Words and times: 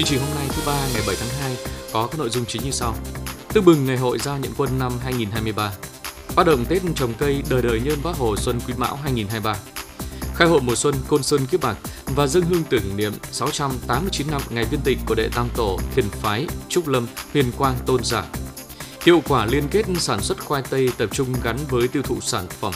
Chương 0.00 0.08
trình 0.08 0.20
hôm 0.26 0.34
nay 0.34 0.48
thứ 0.50 0.62
ba, 0.66 0.88
ngày 0.92 1.02
7 1.06 1.16
tháng 1.20 1.28
2 1.28 1.56
có 1.92 2.06
các 2.06 2.18
nội 2.18 2.30
dung 2.30 2.44
chính 2.46 2.62
như 2.62 2.70
sau. 2.70 2.94
Tương 3.52 3.64
bừng 3.64 3.86
ngày 3.86 3.96
hội 3.96 4.18
giao 4.18 4.38
nhận 4.38 4.52
quân 4.56 4.78
năm 4.78 4.92
2023. 5.02 5.72
Phát 6.28 6.46
động 6.46 6.64
Tết 6.68 6.82
trồng 6.96 7.14
cây 7.18 7.42
đời 7.50 7.62
đời 7.62 7.80
nhân 7.84 7.98
Bác 8.04 8.16
Hồ 8.16 8.36
Xuân 8.36 8.60
Quý 8.66 8.74
Mão 8.76 8.96
2023. 8.96 9.56
Khai 10.34 10.48
hội 10.48 10.60
mùa 10.60 10.74
xuân 10.74 10.94
Côn 11.08 11.22
Sơn 11.22 11.46
Kiếp 11.46 11.60
Bạc 11.60 11.76
và 12.06 12.26
dân 12.26 12.42
hương 12.42 12.62
tưởng 12.70 12.96
niệm 12.96 13.12
689 13.32 14.26
năm 14.30 14.40
ngày 14.50 14.64
viên 14.64 14.80
tịch 14.84 14.98
của 15.06 15.14
đệ 15.14 15.28
tam 15.34 15.48
tổ 15.56 15.78
thiền 15.94 16.08
phái 16.10 16.46
Trúc 16.68 16.88
Lâm 16.88 17.06
Huyền 17.32 17.52
Quang 17.58 17.74
Tôn 17.86 18.04
Giả. 18.04 18.24
Hiệu 19.02 19.22
quả 19.28 19.46
liên 19.46 19.68
kết 19.70 19.86
sản 19.98 20.20
xuất 20.20 20.44
khoai 20.44 20.62
tây 20.70 20.88
tập 20.98 21.08
trung 21.12 21.34
gắn 21.44 21.56
với 21.68 21.88
tiêu 21.88 22.02
thụ 22.02 22.20
sản 22.20 22.46
phẩm. 22.60 22.72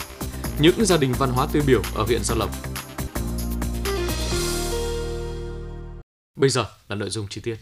Những 0.59 0.85
gia 0.85 0.97
đình 0.97 1.13
văn 1.17 1.29
hóa 1.29 1.47
tiêu 1.51 1.63
biểu 1.67 1.81
ở 1.95 2.03
huyện 2.03 2.23
Gia 2.23 2.35
Lộc. 2.35 2.74
Bây 6.35 6.49
giờ 6.49 6.65
là 6.89 6.95
nội 6.95 7.09
dung 7.09 7.27
chi 7.29 7.41
tiết. 7.41 7.55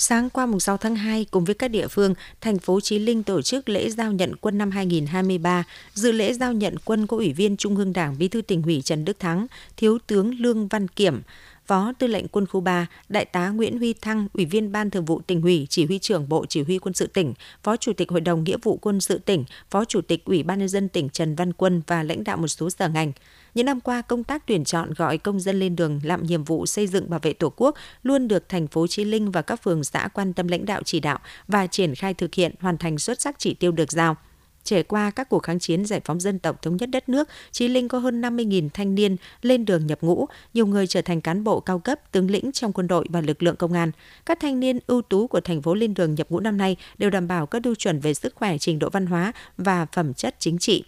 Sáng 0.00 0.30
qua 0.30 0.46
mùng 0.46 0.60
6 0.60 0.76
tháng 0.76 0.96
2, 0.96 1.26
cùng 1.30 1.44
với 1.44 1.54
các 1.54 1.68
địa 1.68 1.88
phương, 1.88 2.14
thành 2.40 2.58
phố 2.58 2.80
Chí 2.80 2.98
Linh 2.98 3.22
tổ 3.22 3.42
chức 3.42 3.68
lễ 3.68 3.90
giao 3.90 4.12
nhận 4.12 4.36
quân 4.36 4.58
năm 4.58 4.70
2023. 4.70 5.64
Dự 5.94 6.12
lễ 6.12 6.32
giao 6.32 6.52
nhận 6.52 6.74
quân 6.84 7.06
có 7.06 7.16
Ủy 7.16 7.32
viên 7.32 7.56
Trung 7.56 7.76
ương 7.76 7.92
Đảng 7.92 8.18
Bí 8.18 8.28
thư 8.28 8.42
tỉnh 8.42 8.62
ủy 8.62 8.82
Trần 8.82 9.04
Đức 9.04 9.18
Thắng, 9.18 9.46
Thiếu 9.76 9.98
tướng 10.06 10.34
Lương 10.40 10.68
Văn 10.68 10.88
Kiểm, 10.88 11.22
Phó 11.68 11.92
Tư 11.98 12.06
lệnh 12.06 12.28
Quân 12.28 12.46
khu 12.46 12.60
3, 12.60 12.86
Đại 13.08 13.24
tá 13.24 13.48
Nguyễn 13.48 13.78
Huy 13.78 13.92
Thăng, 13.92 14.28
Ủy 14.34 14.44
viên 14.44 14.72
Ban 14.72 14.90
Thường 14.90 15.04
vụ 15.04 15.20
tỉnh 15.26 15.42
ủy, 15.42 15.66
Chỉ 15.70 15.84
huy 15.84 15.98
trưởng 15.98 16.28
Bộ 16.28 16.46
Chỉ 16.48 16.62
huy 16.62 16.78
Quân 16.78 16.94
sự 16.94 17.06
tỉnh, 17.06 17.34
Phó 17.62 17.76
Chủ 17.76 17.92
tịch 17.92 18.10
Hội 18.10 18.20
đồng 18.20 18.44
Nghĩa 18.44 18.56
vụ 18.62 18.76
Quân 18.76 19.00
sự 19.00 19.18
tỉnh, 19.18 19.44
Phó 19.70 19.84
Chủ 19.84 20.00
tịch 20.00 20.24
Ủy 20.24 20.42
ban 20.42 20.58
nhân 20.58 20.68
dân 20.68 20.88
tỉnh 20.88 21.08
Trần 21.08 21.34
Văn 21.34 21.52
Quân 21.52 21.82
và 21.86 22.02
lãnh 22.02 22.24
đạo 22.24 22.36
một 22.36 22.48
số 22.48 22.70
sở 22.70 22.88
ngành. 22.88 23.12
Những 23.54 23.66
năm 23.66 23.80
qua, 23.80 24.02
công 24.02 24.24
tác 24.24 24.46
tuyển 24.46 24.64
chọn 24.64 24.94
gọi 24.94 25.18
công 25.18 25.40
dân 25.40 25.60
lên 25.60 25.76
đường 25.76 26.00
làm 26.02 26.22
nhiệm 26.22 26.44
vụ 26.44 26.66
xây 26.66 26.86
dựng 26.86 27.10
bảo 27.10 27.20
vệ 27.22 27.32
Tổ 27.32 27.52
quốc 27.56 27.74
luôn 28.02 28.28
được 28.28 28.48
thành 28.48 28.66
phố 28.66 28.86
Chí 28.86 29.04
Linh 29.04 29.30
và 29.30 29.42
các 29.42 29.62
phường 29.62 29.84
xã 29.84 30.08
quan 30.14 30.32
tâm 30.32 30.48
lãnh 30.48 30.64
đạo 30.64 30.82
chỉ 30.84 31.00
đạo 31.00 31.18
và 31.48 31.66
triển 31.66 31.94
khai 31.94 32.14
thực 32.14 32.34
hiện 32.34 32.54
hoàn 32.60 32.78
thành 32.78 32.98
xuất 32.98 33.20
sắc 33.20 33.38
chỉ 33.38 33.54
tiêu 33.54 33.72
được 33.72 33.92
giao. 33.92 34.16
Trải 34.64 34.82
qua 34.82 35.10
các 35.10 35.28
cuộc 35.28 35.38
kháng 35.38 35.58
chiến 35.58 35.84
giải 35.84 36.00
phóng 36.04 36.20
dân 36.20 36.38
tộc 36.38 36.62
thống 36.62 36.76
nhất 36.76 36.90
đất 36.90 37.08
nước, 37.08 37.28
Chí 37.50 37.68
Linh 37.68 37.88
có 37.88 37.98
hơn 37.98 38.20
50.000 38.20 38.68
thanh 38.74 38.94
niên 38.94 39.16
lên 39.42 39.64
đường 39.64 39.86
nhập 39.86 39.98
ngũ, 40.02 40.26
nhiều 40.54 40.66
người 40.66 40.86
trở 40.86 41.02
thành 41.02 41.20
cán 41.20 41.44
bộ 41.44 41.60
cao 41.60 41.78
cấp, 41.78 42.12
tướng 42.12 42.30
lĩnh 42.30 42.52
trong 42.52 42.72
quân 42.72 42.86
đội 42.86 43.06
và 43.08 43.20
lực 43.20 43.42
lượng 43.42 43.56
công 43.56 43.72
an. 43.72 43.90
Các 44.26 44.40
thanh 44.40 44.60
niên 44.60 44.78
ưu 44.86 45.02
tú 45.02 45.26
của 45.26 45.40
thành 45.40 45.62
phố 45.62 45.74
lên 45.74 45.94
đường 45.94 46.14
nhập 46.14 46.26
ngũ 46.30 46.40
năm 46.40 46.56
nay 46.56 46.76
đều 46.98 47.10
đảm 47.10 47.28
bảo 47.28 47.46
các 47.46 47.62
tiêu 47.62 47.74
chuẩn 47.74 48.00
về 48.00 48.14
sức 48.14 48.34
khỏe, 48.34 48.58
trình 48.58 48.78
độ 48.78 48.90
văn 48.90 49.06
hóa 49.06 49.32
và 49.56 49.86
phẩm 49.92 50.14
chất 50.14 50.34
chính 50.38 50.58
trị. 50.58 50.84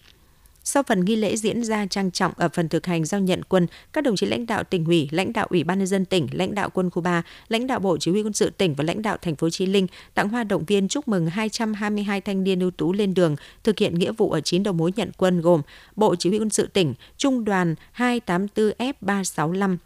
Sau 0.64 0.82
phần 0.82 1.04
nghi 1.04 1.16
lễ 1.16 1.36
diễn 1.36 1.64
ra 1.64 1.86
trang 1.86 2.10
trọng 2.10 2.32
ở 2.36 2.48
phần 2.48 2.68
thực 2.68 2.86
hành 2.86 3.04
giao 3.04 3.20
nhận 3.20 3.44
quân, 3.44 3.66
các 3.92 4.04
đồng 4.04 4.16
chí 4.16 4.26
lãnh 4.26 4.46
đạo 4.46 4.64
tỉnh 4.64 4.84
ủy, 4.84 5.08
lãnh 5.10 5.32
đạo 5.32 5.46
ủy 5.50 5.64
ban 5.64 5.78
nhân 5.78 5.86
dân 5.86 6.04
tỉnh, 6.04 6.26
lãnh 6.32 6.54
đạo 6.54 6.70
quân 6.70 6.90
khu 6.90 7.02
3, 7.02 7.22
lãnh 7.48 7.66
đạo 7.66 7.80
bộ 7.80 7.96
chỉ 7.98 8.10
huy 8.10 8.22
quân 8.22 8.32
sự 8.32 8.50
tỉnh 8.50 8.74
và 8.74 8.84
lãnh 8.84 9.02
đạo 9.02 9.16
thành 9.22 9.36
phố 9.36 9.50
Chí 9.50 9.66
Linh 9.66 9.86
tặng 10.14 10.28
hoa 10.28 10.44
động 10.44 10.64
viên 10.64 10.88
chúc 10.88 11.08
mừng 11.08 11.26
222 11.26 12.20
thanh 12.20 12.44
niên 12.44 12.60
ưu 12.60 12.70
tú 12.70 12.92
lên 12.92 13.14
đường 13.14 13.36
thực 13.64 13.78
hiện 13.78 13.94
nghĩa 13.94 14.12
vụ 14.12 14.30
ở 14.30 14.40
9 14.40 14.62
đầu 14.62 14.74
mối 14.74 14.92
nhận 14.96 15.10
quân 15.16 15.40
gồm 15.40 15.62
Bộ 15.96 16.16
Chỉ 16.16 16.28
huy 16.28 16.38
quân 16.38 16.50
sự 16.50 16.66
tỉnh, 16.66 16.94
Trung 17.16 17.44
đoàn 17.44 17.74
284F365, 17.96 19.76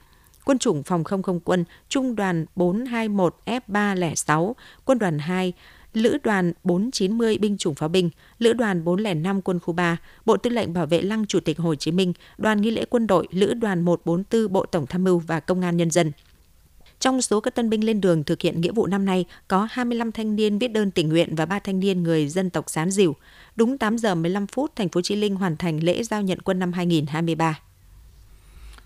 Quân 0.45 0.59
chủng 0.59 0.83
phòng 0.83 1.05
không 1.05 1.23
không 1.23 1.41
quân, 1.41 1.65
Trung 1.89 2.17
đoàn 2.17 2.47
421F306, 2.57 4.53
Quân 4.85 4.99
đoàn 4.99 5.19
2, 5.19 5.53
Lữ 5.95 6.19
đoàn 6.23 6.53
490 6.65 7.39
binh 7.39 7.57
chủng 7.59 7.75
pháo 7.75 7.89
binh, 7.89 8.11
Lữ 8.39 8.53
đoàn 8.53 8.85
405 8.85 9.43
quân 9.43 9.61
khu 9.61 9.75
3, 9.75 9.97
Bộ 10.25 10.37
Tư 10.37 10.51
lệnh 10.51 10.73
Bảo 10.73 10.87
vệ 10.87 11.03
Lăng 11.03 11.27
Chủ 11.27 11.41
tịch 11.41 11.59
Hồ 11.59 11.75
Chí 11.75 11.93
Minh, 11.93 12.13
Đoàn 12.39 12.61
nghi 12.61 12.71
lễ 12.71 12.85
quân 12.91 13.07
đội, 13.07 13.27
Lữ 13.31 13.55
đoàn 13.55 13.83
144 13.83 14.53
Bộ 14.53 14.67
Tổng 14.67 14.87
tham 14.87 15.05
mưu 15.05 15.19
và 15.19 15.41
Công 15.41 15.61
an 15.61 15.77
nhân 15.77 15.91
dân. 15.91 16.13
Trong 17.01 17.23
số 17.23 17.41
các 17.41 17.55
tân 17.55 17.71
binh 17.71 17.85
lên 17.85 18.01
đường 18.01 18.25
thực 18.25 18.43
hiện 18.43 18.61
nghĩa 18.61 18.73
vụ 18.73 18.87
năm 18.87 19.05
nay, 19.05 19.25
có 19.49 19.69
25 19.71 20.13
thanh 20.13 20.37
niên 20.37 20.59
viết 20.59 20.69
đơn 20.69 20.91
tình 20.91 21.09
nguyện 21.09 21.35
và 21.35 21.47
3 21.47 21.59
thanh 21.59 21.81
niên 21.81 22.03
người 22.03 22.29
dân 22.29 22.51
tộc 22.51 22.71
Sán 22.71 22.91
Dìu. 22.91 23.17
Đúng 23.57 23.79
8 23.79 23.99
giờ 23.99 24.15
15 24.15 24.47
phút, 24.47 24.77
thành 24.77 24.89
phố 24.89 25.01
Chí 25.01 25.17
Linh 25.17 25.37
hoàn 25.37 25.57
thành 25.57 25.85
lễ 25.85 26.03
giao 26.03 26.23
nhận 26.23 26.39
quân 26.41 26.59
năm 26.59 26.73
2023. 26.73 27.61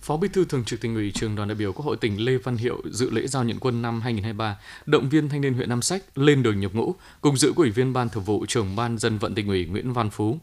Phó 0.02 0.16
Bí 0.16 0.28
thư 0.28 0.44
Thường 0.44 0.64
trực 0.64 0.80
Tỉnh 0.80 0.94
ủy, 0.94 1.12
Trường 1.14 1.36
đoàn 1.36 1.48
đại 1.48 1.54
biểu 1.54 1.72
Quốc 1.72 1.86
hội 1.86 1.96
tỉnh 1.96 2.24
Lê 2.24 2.36
Văn 2.36 2.56
Hiệu 2.56 2.82
dự 2.90 3.10
lễ 3.10 3.26
giao 3.26 3.44
nhận 3.44 3.58
quân 3.60 3.82
năm 3.82 4.00
2023, 4.00 4.58
động 4.86 5.08
viên 5.08 5.28
thanh 5.28 5.40
niên 5.40 5.54
huyện 5.54 5.68
Nam 5.68 5.82
Sách 5.82 6.18
lên 6.18 6.42
đường 6.42 6.60
nhập 6.60 6.74
ngũ, 6.74 6.94
cùng 7.20 7.36
dự 7.36 7.52
của 7.52 7.62
Ủy 7.62 7.70
viên 7.70 7.92
Ban 7.92 8.08
Thường 8.08 8.24
vụ, 8.24 8.46
Trưởng 8.46 8.76
Ban 8.76 8.98
Dân 8.98 9.18
vận 9.18 9.34
Tỉnh 9.34 9.48
ủy 9.48 9.66
Nguyễn 9.66 9.92
Văn 9.92 10.10
Phú. 10.10 10.38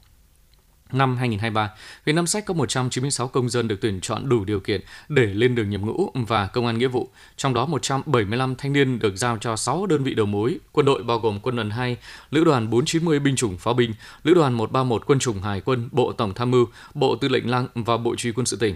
Năm 0.92 1.18
2023, 1.18 1.72
huyện 2.06 2.16
Nam 2.16 2.28
Sách 2.28 2.46
có 2.46 2.54
196 2.54 3.28
công 3.28 3.50
dân 3.50 3.68
được 3.68 3.82
tuyển 3.82 4.02
chọn 4.02 4.30
đủ 4.30 4.46
điều 4.46 4.60
kiện 4.60 4.82
để 5.10 5.26
lên 5.26 5.56
đường 5.56 5.70
nhập 5.70 5.82
ngũ 5.82 6.10
và 6.14 6.48
công 6.48 6.66
an 6.66 6.78
nghĩa 6.78 6.88
vụ. 6.88 7.10
Trong 7.38 7.54
đó 7.54 7.66
175 7.66 8.56
thanh 8.56 8.74
niên 8.74 9.00
được 9.00 9.16
giao 9.16 9.38
cho 9.38 9.56
6 9.56 9.86
đơn 9.86 10.04
vị 10.04 10.14
đầu 10.14 10.26
mối, 10.26 10.60
quân 10.72 10.86
đội 10.86 11.04
bao 11.04 11.20
gồm 11.20 11.40
quân 11.40 11.56
đoàn 11.56 11.70
2, 11.70 11.98
lữ 12.30 12.44
đoàn 12.44 12.70
490 12.70 13.20
binh 13.20 13.36
chủng 13.36 13.58
pháo 13.58 13.74
binh, 13.74 13.94
lữ 14.24 14.34
đoàn 14.34 14.54
131 14.54 15.06
quân 15.06 15.20
chủng 15.20 15.42
hải 15.42 15.62
quân, 15.62 15.90
Bộ 15.92 16.12
Tổng 16.14 16.34
tham 16.34 16.52
mưu, 16.52 16.66
Bộ 16.94 17.16
Tư 17.16 17.28
lệnh 17.28 17.50
Lăng 17.50 17.68
và 17.76 17.98
Bộ 17.98 18.16
Chỉ 18.18 18.30
huy 18.30 18.34
quân 18.34 18.46
sự 18.46 18.58
tỉnh. 18.58 18.76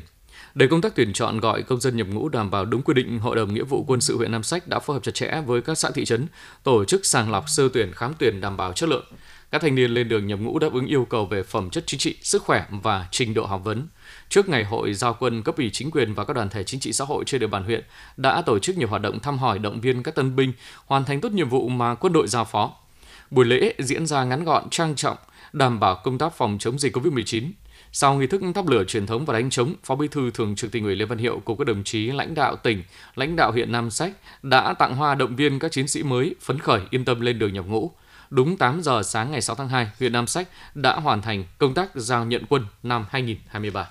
Để 0.56 0.68
công 0.68 0.82
tác 0.82 0.96
tuyển 0.96 1.14
chọn 1.14 1.40
gọi 1.40 1.64
công 1.64 1.82
dân 1.82 1.98
nhập 1.98 2.08
ngũ 2.08 2.30
đảm 2.30 2.52
bảo 2.52 2.66
đúng 2.66 2.82
quy 2.82 2.94
định, 2.94 3.20
Hội 3.20 3.36
đồng 3.36 3.54
Nghĩa 3.54 3.64
vụ 3.64 3.84
Quân 3.88 4.02
sự 4.02 4.18
huyện 4.18 4.32
Nam 4.32 4.44
Sách 4.44 4.68
đã 4.68 4.80
phối 4.80 4.96
hợp 4.96 5.04
chặt 5.04 5.16
chẽ 5.16 5.42
với 5.46 5.62
các 5.62 5.78
xã 5.78 5.90
thị 5.92 6.06
trấn, 6.06 6.28
tổ 6.64 6.86
chức 6.86 7.06
sàng 7.06 7.32
lọc 7.32 7.50
sơ 7.50 7.70
tuyển 7.74 7.92
khám 7.92 8.14
tuyển 8.20 8.42
đảm 8.42 8.58
bảo 8.58 8.74
chất 8.74 8.90
lượng. 8.90 9.06
Các 9.52 9.62
thanh 9.62 9.76
niên 9.76 9.92
lên 9.92 10.10
đường 10.10 10.28
nhập 10.28 10.40
ngũ 10.40 10.60
đáp 10.60 10.74
ứng 10.74 10.86
yêu 10.86 11.06
cầu 11.10 11.26
về 11.26 11.44
phẩm 11.44 11.70
chất 11.70 11.84
chính 11.88 12.00
trị, 12.00 12.16
sức 12.22 12.44
khỏe 12.44 12.66
và 12.84 13.08
trình 13.12 13.34
độ 13.34 13.46
học 13.46 13.62
vấn. 13.64 13.88
Trước 14.30 14.50
ngày 14.50 14.64
hội 14.64 14.94
giao 14.94 15.18
quân, 15.20 15.42
cấp 15.44 15.58
ủy 15.58 15.70
chính 15.74 15.92
quyền 15.92 16.14
và 16.14 16.26
các 16.26 16.34
đoàn 16.34 16.50
thể 16.50 16.64
chính 16.64 16.80
trị 16.80 16.94
xã 16.94 17.06
hội 17.06 17.24
trên 17.26 17.42
địa 17.42 17.48
bàn 17.48 17.64
huyện 17.64 17.84
đã 18.18 18.42
tổ 18.42 18.60
chức 18.60 18.78
nhiều 18.78 18.88
hoạt 18.88 19.02
động 19.02 19.20
thăm 19.20 19.38
hỏi 19.38 19.60
động 19.60 19.82
viên 19.82 20.04
các 20.04 20.16
tân 20.16 20.36
binh 20.36 20.54
hoàn 20.86 21.06
thành 21.06 21.22
tốt 21.22 21.32
nhiệm 21.32 21.50
vụ 21.50 21.70
mà 21.70 21.96
quân 21.96 22.14
đội 22.14 22.28
giao 22.28 22.46
phó. 22.46 22.72
Buổi 23.32 23.46
lễ 23.46 23.74
diễn 23.80 24.08
ra 24.08 24.24
ngắn 24.24 24.44
gọn, 24.44 24.70
trang 24.70 24.96
trọng, 24.96 25.18
đảm 25.54 25.80
bảo 25.80 26.02
công 26.04 26.18
tác 26.18 26.34
phòng 26.38 26.58
chống 26.60 26.80
dịch 26.80 26.96
COVID-19. 26.96 27.52
Sau 27.92 28.16
nghi 28.16 28.28
thức 28.28 28.42
thắp 28.56 28.68
lửa 28.68 28.84
truyền 28.84 29.06
thống 29.06 29.26
và 29.26 29.34
đánh 29.34 29.50
trống, 29.50 29.74
Phó 29.84 29.96
Bí 29.96 30.08
thư 30.08 30.32
Thường 30.32 30.56
trực 30.56 30.72
Tỉnh 30.72 30.84
ủy 30.84 30.96
Lê 30.96 31.06
Văn 31.06 31.18
Hiệu 31.18 31.42
cùng 31.46 31.58
các 31.58 31.68
đồng 31.68 31.84
chí 31.84 32.12
lãnh 32.12 32.34
đạo 32.34 32.56
tỉnh, 32.56 32.84
lãnh 33.16 33.36
đạo 33.36 33.52
huyện 33.52 33.72
Nam 33.72 33.92
Sách 33.92 34.12
đã 34.44 34.74
tặng 34.74 34.96
hoa 34.96 35.16
động 35.16 35.36
viên 35.36 35.60
các 35.60 35.72
chiến 35.72 35.88
sĩ 35.88 36.04
mới 36.04 36.36
phấn 36.42 36.60
khởi 36.60 36.82
yên 36.90 37.06
tâm 37.06 37.22
lên 37.22 37.40
đường 37.40 37.54
nhập 37.54 37.66
ngũ. 37.68 37.92
Đúng 38.30 38.58
8 38.58 38.82
giờ 38.82 39.04
sáng 39.04 39.32
ngày 39.32 39.42
6 39.42 39.56
tháng 39.56 39.70
2, 39.70 39.92
huyện 40.00 40.14
Nam 40.14 40.28
Sách 40.28 40.48
đã 40.76 40.96
hoàn 40.96 41.22
thành 41.22 41.44
công 41.58 41.74
tác 41.74 41.90
giao 41.96 42.26
nhận 42.26 42.44
quân 42.50 42.66
năm 42.84 43.06
2023. 43.10 43.88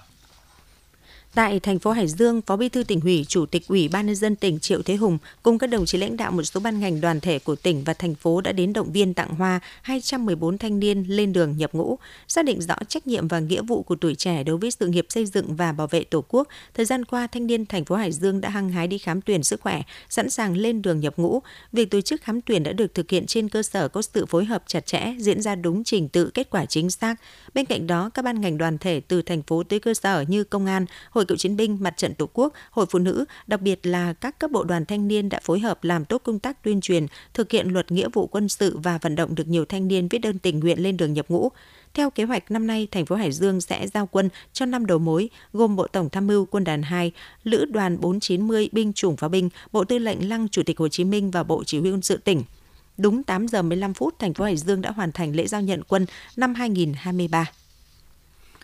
Tại 1.35 1.61
thành 1.61 1.79
phố 1.79 1.91
Hải 1.91 2.09
Dương, 2.09 2.43
Phó 2.43 2.57
Bí 2.57 2.69
thư 2.69 2.83
tỉnh 2.83 3.01
ủy, 3.01 3.25
Chủ 3.29 3.47
tịch 3.47 3.69
Ủy 3.69 3.89
ban 3.89 4.07
nhân 4.07 4.17
dân 4.17 4.37
tỉnh 4.37 4.59
Triệu 4.59 4.83
Thế 4.83 4.97
Hùng 4.97 5.19
cùng 5.43 5.59
các 5.59 5.67
đồng 5.67 5.87
chí 5.87 5.99
lãnh 5.99 6.17
đạo 6.17 6.33
một 6.33 6.43
số 6.43 6.61
ban 6.61 6.81
ngành 6.81 7.01
đoàn 7.01 7.21
thể 7.21 7.39
của 7.39 7.57
tỉnh 7.57 7.85
và 7.85 7.95
thành 7.95 8.15
phố 8.15 8.41
đã 8.41 8.53
đến 8.53 8.73
động 8.73 8.93
viên 8.93 9.15
tặng 9.15 9.35
hoa 9.35 9.61
214 9.83 10.59
thanh 10.59 10.79
niên 10.79 11.05
lên 11.09 11.33
đường 11.33 11.57
nhập 11.57 11.71
ngũ, 11.73 11.99
xác 12.29 12.45
định 12.45 12.61
rõ 12.61 12.75
trách 12.89 13.07
nhiệm 13.07 13.29
và 13.29 13.41
nghĩa 13.41 13.63
vụ 13.63 13.83
của 13.83 13.97
tuổi 13.97 14.15
trẻ 14.15 14.45
đối 14.45 14.57
với 14.57 14.71
sự 14.71 14.87
nghiệp 14.87 15.07
xây 15.09 15.27
dựng 15.27 15.57
và 15.57 15.73
bảo 15.73 15.87
vệ 15.87 16.05
Tổ 16.05 16.25
quốc. 16.29 16.49
Thời 16.75 16.87
gian 16.87 17.05
qua, 17.05 17.27
thanh 17.27 17.47
niên 17.47 17.67
thành 17.67 17.85
phố 17.85 17.95
Hải 17.95 18.13
Dương 18.13 18.41
đã 18.41 18.49
hăng 18.49 18.71
hái 18.71 18.87
đi 18.87 18.99
khám 18.99 19.21
tuyển 19.21 19.43
sức 19.43 19.61
khỏe, 19.61 19.83
sẵn 20.09 20.31
sàng 20.31 20.57
lên 20.57 20.83
đường 20.83 21.01
nhập 21.01 21.15
ngũ. 21.17 21.43
Việc 21.73 21.91
tổ 21.91 22.01
chức 22.01 22.23
khám 22.23 22.41
tuyển 22.41 22.63
đã 22.63 22.73
được 22.73 22.95
thực 22.95 23.11
hiện 23.11 23.27
trên 23.27 23.49
cơ 23.49 23.63
sở 23.63 23.89
có 23.89 24.03
sự 24.03 24.27
phối 24.27 24.45
hợp 24.45 24.63
chặt 24.67 24.87
chẽ, 24.87 25.15
diễn 25.19 25.43
ra 25.43 25.55
đúng 25.55 25.85
trình 25.85 26.09
tự, 26.09 26.31
kết 26.35 26.51
quả 26.51 26.67
chính 26.67 26.91
xác. 26.91 27.15
Bên 27.55 27.65
cạnh 27.65 27.87
đó, 27.87 28.11
các 28.15 28.25
ban 28.25 28.41
ngành 28.41 28.59
đoàn 28.59 28.79
thể 28.79 29.01
từ 29.01 29.23
thành 29.23 29.43
phố 29.43 29.63
tới 29.63 29.81
cơ 29.81 29.95
sở 29.95 30.25
như 30.29 30.45
công 30.45 30.67
an, 30.67 30.87
Hội 31.19 31.25
cựu 31.25 31.37
chiến 31.37 31.57
binh, 31.57 31.79
Mặt 31.81 31.97
trận 31.97 32.15
Tổ 32.15 32.29
quốc, 32.33 32.53
Hội 32.71 32.87
Phụ 32.91 32.99
nữ, 32.99 33.25
đặc 33.47 33.61
biệt 33.61 33.87
là 33.87 34.13
các 34.13 34.39
cấp 34.39 34.51
bộ 34.51 34.65
đoàn 34.65 34.85
thanh 34.87 35.09
niên 35.09 35.29
đã 35.29 35.41
phối 35.43 35.61
hợp 35.61 35.85
làm 35.85 36.05
tốt 36.05 36.19
công 36.25 36.39
tác 36.39 36.63
tuyên 36.63 36.81
truyền, 36.81 37.07
thực 37.35 37.51
hiện 37.51 37.69
luật 37.69 37.93
nghĩa 37.93 38.09
vụ 38.13 38.27
quân 38.27 38.49
sự 38.49 38.79
và 38.79 38.99
vận 38.99 39.15
động 39.15 39.35
được 39.35 39.49
nhiều 39.49 39.65
thanh 39.65 39.89
niên 39.89 40.09
viết 40.09 40.19
đơn 40.19 40.39
tình 40.39 40.61
nguyện 40.61 40.83
lên 40.83 40.97
đường 40.97 41.13
nhập 41.13 41.27
ngũ. 41.29 41.49
Theo 41.95 42.11
kế 42.11 42.25
hoạch 42.25 42.51
năm 42.51 42.67
nay, 42.67 42.89
thành 42.91 43.07
phố 43.07 43.17
Hải 43.17 43.33
Dương 43.33 43.61
sẽ 43.61 43.87
giao 43.95 44.07
quân 44.07 44.29
cho 44.53 44.67
năm 44.67 44.87
đầu 44.87 44.99
mối 44.99 45.31
gồm 45.53 45.77
Bộ 45.77 45.87
Tổng 45.87 46.11
tham 46.11 46.27
mưu 46.27 46.47
Quân 46.47 46.65
đoàn 46.65 46.83
2, 46.83 47.13
Lữ 47.45 47.65
đoàn 47.65 48.01
490 48.01 48.69
binh 48.73 48.93
chủng 48.93 49.17
pháo 49.17 49.31
binh, 49.31 49.49
Bộ 49.73 49.85
Tư 49.85 49.99
lệnh 49.99 50.29
Lăng 50.29 50.49
Chủ 50.49 50.63
tịch 50.63 50.79
Hồ 50.79 50.89
Chí 50.89 51.05
Minh 51.05 51.31
và 51.31 51.43
Bộ 51.43 51.65
Chỉ 51.65 51.79
huy 51.79 51.91
quân 51.91 52.03
sự 52.03 52.17
tỉnh. 52.17 52.43
Đúng 52.99 53.23
8 53.23 53.49
giờ 53.49 53.63
15 53.63 53.95
phút, 53.95 54.19
thành 54.19 54.35
phố 54.35 54.45
Hải 54.45 54.57
Dương 54.57 54.81
đã 54.81 54.91
hoàn 54.91 55.13
thành 55.13 55.37
lễ 55.37 55.47
giao 55.47 55.61
nhận 55.61 55.83
quân 55.85 56.07
năm 56.37 56.55
2023. 56.55 57.47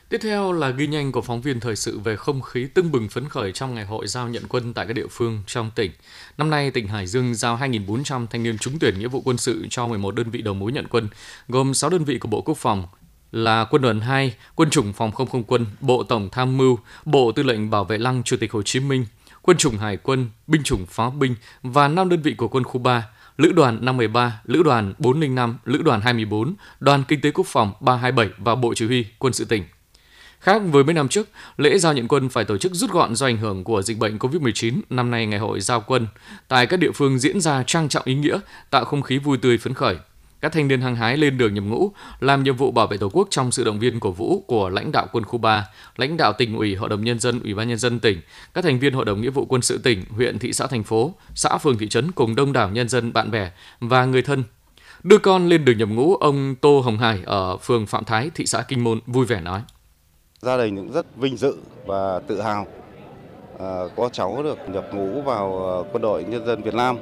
Tiếp 0.08 0.18
theo 0.22 0.52
là 0.52 0.70
ghi 0.70 0.86
nhanh 0.86 1.12
của 1.12 1.20
phóng 1.20 1.40
viên 1.40 1.60
thời 1.60 1.76
sự 1.76 1.98
về 1.98 2.16
không 2.16 2.40
khí 2.42 2.66
tưng 2.74 2.92
bừng 2.92 3.08
phấn 3.08 3.28
khởi 3.28 3.52
trong 3.52 3.74
ngày 3.74 3.84
hội 3.84 4.06
giao 4.06 4.28
nhận 4.28 4.42
quân 4.48 4.74
tại 4.74 4.86
các 4.86 4.92
địa 4.92 5.06
phương 5.10 5.42
trong 5.46 5.70
tỉnh. 5.74 5.90
Năm 6.38 6.50
nay, 6.50 6.70
tỉnh 6.70 6.88
Hải 6.88 7.06
Dương 7.06 7.34
giao 7.34 7.56
2.400 7.56 8.26
thanh 8.26 8.42
niên 8.42 8.58
trúng 8.58 8.78
tuyển 8.78 8.98
nghĩa 8.98 9.08
vụ 9.08 9.22
quân 9.24 9.38
sự 9.38 9.66
cho 9.70 9.86
11 9.86 10.14
đơn 10.14 10.30
vị 10.30 10.42
đầu 10.42 10.54
mối 10.54 10.72
nhận 10.72 10.86
quân, 10.88 11.08
gồm 11.48 11.74
6 11.74 11.90
đơn 11.90 12.04
vị 12.04 12.18
của 12.18 12.28
Bộ 12.28 12.40
Quốc 12.40 12.58
phòng, 12.58 12.86
là 13.32 13.64
Quân 13.64 13.82
đoàn 13.82 14.00
2, 14.00 14.34
Quân 14.54 14.70
chủng 14.70 14.92
Phòng 14.92 15.12
không 15.12 15.28
không 15.28 15.44
quân, 15.44 15.66
Bộ 15.80 16.02
Tổng 16.02 16.28
tham 16.32 16.56
mưu, 16.56 16.78
Bộ 17.04 17.32
Tư 17.32 17.42
lệnh 17.42 17.70
Bảo 17.70 17.84
vệ 17.84 17.98
Lăng 17.98 18.22
Chủ 18.22 18.36
tịch 18.40 18.52
Hồ 18.52 18.62
Chí 18.62 18.80
Minh, 18.80 19.06
Quân 19.42 19.56
chủng 19.56 19.78
Hải 19.78 19.96
quân, 19.96 20.30
Binh 20.46 20.62
chủng 20.62 20.86
Pháo 20.86 21.10
binh 21.10 21.34
và 21.62 21.88
5 21.88 22.08
đơn 22.08 22.22
vị 22.22 22.34
của 22.34 22.48
Quân 22.48 22.64
khu 22.64 22.80
3, 22.80 23.08
Lữ 23.36 23.52
đoàn 23.52 23.84
513, 23.84 24.40
Lữ 24.44 24.62
đoàn 24.62 24.94
405, 24.98 25.58
Lữ 25.64 25.82
đoàn 25.82 26.00
24, 26.00 26.54
Đoàn 26.80 27.04
Kinh 27.08 27.20
tế 27.20 27.30
Quốc 27.30 27.46
phòng 27.46 27.72
327 27.80 28.34
và 28.38 28.54
Bộ 28.54 28.74
Chỉ 28.74 28.86
huy 28.86 29.06
Quân 29.18 29.32
sự 29.32 29.44
tỉnh. 29.44 29.64
Khác 30.44 30.62
với 30.70 30.84
mấy 30.84 30.94
năm 30.94 31.08
trước, 31.08 31.28
lễ 31.56 31.78
giao 31.78 31.92
nhận 31.92 32.08
quân 32.08 32.28
phải 32.28 32.44
tổ 32.44 32.58
chức 32.58 32.74
rút 32.74 32.90
gọn 32.90 33.16
do 33.16 33.26
ảnh 33.26 33.36
hưởng 33.36 33.64
của 33.64 33.82
dịch 33.82 33.98
bệnh 33.98 34.18
COVID-19. 34.18 34.80
Năm 34.90 35.10
nay 35.10 35.26
ngày 35.26 35.38
hội 35.38 35.60
giao 35.60 35.80
quân 35.80 36.06
tại 36.48 36.66
các 36.66 36.76
địa 36.76 36.90
phương 36.94 37.18
diễn 37.18 37.40
ra 37.40 37.62
trang 37.66 37.88
trọng 37.88 38.02
ý 38.06 38.14
nghĩa, 38.14 38.38
tạo 38.70 38.84
không 38.84 39.02
khí 39.02 39.18
vui 39.18 39.38
tươi 39.38 39.58
phấn 39.58 39.74
khởi. 39.74 39.96
Các 40.40 40.52
thanh 40.52 40.68
niên 40.68 40.80
hăng 40.80 40.96
hái 40.96 41.16
lên 41.16 41.38
đường 41.38 41.54
nhập 41.54 41.64
ngũ, 41.64 41.92
làm 42.20 42.42
nhiệm 42.42 42.56
vụ 42.56 42.70
bảo 42.70 42.86
vệ 42.86 42.96
Tổ 42.96 43.08
quốc 43.12 43.28
trong 43.30 43.52
sự 43.52 43.64
động 43.64 43.78
viên 43.78 44.00
cổ 44.00 44.10
vũ 44.10 44.44
của 44.46 44.68
lãnh 44.68 44.92
đạo 44.92 45.06
quân 45.12 45.24
khu 45.24 45.38
3, 45.38 45.66
lãnh 45.96 46.16
đạo 46.16 46.32
tỉnh 46.32 46.56
ủy, 46.56 46.74
hội 46.74 46.88
đồng 46.88 47.04
nhân 47.04 47.18
dân, 47.18 47.40
ủy 47.40 47.54
ban 47.54 47.68
nhân 47.68 47.78
dân 47.78 48.00
tỉnh, 48.00 48.20
các 48.54 48.64
thành 48.64 48.78
viên 48.78 48.94
hội 48.94 49.04
đồng 49.04 49.20
nghĩa 49.20 49.30
vụ 49.30 49.44
quân 49.44 49.62
sự 49.62 49.78
tỉnh, 49.78 50.04
huyện, 50.10 50.38
thị 50.38 50.52
xã, 50.52 50.66
thành 50.66 50.84
phố, 50.84 51.14
xã, 51.34 51.58
phường, 51.58 51.78
thị 51.78 51.88
trấn 51.88 52.12
cùng 52.12 52.34
đông 52.34 52.52
đảo 52.52 52.70
nhân 52.70 52.88
dân, 52.88 53.12
bạn 53.12 53.30
bè 53.30 53.50
và 53.80 54.04
người 54.04 54.22
thân 54.22 54.44
Đưa 55.02 55.18
con 55.18 55.48
lên 55.48 55.64
đường 55.64 55.78
nhập 55.78 55.88
ngũ, 55.88 56.14
ông 56.14 56.54
Tô 56.54 56.80
Hồng 56.80 56.98
Hải 56.98 57.20
ở 57.24 57.56
phường 57.56 57.86
Phạm 57.86 58.04
Thái, 58.04 58.30
thị 58.34 58.46
xã 58.46 58.62
Kinh 58.62 58.84
Môn 58.84 59.00
vui 59.06 59.26
vẻ 59.26 59.40
nói. 59.40 59.60
Gia 60.44 60.56
đình 60.56 60.76
cũng 60.76 60.92
rất 60.92 61.06
vinh 61.16 61.36
dự 61.36 61.54
và 61.86 62.20
tự 62.26 62.40
hào 62.40 62.66
à, 63.58 63.82
có 63.96 64.08
cháu 64.12 64.42
được 64.42 64.58
nhập 64.68 64.84
ngũ 64.92 65.22
vào 65.22 65.68
à, 65.68 65.88
quân 65.92 66.02
đội 66.02 66.24
nhân 66.24 66.46
dân 66.46 66.62
Việt 66.62 66.74
Nam. 66.74 66.98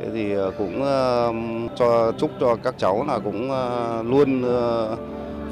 Thế 0.00 0.06
thì 0.12 0.34
à, 0.34 0.46
cũng 0.58 0.82
cho, 1.76 2.12
chúc 2.18 2.30
cho 2.40 2.56
các 2.62 2.74
cháu 2.78 3.04
là 3.08 3.18
cũng 3.18 3.50
luôn 4.10 4.42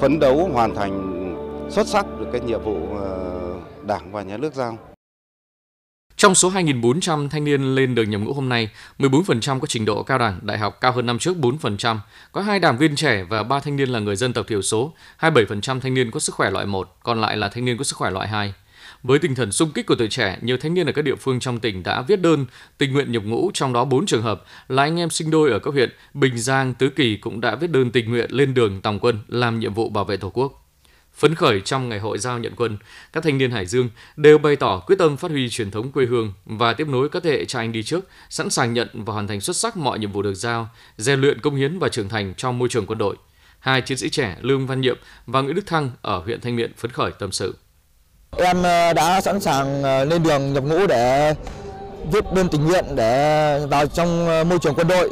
phấn 0.00 0.20
đấu 0.20 0.49
hoàn 0.52 0.75
thành 0.75 1.19
xuất 1.70 1.87
sắc 1.87 2.06
được 2.20 2.26
cái 2.32 2.40
nhiệm 2.40 2.62
vụ 2.62 2.76
Đảng 3.87 4.12
và 4.12 4.23
Nhà 4.23 4.37
nước 4.37 4.55
giao. 4.55 4.79
Trong 6.22 6.34
số 6.34 6.50
2.400 6.50 7.28
thanh 7.28 7.44
niên 7.44 7.74
lên 7.74 7.94
đường 7.94 8.10
nhập 8.10 8.20
ngũ 8.20 8.32
hôm 8.32 8.48
nay, 8.48 8.69
14% 8.98 9.60
có 9.60 9.66
trình 9.66 9.84
độ 9.84 10.02
cao 10.02 10.19
đẳng, 10.19 10.38
đại 10.42 10.58
học 10.58 10.78
cao 10.80 10.92
hơn 10.92 11.06
năm 11.06 11.19
trước 11.19 11.36
4%, 11.36 11.98
có 12.32 12.40
hai 12.40 12.58
đảng 12.60 12.78
viên 12.78 12.96
trẻ 12.96 13.24
và 13.28 13.42
3 13.42 13.60
thanh 13.60 13.76
niên 13.76 13.88
là 13.88 13.98
người 13.98 14.16
dân 14.16 14.32
tộc 14.32 14.46
thiểu 14.48 14.62
số, 14.62 14.92
27% 15.20 15.80
thanh 15.80 15.94
niên 15.94 16.10
có 16.10 16.20
sức 16.20 16.34
khỏe 16.34 16.50
loại 16.50 16.66
1, 16.66 16.96
còn 17.02 17.20
lại 17.20 17.36
là 17.36 17.48
thanh 17.48 17.64
niên 17.64 17.78
có 17.78 17.84
sức 17.84 17.96
khỏe 17.96 18.10
loại 18.10 18.28
2. 18.28 18.54
Với 19.02 19.19
tinh 19.19 19.34
thần 19.34 19.52
sung 19.52 19.70
kích 19.70 19.86
của 19.86 19.94
tuổi 19.94 20.08
trẻ, 20.08 20.38
nhiều 20.40 20.56
thanh 20.56 20.74
niên 20.74 20.86
ở 20.86 20.92
các 20.92 21.02
địa 21.02 21.16
phương 21.16 21.40
trong 21.40 21.60
tỉnh 21.60 21.82
đã 21.82 22.02
viết 22.02 22.20
đơn 22.20 22.46
tình 22.78 22.92
nguyện 22.92 23.12
nhập 23.12 23.22
ngũ, 23.24 23.50
trong 23.54 23.72
đó 23.72 23.84
4 23.84 24.06
trường 24.06 24.22
hợp 24.22 24.44
là 24.69 24.82
anh 24.82 25.00
em 25.00 25.10
sinh 25.10 25.30
đôi 25.30 25.50
ở 25.50 25.58
các 25.58 25.70
huyện 25.70 25.90
Bình 26.14 26.38
Giang, 26.38 26.74
Tứ 26.74 26.88
Kỳ 26.88 27.16
cũng 27.16 27.40
đã 27.40 27.54
viết 27.54 27.70
đơn 27.70 27.90
tình 27.90 28.10
nguyện 28.10 28.30
lên 28.30 28.54
đường 28.54 28.80
tòng 28.80 28.98
quân 28.98 29.19
làm 29.28 29.58
nhiệm 29.58 29.74
vụ 29.74 29.88
bảo 29.88 30.04
vệ 30.04 30.16
Tổ 30.16 30.30
quốc. 30.34 30.62
Phấn 31.14 31.35
khởi 31.35 31.61
trong 31.61 31.88
ngày 31.88 31.99
hội 31.99 32.19
giao 32.19 32.38
nhận 32.38 32.55
quân, 32.56 32.79
các 33.12 33.25
thanh 33.25 33.38
niên 33.38 33.50
Hải 33.50 33.67
Dương 33.67 33.91
đều 34.17 34.38
bày 34.38 34.56
tỏ 34.56 34.82
quyết 34.87 34.97
tâm 34.99 35.17
phát 35.17 35.31
huy 35.31 35.49
truyền 35.49 35.70
thống 35.70 35.93
quê 35.93 36.06
hương 36.06 36.32
và 36.44 36.73
tiếp 36.73 36.88
nối 36.88 37.09
các 37.09 37.23
thế 37.23 37.31
hệ 37.31 37.44
cha 37.44 37.59
anh 37.59 37.73
đi 37.73 37.82
trước, 37.82 38.09
sẵn 38.31 38.50
sàng 38.50 38.75
nhận 38.75 38.88
và 38.93 39.12
hoàn 39.12 39.29
thành 39.29 39.41
xuất 39.41 39.56
sắc 39.56 39.76
mọi 39.76 39.99
nhiệm 39.99 40.12
vụ 40.12 40.23
được 40.23 40.35
giao, 40.35 40.69
rèn 40.97 41.20
luyện 41.20 41.41
công 41.41 41.56
hiến 41.56 41.79
và 41.79 41.88
trưởng 41.88 42.09
thành 42.09 42.35
trong 42.37 42.59
môi 42.59 42.69
trường 42.69 42.87
quân 42.87 42.99
đội. 42.99 43.17
Hai 43.59 43.81
chiến 43.81 43.99
sĩ 43.99 44.11
trẻ 44.11 44.37
Lương 44.41 44.67
Văn 44.67 44.81
Nhiệm 44.81 44.99
và 45.26 45.41
Nguyễn 45.41 45.56
Đức 45.56 45.67
Thăng 45.67 45.91
ở 46.03 46.19
huyện 46.19 46.41
Thanh 46.41 46.56
Miện 46.56 46.73
phấn 46.76 46.91
khởi 46.91 47.11
tâm 47.19 47.32
sự. 47.32 47.56
Em 48.37 48.62
ờ, 48.62 48.93
đã 48.93 49.20
sẵn 49.20 49.41
sàng 49.41 49.82
ờ, 49.82 50.05
lên 50.05 50.23
đường 50.23 50.53
nhập 50.53 50.65
ngũ 50.65 50.87
để 50.87 51.35
viết 52.12 52.25
đơn 52.35 52.49
tình 52.49 52.65
nguyện 52.65 52.85
để 52.94 53.61
vào 53.70 53.87
trong 53.87 54.29
ờ, 54.29 54.44
môi 54.44 54.58
trường 54.62 54.75
quân 54.75 54.88
đội 54.88 55.11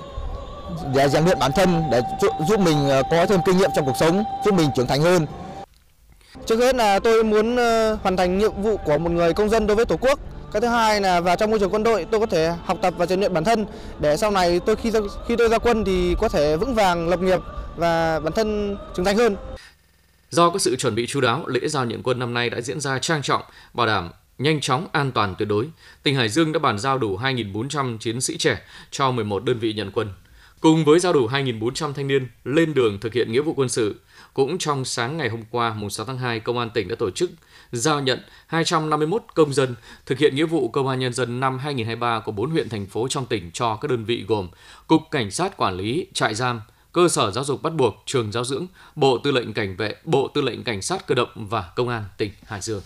để 0.94 1.08
rèn 1.08 1.24
luyện 1.24 1.38
bản 1.38 1.50
thân 1.56 1.82
để 1.92 2.00
giúp 2.48 2.60
mình 2.60 2.76
có 3.10 3.26
thêm 3.26 3.40
kinh 3.46 3.58
nghiệm 3.58 3.70
trong 3.76 3.84
cuộc 3.84 3.96
sống, 4.00 4.24
giúp 4.44 4.54
mình 4.54 4.70
trưởng 4.76 4.86
thành 4.86 5.02
hơn. 5.02 5.26
Trước 6.46 6.58
hết 6.58 6.74
là 6.74 6.98
tôi 6.98 7.24
muốn 7.24 7.56
ờ, 7.56 7.94
hoàn 7.94 8.16
thành 8.16 8.38
nhiệm 8.38 8.62
vụ 8.62 8.76
của 8.76 8.98
một 8.98 9.10
người 9.10 9.32
công 9.32 9.48
dân 9.48 9.66
đối 9.66 9.76
với 9.76 9.84
Tổ 9.84 9.96
quốc. 9.96 10.20
Cái 10.52 10.60
thứ 10.60 10.68
hai 10.68 11.00
là 11.00 11.20
vào 11.20 11.36
trong 11.36 11.50
môi 11.50 11.58
trường 11.58 11.74
quân 11.74 11.82
đội 11.82 12.06
tôi 12.10 12.20
có 12.20 12.26
thể 12.26 12.52
học 12.64 12.78
tập 12.82 12.94
và 12.96 13.06
rèn 13.06 13.20
luyện 13.20 13.34
bản 13.34 13.44
thân 13.44 13.66
để 14.00 14.16
sau 14.16 14.30
này 14.30 14.60
tôi 14.60 14.76
khi 14.76 14.92
khi 15.28 15.36
tôi 15.36 15.48
ra 15.48 15.58
quân 15.58 15.84
thì 15.84 16.14
có 16.20 16.28
thể 16.28 16.56
vững 16.56 16.74
vàng 16.74 17.08
lập 17.08 17.20
nghiệp 17.20 17.40
và 17.76 18.20
bản 18.20 18.32
thân 18.32 18.76
trưởng 18.96 19.04
thành 19.04 19.16
hơn. 19.16 19.36
Do 20.30 20.50
có 20.50 20.58
sự 20.58 20.76
chuẩn 20.76 20.94
bị 20.94 21.06
chú 21.06 21.20
đáo, 21.20 21.46
lễ 21.46 21.68
giao 21.68 21.84
nhận 21.84 22.02
quân 22.02 22.18
năm 22.18 22.34
nay 22.34 22.50
đã 22.50 22.60
diễn 22.60 22.80
ra 22.80 22.98
trang 22.98 23.22
trọng, 23.22 23.42
bảo 23.74 23.86
đảm 23.86 24.10
nhanh 24.38 24.60
chóng, 24.60 24.86
an 24.92 25.12
toàn 25.12 25.34
tuyệt 25.38 25.48
đối. 25.48 25.66
Tỉnh 26.02 26.14
Hải 26.14 26.28
Dương 26.28 26.52
đã 26.52 26.58
bàn 26.58 26.78
giao 26.78 26.98
đủ 26.98 27.18
2.400 27.18 27.98
chiến 27.98 28.20
sĩ 28.20 28.38
trẻ 28.38 28.58
cho 28.90 29.10
11 29.10 29.44
đơn 29.44 29.58
vị 29.58 29.72
nhận 29.72 29.90
quân. 29.90 30.08
Cùng 30.60 30.84
với 30.84 31.00
giao 31.00 31.12
đủ 31.12 31.28
2.400 31.28 31.92
thanh 31.92 32.06
niên 32.06 32.28
lên 32.44 32.74
đường 32.74 32.98
thực 33.00 33.12
hiện 33.12 33.32
nghĩa 33.32 33.40
vụ 33.40 33.54
quân 33.54 33.68
sự, 33.68 33.94
cũng 34.34 34.58
trong 34.58 34.84
sáng 34.84 35.16
ngày 35.16 35.28
hôm 35.28 35.42
qua, 35.50 35.74
mùng 35.74 35.90
6 35.90 36.06
tháng 36.06 36.18
2, 36.18 36.40
Công 36.40 36.58
an 36.58 36.70
tỉnh 36.74 36.88
đã 36.88 36.94
tổ 36.98 37.10
chức 37.10 37.30
giao 37.72 38.00
nhận 38.00 38.20
251 38.46 39.22
công 39.34 39.52
dân 39.52 39.74
thực 40.06 40.18
hiện 40.18 40.36
nghĩa 40.36 40.44
vụ 40.44 40.68
Công 40.68 40.88
an 40.88 40.98
Nhân 40.98 41.12
dân 41.12 41.40
năm 41.40 41.58
2023 41.58 42.20
của 42.20 42.32
4 42.32 42.50
huyện, 42.50 42.68
thành 42.68 42.86
phố 42.86 43.08
trong 43.08 43.26
tỉnh 43.26 43.50
cho 43.52 43.76
các 43.76 43.90
đơn 43.90 44.04
vị 44.04 44.24
gồm 44.28 44.48
Cục 44.86 45.02
Cảnh 45.10 45.30
sát 45.30 45.56
Quản 45.56 45.76
lý, 45.76 46.06
Trại 46.14 46.34
giam, 46.34 46.60
Cơ 46.92 47.08
sở 47.08 47.30
giáo 47.30 47.44
dục 47.44 47.62
bắt 47.62 47.74
buộc, 47.74 47.94
trường 48.06 48.32
giáo 48.32 48.44
dưỡng, 48.44 48.66
Bộ 48.94 49.18
Tư 49.18 49.30
lệnh 49.30 49.52
Cảnh 49.52 49.76
vệ, 49.76 49.94
Bộ 50.04 50.28
Tư 50.28 50.40
lệnh 50.40 50.64
Cảnh 50.64 50.82
sát 50.82 51.06
cơ 51.06 51.14
động 51.14 51.28
và 51.34 51.70
Công 51.76 51.88
an 51.88 52.04
tỉnh 52.16 52.30
Hải 52.46 52.60
Dương. 52.60 52.82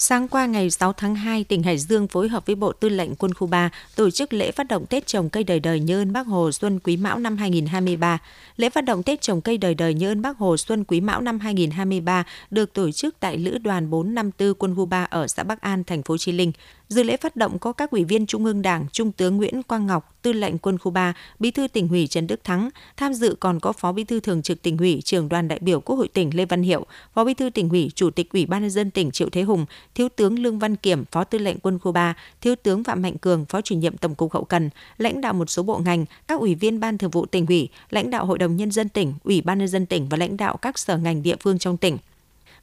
Sáng 0.00 0.28
qua 0.28 0.46
ngày 0.46 0.70
6 0.70 0.92
tháng 0.92 1.14
2, 1.14 1.44
tỉnh 1.44 1.62
Hải 1.62 1.78
Dương 1.78 2.08
phối 2.08 2.28
hợp 2.28 2.46
với 2.46 2.56
Bộ 2.56 2.72
Tư 2.72 2.88
lệnh 2.88 3.14
Quân 3.14 3.34
khu 3.34 3.46
3 3.46 3.70
tổ 3.96 4.10
chức 4.10 4.32
lễ 4.32 4.52
phát 4.52 4.68
động 4.68 4.86
Tết 4.86 5.06
trồng 5.06 5.28
cây 5.28 5.44
đời 5.44 5.60
đời 5.60 5.80
nhớ 5.80 6.02
ơn 6.02 6.12
Bác 6.12 6.26
Hồ 6.26 6.52
Xuân 6.52 6.80
Quý 6.84 6.96
Mão 6.96 7.18
năm 7.18 7.36
2023. 7.36 8.18
Lễ 8.56 8.70
phát 8.70 8.80
động 8.80 9.02
Tết 9.02 9.20
trồng 9.20 9.40
cây 9.40 9.58
đời 9.58 9.74
đời 9.74 9.94
nhớ 9.94 10.12
ơn 10.12 10.22
Bác 10.22 10.38
Hồ 10.38 10.56
Xuân 10.56 10.84
Quý 10.84 11.00
Mão 11.00 11.20
năm 11.20 11.40
2023 11.40 12.24
được 12.50 12.72
tổ 12.72 12.90
chức 12.90 13.14
tại 13.20 13.36
Lữ 13.36 13.58
đoàn 13.58 13.90
454 13.90 14.54
Quân 14.54 14.74
khu 14.76 14.86
3 14.86 15.04
ở 15.04 15.26
xã 15.26 15.42
Bắc 15.42 15.60
An, 15.60 15.84
thành 15.84 16.02
phố 16.02 16.18
Chí 16.18 16.32
Linh. 16.32 16.52
Dự 16.88 17.02
lễ 17.02 17.16
phát 17.16 17.36
động 17.36 17.58
có 17.58 17.72
các 17.72 17.90
ủy 17.90 18.04
viên 18.04 18.26
Trung 18.26 18.44
ương 18.44 18.62
Đảng, 18.62 18.86
Trung 18.92 19.12
tướng 19.12 19.36
Nguyễn 19.36 19.62
Quang 19.62 19.86
Ngọc, 19.86 20.14
Tư 20.22 20.32
lệnh 20.32 20.58
Quân 20.58 20.78
khu 20.78 20.90
3, 20.90 21.14
Bí 21.38 21.50
thư 21.50 21.68
tỉnh 21.68 21.88
ủy 21.88 22.06
Trần 22.06 22.26
Đức 22.26 22.44
Thắng. 22.44 22.70
Tham 22.96 23.14
dự 23.14 23.36
còn 23.40 23.60
có 23.60 23.72
Phó 23.72 23.92
Bí 23.92 24.04
thư 24.04 24.20
Thường 24.20 24.42
trực 24.42 24.62
tỉnh 24.62 24.76
ủy, 24.76 25.00
Trưởng 25.04 25.28
đoàn 25.28 25.48
đại 25.48 25.58
biểu 25.58 25.80
Quốc 25.80 25.96
hội 25.96 26.08
tỉnh 26.08 26.36
Lê 26.36 26.44
Văn 26.44 26.62
Hiệu, 26.62 26.86
Phó 27.14 27.24
Bí 27.24 27.34
thư 27.34 27.50
tỉnh 27.50 27.68
ủy, 27.68 27.90
Chủ 27.94 28.10
tịch 28.10 28.32
Ủy 28.32 28.46
ban 28.46 28.62
nhân 28.62 28.70
dân 28.70 28.90
tỉnh 28.90 29.10
Triệu 29.10 29.28
Thế 29.30 29.42
Hùng, 29.42 29.66
Thiếu 29.94 30.08
tướng 30.08 30.38
Lương 30.38 30.58
Văn 30.58 30.76
Kiểm, 30.76 31.04
Phó 31.12 31.24
Tư 31.24 31.38
lệnh 31.38 31.58
Quân 31.58 31.78
khu 31.78 31.92
3, 31.92 32.14
Thiếu 32.40 32.54
tướng 32.62 32.84
Phạm 32.84 33.02
Mạnh 33.02 33.18
Cường, 33.18 33.44
Phó 33.44 33.60
chủ 33.60 33.74
nhiệm 33.74 33.96
Tổng 33.96 34.14
cục 34.14 34.32
Hậu 34.32 34.44
cần, 34.44 34.70
lãnh 34.98 35.20
đạo 35.20 35.32
một 35.32 35.50
số 35.50 35.62
bộ 35.62 35.78
ngành, 35.78 36.04
các 36.28 36.40
ủy 36.40 36.54
viên 36.54 36.80
Ban 36.80 36.98
Thường 36.98 37.10
vụ 37.10 37.26
tỉnh 37.26 37.46
ủy, 37.46 37.68
lãnh 37.90 38.10
đạo 38.10 38.26
Hội 38.26 38.38
đồng 38.38 38.56
nhân 38.56 38.70
dân 38.70 38.88
tỉnh, 38.88 39.14
Ủy 39.24 39.40
ban 39.40 39.58
nhân 39.58 39.68
dân 39.68 39.86
tỉnh 39.86 40.08
và 40.08 40.16
lãnh 40.16 40.36
đạo 40.36 40.56
các 40.56 40.78
sở 40.78 40.96
ngành 40.96 41.22
địa 41.22 41.36
phương 41.40 41.58
trong 41.58 41.76
tỉnh. 41.76 41.98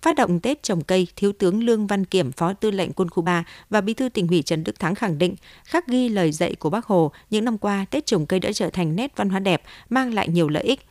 Phát 0.06 0.16
động 0.16 0.40
Tết 0.40 0.63
trồng 0.63 0.81
cây, 0.81 1.07
Thiếu 1.16 1.31
tướng 1.31 1.63
Lương 1.63 1.88
Văn 1.88 2.06
Kiểm, 2.06 2.31
Phó 2.31 2.54
Tư 2.54 2.72
lệnh 2.72 2.94
Quân 2.94 3.10
khu 3.10 3.24
3 3.24 3.44
và 3.69 3.81
Bí 3.81 3.94
thư 3.94 4.10
tỉnh 4.10 4.28
ủy 4.28 4.42
Trần 4.42 4.63
Đức 4.63 4.80
Thắng 4.80 4.96
khẳng 4.96 5.18
định, 5.18 5.36
khắc 5.63 5.88
ghi 5.88 6.10
lời 6.10 6.31
dạy 6.31 6.56
của 6.56 6.69
Bác 6.69 6.86
Hồ, 6.86 7.12
những 7.30 7.46
năm 7.46 7.57
qua 7.57 7.86
Tết 7.90 8.06
trồng 8.06 8.25
cây 8.25 8.40
đã 8.40 8.52
trở 8.52 8.69
thành 8.69 8.96
nét 8.96 9.12
văn 9.16 9.30
hóa 9.30 9.40
đẹp, 9.40 9.62
mang 9.90 10.13
lại 10.13 10.28
nhiều 10.28 10.50
lợi 10.50 10.63
ích. 10.63 10.86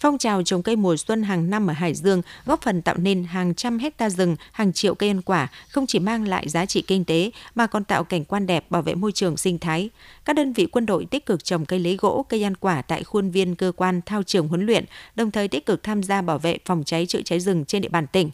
Phong 0.00 0.18
trào 0.18 0.42
trồng 0.42 0.62
cây 0.62 0.76
mùa 0.76 0.96
xuân 0.96 1.22
hàng 1.22 1.50
năm 1.50 1.66
ở 1.66 1.72
Hải 1.72 1.94
Dương 1.94 2.22
góp 2.44 2.62
phần 2.62 2.82
tạo 2.82 2.96
nên 2.96 3.24
hàng 3.24 3.54
trăm 3.54 3.78
hecta 3.78 4.10
rừng, 4.10 4.36
hàng 4.52 4.72
triệu 4.72 4.94
cây 4.94 5.10
ăn 5.10 5.22
quả, 5.22 5.48
không 5.68 5.86
chỉ 5.86 5.98
mang 5.98 6.28
lại 6.28 6.48
giá 6.48 6.66
trị 6.66 6.82
kinh 6.82 7.04
tế 7.04 7.30
mà 7.54 7.66
còn 7.66 7.84
tạo 7.84 8.04
cảnh 8.04 8.24
quan 8.24 8.46
đẹp 8.46 8.70
bảo 8.70 8.82
vệ 8.82 8.94
môi 8.94 9.12
trường 9.12 9.36
sinh 9.36 9.58
thái. 9.58 9.90
Các 10.24 10.36
đơn 10.36 10.52
vị 10.52 10.66
quân 10.66 10.86
đội 10.86 11.04
tích 11.04 11.26
cực 11.26 11.44
trồng 11.44 11.66
cây 11.66 11.78
lấy 11.78 11.96
gỗ, 11.96 12.26
cây 12.28 12.42
ăn 12.42 12.56
quả 12.56 12.82
tại 12.82 13.04
khuôn 13.04 13.30
viên 13.30 13.54
cơ 13.54 13.72
quan 13.76 14.00
thao 14.06 14.22
trường 14.22 14.48
huấn 14.48 14.66
luyện, 14.66 14.84
đồng 15.14 15.30
thời 15.30 15.48
tích 15.48 15.66
cực 15.66 15.82
tham 15.82 16.02
gia 16.02 16.22
bảo 16.22 16.38
vệ 16.38 16.58
phòng 16.64 16.84
cháy 16.84 17.06
chữa 17.06 17.22
cháy 17.22 17.40
rừng 17.40 17.64
trên 17.64 17.82
địa 17.82 17.88
bàn 17.88 18.06
tỉnh 18.06 18.30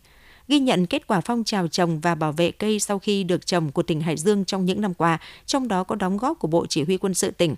ghi 0.48 0.58
nhận 0.58 0.86
kết 0.86 1.06
quả 1.06 1.20
phong 1.20 1.44
trào 1.44 1.68
trồng 1.68 2.00
và 2.00 2.14
bảo 2.14 2.32
vệ 2.32 2.50
cây 2.50 2.80
sau 2.80 2.98
khi 2.98 3.24
được 3.24 3.46
trồng 3.46 3.72
của 3.72 3.82
tỉnh 3.82 4.00
Hải 4.00 4.16
Dương 4.16 4.44
trong 4.44 4.64
những 4.64 4.80
năm 4.80 4.94
qua, 4.94 5.18
trong 5.46 5.68
đó 5.68 5.84
có 5.84 5.94
đóng 5.94 6.16
góp 6.16 6.38
của 6.38 6.48
Bộ 6.48 6.66
Chỉ 6.66 6.82
huy 6.82 6.96
quân 6.96 7.14
sự 7.14 7.30
tỉnh. 7.30 7.54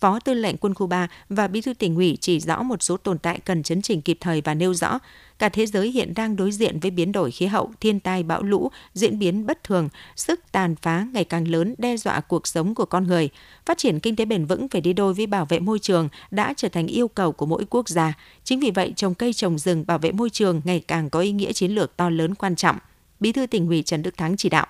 Phó 0.00 0.20
Tư 0.20 0.34
lệnh 0.34 0.56
Quân 0.56 0.74
khu 0.74 0.86
3 0.86 1.08
và 1.28 1.48
Bí 1.48 1.60
thư 1.60 1.74
tỉnh 1.74 1.96
ủy 1.96 2.18
chỉ 2.20 2.40
rõ 2.40 2.62
một 2.62 2.82
số 2.82 2.96
tồn 2.96 3.18
tại 3.18 3.38
cần 3.44 3.62
chấn 3.62 3.82
chỉnh 3.82 4.02
kịp 4.02 4.18
thời 4.20 4.40
và 4.40 4.54
nêu 4.54 4.74
rõ 4.74 4.98
cả 5.38 5.48
thế 5.48 5.66
giới 5.66 5.90
hiện 5.90 6.14
đang 6.14 6.36
đối 6.36 6.52
diện 6.52 6.80
với 6.80 6.90
biến 6.90 7.12
đổi 7.12 7.30
khí 7.30 7.46
hậu, 7.46 7.70
thiên 7.80 8.00
tai 8.00 8.22
bão 8.22 8.42
lũ 8.42 8.70
diễn 8.94 9.18
biến 9.18 9.46
bất 9.46 9.64
thường, 9.64 9.88
sức 10.16 10.40
tàn 10.52 10.76
phá 10.76 11.06
ngày 11.12 11.24
càng 11.24 11.48
lớn 11.48 11.74
đe 11.78 11.96
dọa 11.96 12.20
cuộc 12.20 12.46
sống 12.46 12.74
của 12.74 12.84
con 12.84 13.06
người. 13.06 13.28
Phát 13.66 13.78
triển 13.78 14.00
kinh 14.00 14.16
tế 14.16 14.24
bền 14.24 14.46
vững 14.46 14.68
phải 14.68 14.80
đi 14.80 14.92
đôi 14.92 15.14
với 15.14 15.26
bảo 15.26 15.44
vệ 15.44 15.58
môi 15.58 15.78
trường 15.78 16.08
đã 16.30 16.54
trở 16.56 16.68
thành 16.68 16.86
yêu 16.86 17.08
cầu 17.08 17.32
của 17.32 17.46
mỗi 17.46 17.64
quốc 17.70 17.88
gia. 17.88 18.14
Chính 18.44 18.60
vì 18.60 18.70
vậy, 18.70 18.92
trồng 18.96 19.14
cây 19.14 19.32
trồng 19.32 19.58
rừng 19.58 19.84
bảo 19.86 19.98
vệ 19.98 20.12
môi 20.12 20.30
trường 20.30 20.60
ngày 20.64 20.84
càng 20.88 21.10
có 21.10 21.20
ý 21.20 21.32
nghĩa 21.32 21.52
chiến 21.52 21.70
lược 21.70 21.96
to 21.96 22.10
lớn 22.10 22.34
quan 22.34 22.56
trọng. 22.56 22.76
Bí 23.20 23.32
thư 23.32 23.46
tỉnh 23.46 23.68
ủy 23.68 23.82
Trần 23.82 24.02
Đức 24.02 24.16
Thắng 24.16 24.36
chỉ 24.36 24.48
đạo. 24.48 24.66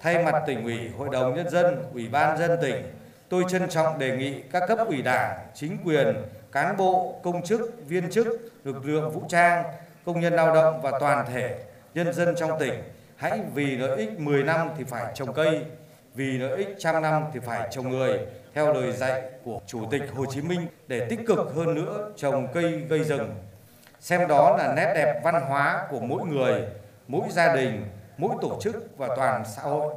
Thay 0.00 0.24
mặt 0.24 0.42
tỉnh 0.46 0.64
ủy, 0.64 0.78
Hội 0.98 1.08
đồng 1.12 1.34
nhân 1.34 1.50
dân, 1.50 1.64
Ủy 1.94 2.08
ban 2.08 2.38
dân 2.38 2.50
tỉnh 2.62 2.76
tôi 3.34 3.44
trân 3.48 3.68
trọng 3.68 3.98
đề 3.98 4.16
nghị 4.16 4.42
các 4.42 4.62
cấp 4.68 4.78
ủy 4.88 5.02
đảng, 5.02 5.38
chính 5.54 5.78
quyền, 5.84 6.16
cán 6.52 6.76
bộ, 6.76 7.20
công 7.22 7.42
chức, 7.42 7.60
viên 7.86 8.10
chức, 8.10 8.26
lực 8.64 8.84
lượng 8.84 9.10
vũ 9.10 9.22
trang, 9.28 9.64
công 10.04 10.20
nhân 10.20 10.32
lao 10.32 10.54
động 10.54 10.82
và 10.82 10.98
toàn 11.00 11.26
thể 11.32 11.56
nhân 11.94 12.12
dân 12.12 12.34
trong 12.36 12.58
tỉnh 12.58 12.82
hãy 13.16 13.40
vì 13.54 13.76
lợi 13.76 13.96
ích 13.96 14.18
10 14.18 14.42
năm 14.42 14.70
thì 14.78 14.84
phải 14.84 15.12
trồng 15.14 15.32
cây, 15.32 15.64
vì 16.14 16.38
lợi 16.38 16.56
ích 16.56 16.68
trăm 16.78 17.02
năm 17.02 17.24
thì 17.32 17.40
phải 17.40 17.68
trồng 17.70 17.90
người 17.90 18.18
theo 18.54 18.72
lời 18.72 18.92
dạy 18.92 19.22
của 19.44 19.60
Chủ 19.66 19.88
tịch 19.90 20.02
Hồ 20.14 20.24
Chí 20.26 20.40
Minh 20.40 20.66
để 20.88 21.06
tích 21.10 21.20
cực 21.26 21.38
hơn 21.54 21.74
nữa 21.74 22.10
trồng 22.16 22.48
cây 22.54 22.72
gây 22.88 23.04
rừng. 23.04 23.34
Xem 24.00 24.28
đó 24.28 24.56
là 24.56 24.74
nét 24.74 24.92
đẹp 24.94 25.20
văn 25.24 25.42
hóa 25.48 25.86
của 25.90 26.00
mỗi 26.00 26.26
người, 26.26 26.62
mỗi 27.08 27.28
gia 27.30 27.56
đình, 27.56 27.86
mỗi 28.18 28.34
tổ 28.42 28.58
chức 28.60 28.98
và 28.98 29.08
toàn 29.16 29.44
xã 29.56 29.62
hội 29.62 29.94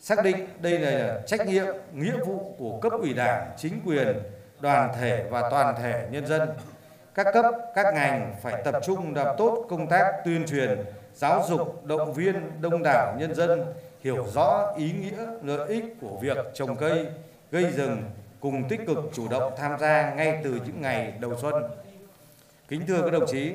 xác 0.00 0.24
định 0.24 0.46
đây 0.60 0.78
là 0.78 1.20
trách 1.26 1.46
nhiệm, 1.46 1.74
nghĩa 1.92 2.16
vụ 2.26 2.54
của 2.58 2.78
cấp 2.82 2.92
ủy 3.00 3.14
đảng, 3.14 3.50
chính 3.56 3.80
quyền, 3.86 4.18
đoàn 4.60 4.90
thể 5.00 5.24
và 5.30 5.50
toàn 5.50 5.74
thể 5.82 6.08
nhân 6.10 6.26
dân. 6.26 6.48
Các 7.14 7.26
cấp, 7.32 7.44
các 7.74 7.94
ngành 7.94 8.34
phải 8.42 8.62
tập 8.64 8.74
trung 8.84 9.14
làm 9.14 9.26
tốt 9.38 9.66
công 9.70 9.86
tác 9.86 10.12
tuyên 10.24 10.46
truyền, 10.46 10.84
giáo 11.14 11.44
dục, 11.48 11.84
động 11.84 12.12
viên 12.12 12.60
đông 12.60 12.82
đảo 12.82 13.16
nhân 13.18 13.34
dân 13.34 13.64
hiểu 14.00 14.26
rõ 14.34 14.74
ý 14.76 14.92
nghĩa, 14.92 15.26
lợi 15.42 15.68
ích 15.68 15.84
của 16.00 16.18
việc 16.20 16.36
trồng 16.54 16.76
cây, 16.76 17.06
gây 17.50 17.64
rừng 17.64 18.02
cùng 18.40 18.68
tích 18.68 18.80
cực 18.86 18.98
chủ 19.12 19.28
động 19.28 19.52
tham 19.56 19.78
gia 19.80 20.14
ngay 20.14 20.40
từ 20.44 20.50
những 20.66 20.80
ngày 20.80 21.14
đầu 21.20 21.36
xuân. 21.42 21.54
Kính 22.68 22.86
thưa 22.86 23.02
các 23.02 23.10
đồng 23.10 23.26
chí, 23.26 23.52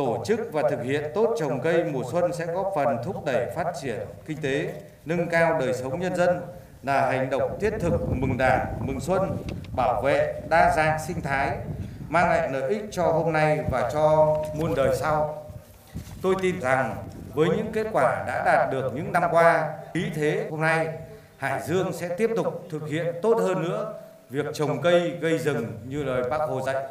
tổ 0.00 0.22
chức 0.24 0.40
và 0.52 0.62
thực 0.70 0.82
hiện 0.82 1.04
tốt 1.14 1.34
trồng 1.38 1.60
cây 1.60 1.84
mùa 1.84 2.02
xuân 2.12 2.32
sẽ 2.32 2.46
góp 2.46 2.72
phần 2.74 2.96
thúc 3.04 3.24
đẩy 3.24 3.50
phát 3.56 3.66
triển 3.82 3.98
kinh 4.26 4.36
tế, 4.42 4.72
nâng 5.04 5.28
cao 5.28 5.58
đời 5.60 5.74
sống 5.74 6.00
nhân 6.00 6.16
dân 6.16 6.40
là 6.82 7.06
hành 7.06 7.30
động 7.30 7.58
thiết 7.60 7.70
thực 7.80 7.92
mừng 8.08 8.38
đảng, 8.38 8.66
mừng 8.80 9.00
xuân, 9.00 9.36
bảo 9.76 10.02
vệ 10.02 10.40
đa 10.48 10.72
dạng 10.76 10.98
sinh 11.06 11.20
thái, 11.20 11.56
mang 12.08 12.28
lại 12.28 12.50
lợi 12.52 12.68
ích 12.68 12.84
cho 12.90 13.02
hôm 13.02 13.32
nay 13.32 13.60
và 13.70 13.90
cho 13.92 14.36
muôn 14.56 14.74
đời 14.74 14.96
sau. 14.96 15.46
Tôi 16.22 16.34
tin 16.42 16.60
rằng 16.60 16.96
với 17.34 17.48
những 17.48 17.72
kết 17.72 17.86
quả 17.92 18.24
đã 18.26 18.42
đạt 18.46 18.72
được 18.72 18.92
những 18.94 19.12
năm 19.12 19.22
qua, 19.30 19.68
ý 19.92 20.02
thế 20.14 20.46
hôm 20.50 20.60
nay, 20.60 20.88
Hải 21.36 21.62
Dương 21.62 21.92
sẽ 21.92 22.08
tiếp 22.08 22.30
tục 22.36 22.62
thực 22.70 22.88
hiện 22.88 23.14
tốt 23.22 23.34
hơn 23.34 23.62
nữa 23.62 23.94
việc 24.30 24.46
trồng 24.54 24.82
cây 24.82 25.10
gây 25.20 25.38
rừng 25.38 25.66
như 25.84 26.02
lời 26.02 26.30
Bác 26.30 26.40
Hồ 26.48 26.60
dạy. 26.66 26.84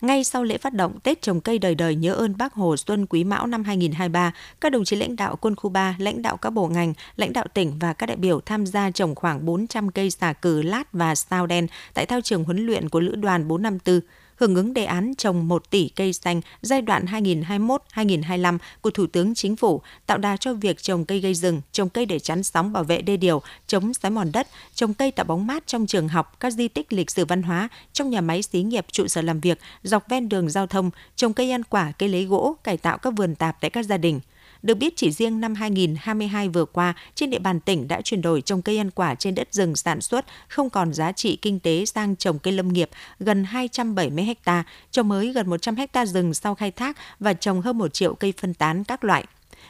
Ngay 0.00 0.24
sau 0.24 0.44
lễ 0.44 0.58
phát 0.58 0.74
động 0.74 1.00
Tết 1.00 1.22
trồng 1.22 1.40
cây 1.40 1.58
đời 1.58 1.74
đời 1.74 1.94
nhớ 1.94 2.14
ơn 2.14 2.36
Bác 2.36 2.54
Hồ 2.54 2.76
Xuân 2.76 3.06
Quý 3.06 3.24
Mão 3.24 3.46
năm 3.46 3.64
2023, 3.64 4.32
các 4.60 4.72
đồng 4.72 4.84
chí 4.84 4.96
lãnh 4.96 5.16
đạo 5.16 5.36
quân 5.36 5.56
khu 5.56 5.70
3, 5.70 5.96
lãnh 5.98 6.22
đạo 6.22 6.36
các 6.36 6.50
bộ 6.50 6.66
ngành, 6.66 6.94
lãnh 7.16 7.32
đạo 7.32 7.44
tỉnh 7.54 7.78
và 7.78 7.92
các 7.92 8.06
đại 8.06 8.16
biểu 8.16 8.40
tham 8.40 8.66
gia 8.66 8.90
trồng 8.90 9.14
khoảng 9.14 9.46
400 9.46 9.90
cây 9.90 10.10
xà 10.10 10.32
cừ 10.32 10.62
lát 10.62 10.92
và 10.92 11.14
sao 11.14 11.46
đen 11.46 11.66
tại 11.94 12.06
thao 12.06 12.20
trường 12.20 12.44
huấn 12.44 12.66
luyện 12.66 12.88
của 12.88 13.00
Lữ 13.00 13.14
đoàn 13.14 13.48
454 13.48 14.00
hưởng 14.38 14.54
ứng 14.54 14.74
đề 14.74 14.84
án 14.84 15.14
trồng 15.14 15.48
1 15.48 15.70
tỷ 15.70 15.88
cây 15.96 16.12
xanh 16.12 16.40
giai 16.62 16.82
đoạn 16.82 17.04
2021-2025 17.06 18.58
của 18.80 18.90
Thủ 18.90 19.06
tướng 19.06 19.34
Chính 19.34 19.56
phủ, 19.56 19.82
tạo 20.06 20.18
đà 20.18 20.36
cho 20.36 20.54
việc 20.54 20.82
trồng 20.82 21.04
cây 21.04 21.20
gây 21.20 21.34
rừng, 21.34 21.60
trồng 21.72 21.88
cây 21.88 22.06
để 22.06 22.18
chắn 22.18 22.42
sóng 22.42 22.72
bảo 22.72 22.84
vệ 22.84 23.02
đê 23.02 23.16
điều, 23.16 23.42
chống 23.66 23.94
xói 23.94 24.10
mòn 24.10 24.32
đất, 24.32 24.48
trồng 24.74 24.94
cây 24.94 25.10
tạo 25.10 25.24
bóng 25.24 25.46
mát 25.46 25.66
trong 25.66 25.86
trường 25.86 26.08
học, 26.08 26.40
các 26.40 26.50
di 26.50 26.68
tích 26.68 26.92
lịch 26.92 27.10
sử 27.10 27.24
văn 27.24 27.42
hóa, 27.42 27.68
trong 27.92 28.10
nhà 28.10 28.20
máy 28.20 28.42
xí 28.42 28.62
nghiệp 28.62 28.86
trụ 28.92 29.06
sở 29.06 29.22
làm 29.22 29.40
việc, 29.40 29.58
dọc 29.82 30.08
ven 30.08 30.28
đường 30.28 30.50
giao 30.50 30.66
thông, 30.66 30.90
trồng 31.16 31.32
cây 31.32 31.50
ăn 31.50 31.62
quả, 31.64 31.92
cây 31.98 32.08
lấy 32.08 32.24
gỗ, 32.24 32.56
cải 32.64 32.76
tạo 32.76 32.98
các 32.98 33.12
vườn 33.16 33.34
tạp 33.34 33.60
tại 33.60 33.70
các 33.70 33.84
gia 33.84 33.96
đình– 33.96 34.20
được 34.62 34.74
biết 34.74 34.96
chỉ 34.96 35.10
riêng 35.10 35.40
năm 35.40 35.54
2022 35.54 36.48
vừa 36.48 36.64
qua, 36.64 36.94
trên 37.14 37.30
địa 37.30 37.38
bàn 37.38 37.60
tỉnh 37.60 37.88
đã 37.88 38.00
chuyển 38.00 38.22
đổi 38.22 38.40
trồng 38.40 38.62
cây 38.62 38.78
ăn 38.78 38.90
quả 38.90 39.14
trên 39.14 39.34
đất 39.34 39.48
rừng 39.54 39.76
sản 39.76 40.00
xuất 40.00 40.26
không 40.48 40.70
còn 40.70 40.92
giá 40.94 41.12
trị 41.12 41.38
kinh 41.42 41.60
tế 41.60 41.84
sang 41.84 42.16
trồng 42.16 42.38
cây 42.38 42.52
lâm 42.52 42.68
nghiệp 42.68 42.90
gần 43.20 43.44
270 43.44 44.34
ha, 44.44 44.64
trồng 44.90 45.08
mới 45.08 45.32
gần 45.32 45.50
100 45.50 45.76
ha 45.94 46.06
rừng 46.06 46.34
sau 46.34 46.54
khai 46.54 46.70
thác 46.70 46.96
và 47.20 47.32
trồng 47.32 47.60
hơn 47.60 47.78
1 47.78 47.92
triệu 47.92 48.14
cây 48.14 48.32
phân 48.36 48.54
tán 48.54 48.84
các 48.84 49.04
loại. 49.04 49.24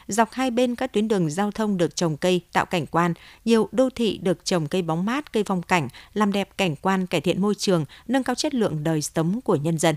Dọc 0.07 0.31
hai 0.31 0.51
bên 0.51 0.75
các 0.75 0.93
tuyến 0.93 1.07
đường 1.07 1.29
giao 1.29 1.51
thông 1.51 1.77
được 1.77 1.95
trồng 1.95 2.17
cây 2.17 2.41
tạo 2.53 2.65
cảnh 2.65 2.85
quan, 2.85 3.13
nhiều 3.45 3.69
đô 3.71 3.89
thị 3.89 4.19
được 4.23 4.45
trồng 4.45 4.67
cây 4.67 4.81
bóng 4.81 5.05
mát, 5.05 5.33
cây 5.33 5.43
phong 5.43 5.61
cảnh, 5.61 5.87
làm 6.13 6.31
đẹp 6.31 6.49
cảnh 6.57 6.75
quan, 6.75 7.07
cải 7.07 7.21
thiện 7.21 7.41
môi 7.41 7.55
trường, 7.55 7.85
nâng 8.07 8.23
cao 8.23 8.35
chất 8.35 8.53
lượng 8.53 8.83
đời 8.83 9.01
sống 9.01 9.41
của 9.41 9.55
nhân 9.55 9.77
dân. 9.77 9.95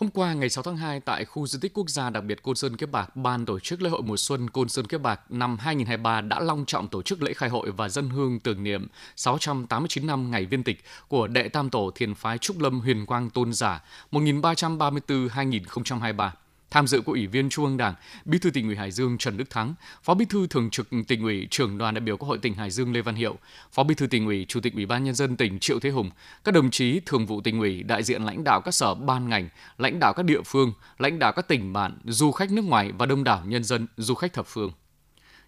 Hôm 0.00 0.10
qua, 0.10 0.34
ngày 0.34 0.48
6 0.48 0.62
tháng 0.62 0.76
2, 0.76 1.00
tại 1.00 1.24
khu 1.24 1.46
di 1.46 1.58
tích 1.62 1.74
quốc 1.74 1.90
gia 1.90 2.10
đặc 2.10 2.24
biệt 2.24 2.42
Côn 2.42 2.56
Sơn 2.56 2.76
Kiếp 2.76 2.90
Bạc, 2.90 3.16
Ban 3.16 3.46
tổ 3.46 3.58
chức 3.58 3.82
lễ 3.82 3.90
hội 3.90 4.02
mùa 4.02 4.16
xuân 4.16 4.50
Côn 4.50 4.68
Sơn 4.68 4.86
Kiếp 4.86 5.00
Bạc 5.00 5.20
năm 5.28 5.56
2023 5.60 6.20
đã 6.20 6.40
long 6.40 6.64
trọng 6.66 6.88
tổ 6.88 7.02
chức 7.02 7.22
lễ 7.22 7.34
khai 7.34 7.48
hội 7.48 7.70
và 7.70 7.88
dân 7.88 8.10
hương 8.10 8.40
tưởng 8.40 8.62
niệm 8.62 8.86
689 9.16 10.06
năm 10.06 10.30
ngày 10.30 10.46
viên 10.46 10.62
tịch 10.62 10.84
của 11.08 11.26
Đệ 11.26 11.48
Tam 11.48 11.70
Tổ 11.70 11.90
Thiền 11.94 12.14
Phái 12.14 12.38
Trúc 12.38 12.60
Lâm 12.60 12.80
Huyền 12.80 13.06
Quang 13.06 13.30
Tôn 13.30 13.52
Giả 13.52 13.84
1334-2023. 14.12 16.30
Tham 16.70 16.86
dự 16.86 17.00
của 17.00 17.12
Ủy 17.12 17.26
viên 17.26 17.48
Trung 17.48 17.64
ương 17.64 17.76
Đảng, 17.76 17.94
Bí 18.24 18.38
thư 18.38 18.50
tỉnh 18.50 18.66
ủy 18.66 18.76
Hải 18.76 18.90
Dương 18.90 19.18
Trần 19.18 19.36
Đức 19.36 19.50
Thắng, 19.50 19.74
Phó 20.02 20.14
Bí 20.14 20.24
thư 20.24 20.46
Thường 20.46 20.70
trực 20.70 20.88
tỉnh 21.08 21.22
ủy, 21.22 21.46
trưởng 21.50 21.78
đoàn 21.78 21.94
đại 21.94 22.00
biểu 22.00 22.16
Quốc 22.16 22.28
hội 22.28 22.38
tỉnh 22.38 22.54
Hải 22.54 22.70
Dương 22.70 22.92
Lê 22.92 23.02
Văn 23.02 23.14
Hiệu, 23.14 23.38
Phó 23.72 23.82
Bí 23.82 23.94
thư 23.94 24.06
tỉnh 24.06 24.26
ủy, 24.26 24.46
Chủ 24.48 24.60
tịch 24.60 24.74
Ủy 24.74 24.86
ban 24.86 25.04
nhân 25.04 25.14
dân 25.14 25.36
tỉnh 25.36 25.58
Triệu 25.58 25.80
Thế 25.80 25.90
Hùng, 25.90 26.10
các 26.44 26.54
đồng 26.54 26.70
chí 26.70 27.00
thường 27.06 27.26
vụ 27.26 27.40
tỉnh 27.40 27.58
ủy, 27.58 27.82
đại 27.82 28.02
diện 28.02 28.22
lãnh 28.22 28.44
đạo 28.44 28.60
các 28.60 28.74
sở 28.74 28.94
ban 28.94 29.28
ngành, 29.28 29.48
lãnh 29.78 29.98
đạo 29.98 30.12
các 30.12 30.22
địa 30.22 30.42
phương, 30.42 30.72
lãnh 30.98 31.18
đạo 31.18 31.32
các 31.32 31.48
tỉnh 31.48 31.72
bạn, 31.72 31.98
du 32.04 32.32
khách 32.32 32.52
nước 32.52 32.64
ngoài 32.64 32.92
và 32.98 33.06
đông 33.06 33.24
đảo 33.24 33.42
nhân 33.46 33.64
dân, 33.64 33.86
du 33.96 34.14
khách 34.14 34.32
thập 34.32 34.46
phương. 34.46 34.70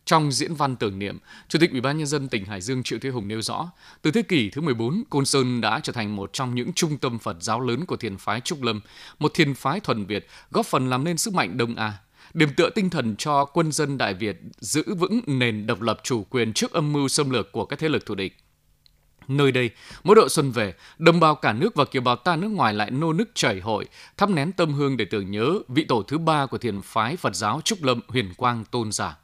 Trong 0.05 0.33
diễn 0.33 0.55
văn 0.55 0.77
tưởng 0.77 0.99
niệm, 0.99 1.19
Chủ 1.49 1.59
tịch 1.59 1.71
Ủy 1.71 1.81
ban 1.81 1.99
nhân 1.99 2.07
dân 2.07 2.29
tỉnh 2.29 2.45
Hải 2.45 2.61
Dương 2.61 2.83
Triệu 2.83 2.99
Thế 3.03 3.11
Hùng 3.11 3.29
nêu 3.29 3.43
rõ, 3.43 3.71
từ 4.03 4.11
thế 4.11 4.23
kỷ 4.23 4.51
thứ 4.51 4.61
14, 4.61 5.03
Côn 5.11 5.25
Sơn 5.25 5.61
đã 5.61 5.81
trở 5.83 5.93
thành 5.93 6.17
một 6.17 6.33
trong 6.33 6.55
những 6.55 6.73
trung 6.73 6.99
tâm 6.99 7.19
Phật 7.19 7.37
giáo 7.41 7.61
lớn 7.61 7.87
của 7.87 7.97
thiền 7.97 8.17
phái 8.17 8.41
Trúc 8.41 8.63
Lâm, 8.63 8.81
một 9.19 9.35
thiền 9.35 9.55
phái 9.55 9.81
thuần 9.81 10.07
Việt, 10.07 10.27
góp 10.51 10.67
phần 10.67 10.91
làm 10.91 11.05
nên 11.05 11.19
sức 11.19 11.35
mạnh 11.35 11.57
Đông 11.57 11.75
A, 11.75 11.93
điểm 12.35 12.49
tựa 12.57 12.71
tinh 12.71 12.91
thần 12.91 13.17
cho 13.17 13.45
quân 13.45 13.73
dân 13.73 13.99
Đại 13.99 14.15
Việt 14.15 14.41
giữ 14.59 14.95
vững 14.95 15.21
nền 15.27 15.67
độc 15.67 15.81
lập 15.81 16.01
chủ 16.03 16.25
quyền 16.31 16.53
trước 16.53 16.73
âm 16.73 16.93
mưu 16.93 17.09
xâm 17.09 17.31
lược 17.31 17.53
của 17.53 17.65
các 17.65 17.79
thế 17.79 17.89
lực 17.89 18.07
thù 18.07 18.15
địch. 18.15 18.37
Nơi 19.29 19.53
đây, 19.53 19.71
mỗi 20.05 20.17
độ 20.17 20.29
xuân 20.29 20.51
về, 20.51 20.75
đồng 20.99 21.21
bào 21.21 21.35
cả 21.35 21.53
nước 21.53 21.75
và 21.75 21.85
kiều 21.85 22.03
bào 22.03 22.17
ta 22.17 22.37
nước 22.37 22.49
ngoài 22.49 22.75
lại 22.75 22.91
nô 22.91 23.13
nức 23.13 23.31
chảy 23.35 23.61
hội, 23.61 23.87
thắp 24.17 24.31
nén 24.31 24.53
tâm 24.53 24.73
hương 24.73 24.97
để 24.97 25.05
tưởng 25.05 25.31
nhớ 25.31 25.59
vị 25.69 25.85
tổ 25.85 26.03
thứ 26.03 26.19
ba 26.19 26.47
của 26.47 26.59
thiền 26.59 26.81
phái 26.83 27.17
Phật 27.17 27.35
giáo 27.35 27.61
Trúc 27.65 27.83
Lâm 27.83 28.01
Huyền 28.09 28.35
Quang 28.37 28.65
Tôn 28.65 28.93
Giả. 28.93 29.17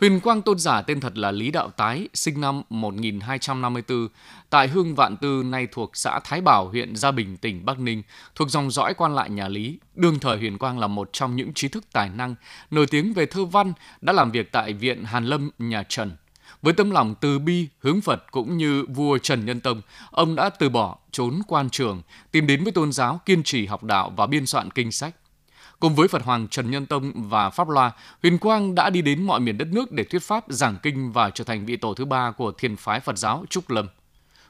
Huyền 0.00 0.20
Quang 0.20 0.42
Tôn 0.42 0.58
giả 0.58 0.82
tên 0.82 1.00
thật 1.00 1.18
là 1.18 1.30
Lý 1.30 1.50
Đạo 1.50 1.70
Tái, 1.70 2.08
sinh 2.14 2.40
năm 2.40 2.62
1254, 2.70 4.08
tại 4.50 4.68
Hương 4.68 4.94
Vạn 4.94 5.16
Tư 5.16 5.42
nay 5.46 5.66
thuộc 5.72 5.90
xã 5.94 6.20
Thái 6.24 6.40
Bảo, 6.40 6.68
huyện 6.68 6.96
Gia 6.96 7.10
Bình, 7.10 7.36
tỉnh 7.36 7.64
Bắc 7.64 7.78
Ninh, 7.78 8.02
thuộc 8.34 8.50
dòng 8.50 8.70
dõi 8.70 8.94
quan 8.94 9.14
lại 9.14 9.30
nhà 9.30 9.48
Lý. 9.48 9.78
Đương 9.94 10.18
thời 10.18 10.36
Huyền 10.36 10.58
Quang 10.58 10.78
là 10.78 10.86
một 10.86 11.10
trong 11.12 11.36
những 11.36 11.54
trí 11.54 11.68
thức 11.68 11.84
tài 11.92 12.08
năng, 12.08 12.34
nổi 12.70 12.86
tiếng 12.86 13.12
về 13.12 13.26
thơ 13.26 13.44
văn, 13.44 13.72
đã 14.00 14.12
làm 14.12 14.30
việc 14.30 14.52
tại 14.52 14.72
Viện 14.72 15.04
Hàn 15.04 15.24
Lâm, 15.24 15.50
nhà 15.58 15.82
Trần. 15.88 16.16
Với 16.62 16.72
tấm 16.72 16.90
lòng 16.90 17.14
từ 17.20 17.38
bi, 17.38 17.68
hướng 17.78 18.00
Phật 18.00 18.24
cũng 18.30 18.56
như 18.56 18.84
vua 18.88 19.18
Trần 19.18 19.46
Nhân 19.46 19.60
Tông, 19.60 19.80
ông 20.10 20.34
đã 20.34 20.50
từ 20.50 20.68
bỏ, 20.68 20.98
trốn 21.10 21.40
quan 21.48 21.70
trường, 21.70 22.02
tìm 22.30 22.46
đến 22.46 22.64
với 22.64 22.72
tôn 22.72 22.92
giáo, 22.92 23.20
kiên 23.26 23.42
trì 23.42 23.66
học 23.66 23.84
đạo 23.84 24.12
và 24.16 24.26
biên 24.26 24.46
soạn 24.46 24.70
kinh 24.70 24.92
sách. 24.92 25.14
Cùng 25.80 25.94
với 25.94 26.08
Phật 26.08 26.22
Hoàng 26.22 26.48
Trần 26.48 26.70
Nhân 26.70 26.86
Tông 26.86 27.28
và 27.28 27.50
Pháp 27.50 27.68
Loa, 27.68 27.92
Huyền 28.22 28.38
Quang 28.38 28.74
đã 28.74 28.90
đi 28.90 29.02
đến 29.02 29.22
mọi 29.22 29.40
miền 29.40 29.58
đất 29.58 29.68
nước 29.72 29.92
để 29.92 30.04
thuyết 30.04 30.22
pháp, 30.22 30.44
giảng 30.48 30.76
kinh 30.82 31.12
và 31.12 31.30
trở 31.30 31.44
thành 31.44 31.66
vị 31.66 31.76
tổ 31.76 31.94
thứ 31.94 32.04
ba 32.04 32.30
của 32.30 32.52
thiền 32.52 32.76
phái 32.76 33.00
Phật 33.00 33.18
giáo 33.18 33.44
Trúc 33.50 33.70
Lâm. 33.70 33.88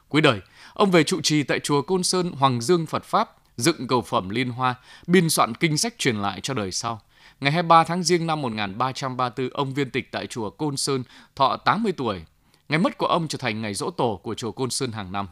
Cuối 0.09 0.21
đời, 0.21 0.41
ông 0.73 0.91
về 0.91 1.03
trụ 1.03 1.21
trì 1.21 1.43
tại 1.43 1.59
chùa 1.59 1.81
Côn 1.81 2.03
Sơn 2.03 2.31
Hoàng 2.31 2.61
Dương 2.61 2.85
Phật 2.85 3.03
Pháp, 3.03 3.35
dựng 3.57 3.87
cầu 3.87 4.01
phẩm 4.01 4.29
liên 4.29 4.49
hoa, 4.49 4.75
biên 5.07 5.29
soạn 5.29 5.55
kinh 5.55 5.77
sách 5.77 5.93
truyền 5.97 6.15
lại 6.15 6.39
cho 6.43 6.53
đời 6.53 6.71
sau. 6.71 7.01
Ngày 7.39 7.51
23 7.51 7.83
tháng 7.83 8.03
Giêng 8.03 8.27
năm 8.27 8.41
1334, 8.41 9.49
ông 9.53 9.73
viên 9.73 9.89
tịch 9.89 10.11
tại 10.11 10.27
chùa 10.27 10.49
Côn 10.49 10.77
Sơn, 10.77 11.03
thọ 11.35 11.57
80 11.57 11.91
tuổi. 11.91 12.21
Ngày 12.69 12.79
mất 12.79 12.97
của 12.97 13.07
ông 13.07 13.27
trở 13.27 13.37
thành 13.37 13.61
ngày 13.61 13.73
dỗ 13.73 13.89
tổ 13.89 14.19
của 14.23 14.35
chùa 14.35 14.51
Côn 14.51 14.69
Sơn 14.69 14.91
hàng 14.91 15.11
năm. 15.11 15.27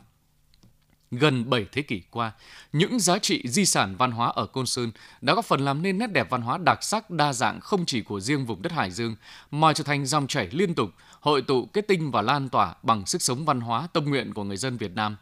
Gần 1.18 1.50
7 1.50 1.66
thế 1.72 1.82
kỷ 1.82 2.02
qua, 2.12 2.32
những 2.74 3.00
giá 3.00 3.20
trị 3.20 3.44
di 3.46 3.66
sản 3.66 3.96
văn 3.98 4.12
hóa 4.12 4.28
ở 4.36 4.46
Côn 4.46 4.66
Sơn 4.66 4.92
đã 5.22 5.34
góp 5.34 5.46
phần 5.46 5.60
làm 5.60 5.82
nên 5.82 5.98
nét 5.98 6.08
đẹp 6.08 6.28
văn 6.30 6.42
hóa 6.42 6.58
đặc 6.58 6.84
sắc 6.84 7.10
đa 7.10 7.34
dạng 7.34 7.60
không 7.60 7.86
chỉ 7.86 8.02
của 8.02 8.20
riêng 8.20 8.46
vùng 8.46 8.62
đất 8.62 8.72
Hải 8.72 8.92
Dương, 8.92 9.16
mà 9.52 9.74
trở 9.74 9.84
thành 9.84 10.06
dòng 10.06 10.28
chảy 10.28 10.50
liên 10.52 10.76
tục, 10.76 10.90
hội 11.20 11.42
tụ 11.42 11.66
kết 11.66 11.88
tinh 11.88 12.12
và 12.12 12.22
lan 12.22 12.50
tỏa 12.50 12.76
bằng 12.84 13.06
sức 13.06 13.22
sống 13.22 13.46
văn 13.46 13.62
hóa 13.62 13.88
tâm 13.94 14.06
nguyện 14.06 14.34
của 14.34 14.44
người 14.44 14.58
dân 14.58 14.78
Việt 14.78 14.96
Nam. 14.96 15.18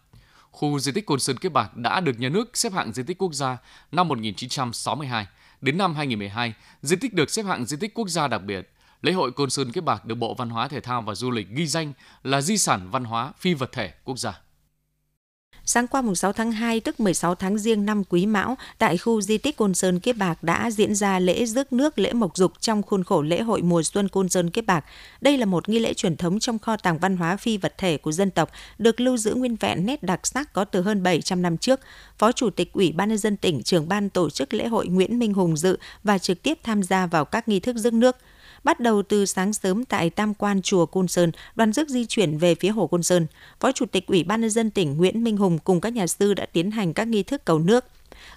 Khu 0.51 0.79
di 0.79 0.91
tích 0.91 1.05
Côn 1.05 1.19
Sơn 1.19 1.38
Kiếp 1.38 1.51
Bạc 1.53 1.77
đã 1.77 2.00
được 2.00 2.19
nhà 2.19 2.29
nước 2.29 2.57
xếp 2.57 2.73
hạng 2.73 2.93
di 2.93 3.03
tích 3.03 3.17
quốc 3.17 3.33
gia 3.33 3.57
năm 3.91 4.07
1962. 4.07 5.27
Đến 5.62 5.77
năm 5.77 5.95
2012, 5.95 6.53
di 6.81 6.95
tích 6.95 7.13
được 7.13 7.29
xếp 7.29 7.43
hạng 7.43 7.65
di 7.65 7.77
tích 7.77 7.93
quốc 7.93 8.09
gia 8.09 8.27
đặc 8.27 8.43
biệt. 8.43 8.69
Lễ 9.01 9.12
hội 9.12 9.31
Côn 9.31 9.50
Sơn 9.50 9.71
Kiếp 9.71 9.83
Bạc 9.83 10.05
được 10.05 10.15
Bộ 10.15 10.33
Văn 10.33 10.50
hóa 10.50 10.67
Thể 10.67 10.79
thao 10.79 11.01
và 11.01 11.15
Du 11.15 11.31
lịch 11.31 11.50
ghi 11.50 11.67
danh 11.67 11.93
là 12.23 12.41
di 12.41 12.57
sản 12.57 12.89
văn 12.91 13.03
hóa 13.03 13.31
phi 13.39 13.53
vật 13.53 13.71
thể 13.71 13.93
quốc 14.03 14.19
gia. 14.19 14.39
Sáng 15.65 15.88
qua 15.88 16.01
mùng 16.01 16.15
6 16.15 16.34
tháng 16.34 16.51
2 16.51 16.79
tức 16.79 17.00
16 17.00 17.36
tháng 17.36 17.58
Giêng 17.58 17.86
năm 17.86 18.03
Quý 18.10 18.25
Mão, 18.25 18.58
tại 18.77 18.98
khu 18.98 19.22
di 19.22 19.38
tích 19.38 19.58
Côn 19.58 19.74
Sơn 19.74 20.00
Kiếp 20.00 20.17
Bạc 20.17 20.43
đã 20.43 20.72
diễn 20.72 20.96
ra 20.96 21.20
lễ 21.20 21.46
rước 21.46 21.74
nước 21.74 22.00
lễ 22.00 22.13
mộc 22.13 22.38
dục 22.38 22.51
trong 22.60 22.84
khuôn 22.84 23.03
khổ 23.03 23.22
lễ 23.22 23.41
hội 23.41 23.62
mùa 23.62 23.84
xuân 23.84 24.10
Côn 24.10 24.29
Sơn 24.29 24.50
Kiếp 24.50 24.65
Bạc. 24.65 24.86
Đây 25.22 25.38
là 25.38 25.46
một 25.46 25.70
nghi 25.70 25.79
lễ 25.79 25.93
truyền 25.93 26.17
thống 26.17 26.39
trong 26.39 26.60
kho 26.60 26.77
tàng 26.77 26.98
văn 26.98 27.17
hóa 27.17 27.38
phi 27.38 27.58
vật 27.58 27.74
thể 27.77 27.98
của 27.98 28.12
dân 28.12 28.32
tộc, 28.32 28.50
được 28.77 29.01
lưu 29.01 29.17
giữ 29.17 29.34
nguyên 29.34 29.55
vẹn 29.55 29.86
nét 29.86 30.03
đặc 30.03 30.27
sắc 30.27 30.53
có 30.53 30.65
từ 30.65 30.82
hơn 30.82 31.03
700 31.03 31.41
năm 31.41 31.58
trước. 31.58 31.79
Phó 32.17 32.32
Chủ 32.32 32.50
tịch 32.50 32.74
Ủy 32.74 32.91
ban 32.91 33.10
nhân 33.10 33.17
dân 33.17 33.38
tỉnh, 33.38 33.63
trưởng 33.63 33.88
ban 33.88 34.10
tổ 34.10 34.29
chức 34.29 34.53
lễ 34.53 34.67
hội 34.67 34.88
Nguyễn 34.88 35.20
Minh 35.20 35.34
Hùng 35.34 35.58
dự 35.58 35.77
và 36.03 36.17
trực 36.17 36.43
tiếp 36.43 36.60
tham 36.63 36.84
gia 36.84 37.05
vào 37.05 37.25
các 37.25 37.48
nghi 37.48 37.60
thức 37.60 37.77
rước 37.77 37.93
nước. 37.93 38.17
Bắt 38.63 38.79
đầu 38.79 39.03
từ 39.03 39.25
sáng 39.25 39.53
sớm 39.53 39.86
tại 39.86 40.10
Tam 40.10 40.34
Quan 40.34 40.62
chùa 40.62 40.86
Côn 40.86 41.08
Sơn, 41.08 41.32
đoàn 41.55 41.74
rước 41.74 41.89
di 41.89 42.05
chuyển 42.05 42.38
về 42.38 42.55
phía 42.55 42.70
hồ 42.70 42.88
Côn 42.88 43.03
Sơn. 43.03 43.27
Phó 43.60 43.72
Chủ 43.72 43.86
tịch 43.86 44.08
Ủy 44.08 44.24
ban 44.24 44.41
nhân 44.41 44.50
dân 44.50 44.72
tỉnh 44.72 44.98
Nguyễn 44.98 45.24
Minh 45.24 45.38
Hùng 45.38 45.60
cùng 45.63 45.82
các 45.82 45.93
nhà 45.93 46.08
sư 46.08 46.34
đã 46.34 46.46
tiến 46.46 46.72
hành 46.72 46.93
các 46.93 47.08
nghi 47.08 47.24
thức 47.24 47.46
cầu 47.46 47.60
nước. 47.60 47.86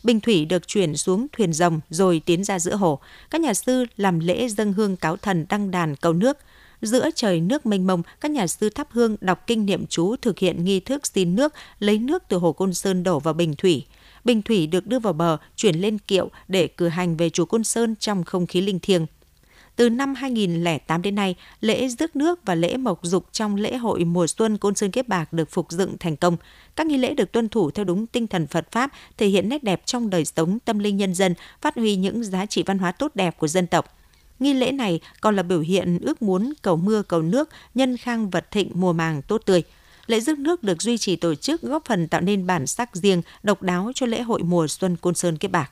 Bình 0.05 0.21
thủy 0.21 0.45
được 0.45 0.69
chuyển 0.69 0.97
xuống 0.97 1.27
thuyền 1.33 1.53
rồng 1.53 1.81
rồi 1.91 2.23
tiến 2.27 2.45
ra 2.45 2.59
giữa 2.59 2.77
hồ. 2.77 2.99
Các 3.31 3.41
nhà 3.41 3.55
sư 3.55 3.85
làm 3.97 4.19
lễ 4.19 4.49
dâng 4.49 4.73
hương 4.73 4.97
cáo 4.97 5.17
thần 5.17 5.47
đăng 5.49 5.71
đàn 5.71 5.97
cầu 5.97 6.13
nước. 6.13 6.39
Giữa 6.83 7.11
trời 7.15 7.41
nước 7.41 7.67
mênh 7.67 7.87
mông, 7.87 8.03
các 8.21 8.31
nhà 8.31 8.47
sư 8.47 8.71
thắp 8.71 8.89
hương 8.91 9.17
đọc 9.21 9.47
kinh 9.47 9.67
niệm 9.67 9.87
chú 9.87 10.17
thực 10.17 10.39
hiện 10.39 10.65
nghi 10.65 10.81
thức 10.81 11.07
xin 11.07 11.37
nước, 11.37 11.55
lấy 11.79 11.99
nước 11.99 12.23
từ 12.29 12.37
hồ 12.37 12.53
Côn 12.53 12.75
Sơn 12.75 13.03
đổ 13.03 13.21
vào 13.21 13.35
bình 13.35 13.55
thủy. 13.55 13.85
bình 14.25 14.43
thủy 14.43 14.67
được 14.67 14.87
đưa 14.87 14.99
vào 14.99 15.13
bờ, 15.13 15.37
chuyển 15.57 15.77
lên 15.77 15.99
kiệu 15.99 16.31
để 16.49 16.67
cử 16.67 16.89
hành 16.89 17.17
về 17.17 17.31
chùa 17.31 17.45
Côn 17.45 17.65
Sơn 17.65 17.95
trong 18.01 18.25
không 18.25 18.47
khí 18.47 18.61
linh 18.61 18.81
thiêng. 18.81 19.07
Từ 19.77 19.89
năm 19.89 20.15
2008 20.15 21.03
đến 21.03 21.15
nay, 21.15 21.35
lễ 21.61 21.89
rước 21.89 22.17
nước 22.17 22.41
và 22.45 22.55
lễ 22.55 22.77
mộc 22.77 23.01
dục 23.03 23.27
trong 23.33 23.57
lễ 23.57 23.77
hội 23.77 24.05
mùa 24.05 24.27
xuân 24.27 24.59
Côn 24.59 24.75
Sơn 24.75 24.91
Kiếp 24.91 25.09
Bạc 25.09 25.33
được 25.33 25.51
phục 25.51 25.71
dựng 25.71 25.99
thành 25.99 26.17
công. 26.17 26.37
Các 26.77 26.87
nghi 26.87 26.97
lễ 26.97 27.15
được 27.15 27.33
tuân 27.33 27.49
thủ 27.49 27.71
theo 27.71 27.85
đúng 27.85 28.07
tinh 28.07 28.27
thần 28.27 28.47
Phật 28.47 28.73
Pháp, 28.73 28.93
thể 29.19 29.27
hiện 29.27 29.49
nét 29.49 29.65
đẹp 29.65 29.83
trong 29.87 30.11
đời 30.11 30.25
sống 30.25 30.59
tâm 30.65 30.79
linh 30.79 30.97
nhân 30.97 31.15
dân, 31.15 31.35
phát 31.61 31.77
huy 31.77 31.97
những 31.97 32.25
giá 32.25 32.47
trị 32.47 32.63
văn 32.67 32.79
hóa 32.79 32.93
tốt 32.93 33.13
đẹp 33.15 33.39
của 33.39 33.49
dân 33.49 33.67
tộc. 33.67 33.97
Nghi 34.39 34.55
lễ 34.55 34.73
này 34.73 35.01
còn 35.21 35.37
là 35.37 35.43
biểu 35.43 35.61
hiện 35.61 35.99
ước 35.99 36.23
muốn 36.23 36.53
cầu 36.63 36.77
mưa 36.77 37.03
cầu 37.03 37.23
nước, 37.23 37.49
nhân 37.75 37.97
khang 37.97 38.31
vật 38.31 38.51
thịnh 38.51 38.71
mùa 38.75 38.93
màng 38.93 39.23
tốt 39.23 39.43
tươi. 39.47 39.63
Lễ 40.07 40.21
rước 40.21 40.39
nước 40.39 40.63
được 40.63 40.83
duy 40.83 40.99
trì 40.99 41.17
tổ 41.17 41.35
chức 41.35 41.63
góp 41.63 41.85
phần 41.85 42.09
tạo 42.09 42.21
nên 42.21 42.47
bản 42.47 42.67
sắc 42.67 42.97
riêng, 42.97 43.23
độc 43.43 43.63
đáo 43.63 43.91
cho 43.95 44.07
lễ 44.07 44.23
hội 44.23 44.43
mùa 44.43 44.67
xuân 44.67 44.97
Côn 44.97 45.15
Sơn 45.15 45.37
Kiếp 45.37 45.51
Bạc. 45.51 45.71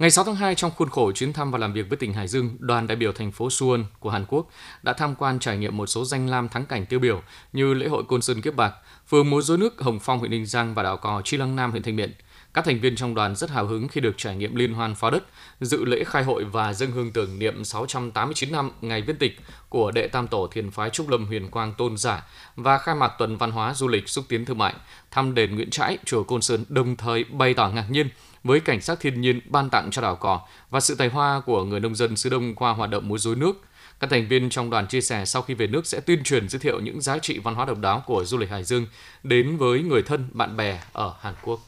Ngày 0.00 0.10
6 0.10 0.24
tháng 0.24 0.36
2, 0.36 0.54
trong 0.54 0.70
khuôn 0.70 0.88
khổ 0.88 1.12
chuyến 1.12 1.32
thăm 1.32 1.50
và 1.50 1.58
làm 1.58 1.72
việc 1.72 1.88
với 1.88 1.96
tỉnh 1.96 2.12
Hải 2.12 2.28
Dương, 2.28 2.56
đoàn 2.58 2.86
đại 2.86 2.96
biểu 2.96 3.12
thành 3.12 3.32
phố 3.32 3.48
Suwon 3.48 3.84
của 3.98 4.10
Hàn 4.10 4.24
Quốc 4.28 4.50
đã 4.82 4.92
tham 4.92 5.14
quan 5.14 5.38
trải 5.38 5.58
nghiệm 5.58 5.76
một 5.76 5.86
số 5.86 6.04
danh 6.04 6.28
lam 6.28 6.48
thắng 6.48 6.66
cảnh 6.66 6.86
tiêu 6.86 6.98
biểu 6.98 7.22
như 7.52 7.74
lễ 7.74 7.88
hội 7.88 8.04
Côn 8.08 8.22
Sơn 8.22 8.42
Kiếp 8.42 8.54
Bạc, 8.54 8.72
phường 9.08 9.30
múa 9.30 9.42
rối 9.42 9.58
nước 9.58 9.80
Hồng 9.80 9.98
Phong 10.00 10.18
huyện 10.18 10.30
Ninh 10.30 10.46
Giang 10.46 10.74
và 10.74 10.82
đảo 10.82 10.96
cò 10.96 11.22
Chi 11.24 11.36
Lăng 11.36 11.56
Nam 11.56 11.70
huyện 11.70 11.82
Thanh 11.82 11.96
Miện. 11.96 12.14
Các 12.54 12.64
thành 12.64 12.80
viên 12.80 12.96
trong 12.96 13.14
đoàn 13.14 13.36
rất 13.36 13.50
hào 13.50 13.66
hứng 13.66 13.88
khi 13.88 14.00
được 14.00 14.14
trải 14.16 14.36
nghiệm 14.36 14.54
liên 14.54 14.74
hoan 14.74 14.94
pháo 14.94 15.10
đất, 15.10 15.24
dự 15.60 15.84
lễ 15.84 16.04
khai 16.04 16.24
hội 16.24 16.44
và 16.44 16.72
dâng 16.72 16.90
hương 16.90 17.12
tưởng 17.12 17.38
niệm 17.38 17.64
689 17.64 18.52
năm 18.52 18.70
ngày 18.80 19.02
viên 19.02 19.16
tịch 19.16 19.40
của 19.68 19.90
đệ 19.90 20.08
tam 20.08 20.28
tổ 20.28 20.46
thiền 20.52 20.70
phái 20.70 20.90
Trúc 20.90 21.08
Lâm 21.08 21.26
Huyền 21.26 21.50
Quang 21.50 21.74
Tôn 21.78 21.96
Giả 21.96 22.26
và 22.56 22.78
khai 22.78 22.94
mạc 22.94 23.12
tuần 23.18 23.36
văn 23.36 23.50
hóa 23.50 23.74
du 23.74 23.88
lịch 23.88 24.08
xúc 24.08 24.24
tiến 24.28 24.44
thương 24.44 24.58
mại, 24.58 24.74
thăm 25.10 25.34
đền 25.34 25.54
Nguyễn 25.54 25.70
Trãi, 25.70 25.98
chùa 26.04 26.22
Côn 26.22 26.42
Sơn, 26.42 26.64
đồng 26.68 26.96
thời 26.96 27.24
bày 27.24 27.54
tỏ 27.54 27.68
ngạc 27.68 27.90
nhiên 27.90 28.08
với 28.44 28.60
cảnh 28.60 28.80
sắc 28.80 29.00
thiên 29.00 29.20
nhiên 29.20 29.40
ban 29.44 29.70
tặng 29.70 29.90
cho 29.90 30.02
đảo 30.02 30.16
cỏ 30.16 30.40
và 30.70 30.80
sự 30.80 30.94
tài 30.94 31.08
hoa 31.08 31.40
của 31.46 31.64
người 31.64 31.80
nông 31.80 31.94
dân 31.94 32.16
xứ 32.16 32.30
Đông 32.30 32.54
qua 32.54 32.72
hoạt 32.72 32.90
động 32.90 33.08
múa 33.08 33.18
rối 33.18 33.36
nước. 33.36 33.60
Các 34.00 34.10
thành 34.10 34.28
viên 34.28 34.50
trong 34.50 34.70
đoàn 34.70 34.86
chia 34.86 35.00
sẻ 35.00 35.24
sau 35.24 35.42
khi 35.42 35.54
về 35.54 35.66
nước 35.66 35.86
sẽ 35.86 36.00
tuyên 36.00 36.22
truyền 36.24 36.48
giới 36.48 36.58
thiệu 36.58 36.80
những 36.80 37.00
giá 37.00 37.18
trị 37.18 37.38
văn 37.38 37.54
hóa 37.54 37.64
độc 37.64 37.78
đáo 37.78 38.02
của 38.06 38.24
du 38.24 38.38
lịch 38.38 38.50
Hải 38.50 38.64
Dương 38.64 38.86
đến 39.22 39.56
với 39.56 39.82
người 39.82 40.02
thân, 40.02 40.28
bạn 40.32 40.56
bè 40.56 40.80
ở 40.92 41.14
Hàn 41.20 41.34
Quốc. 41.42 41.60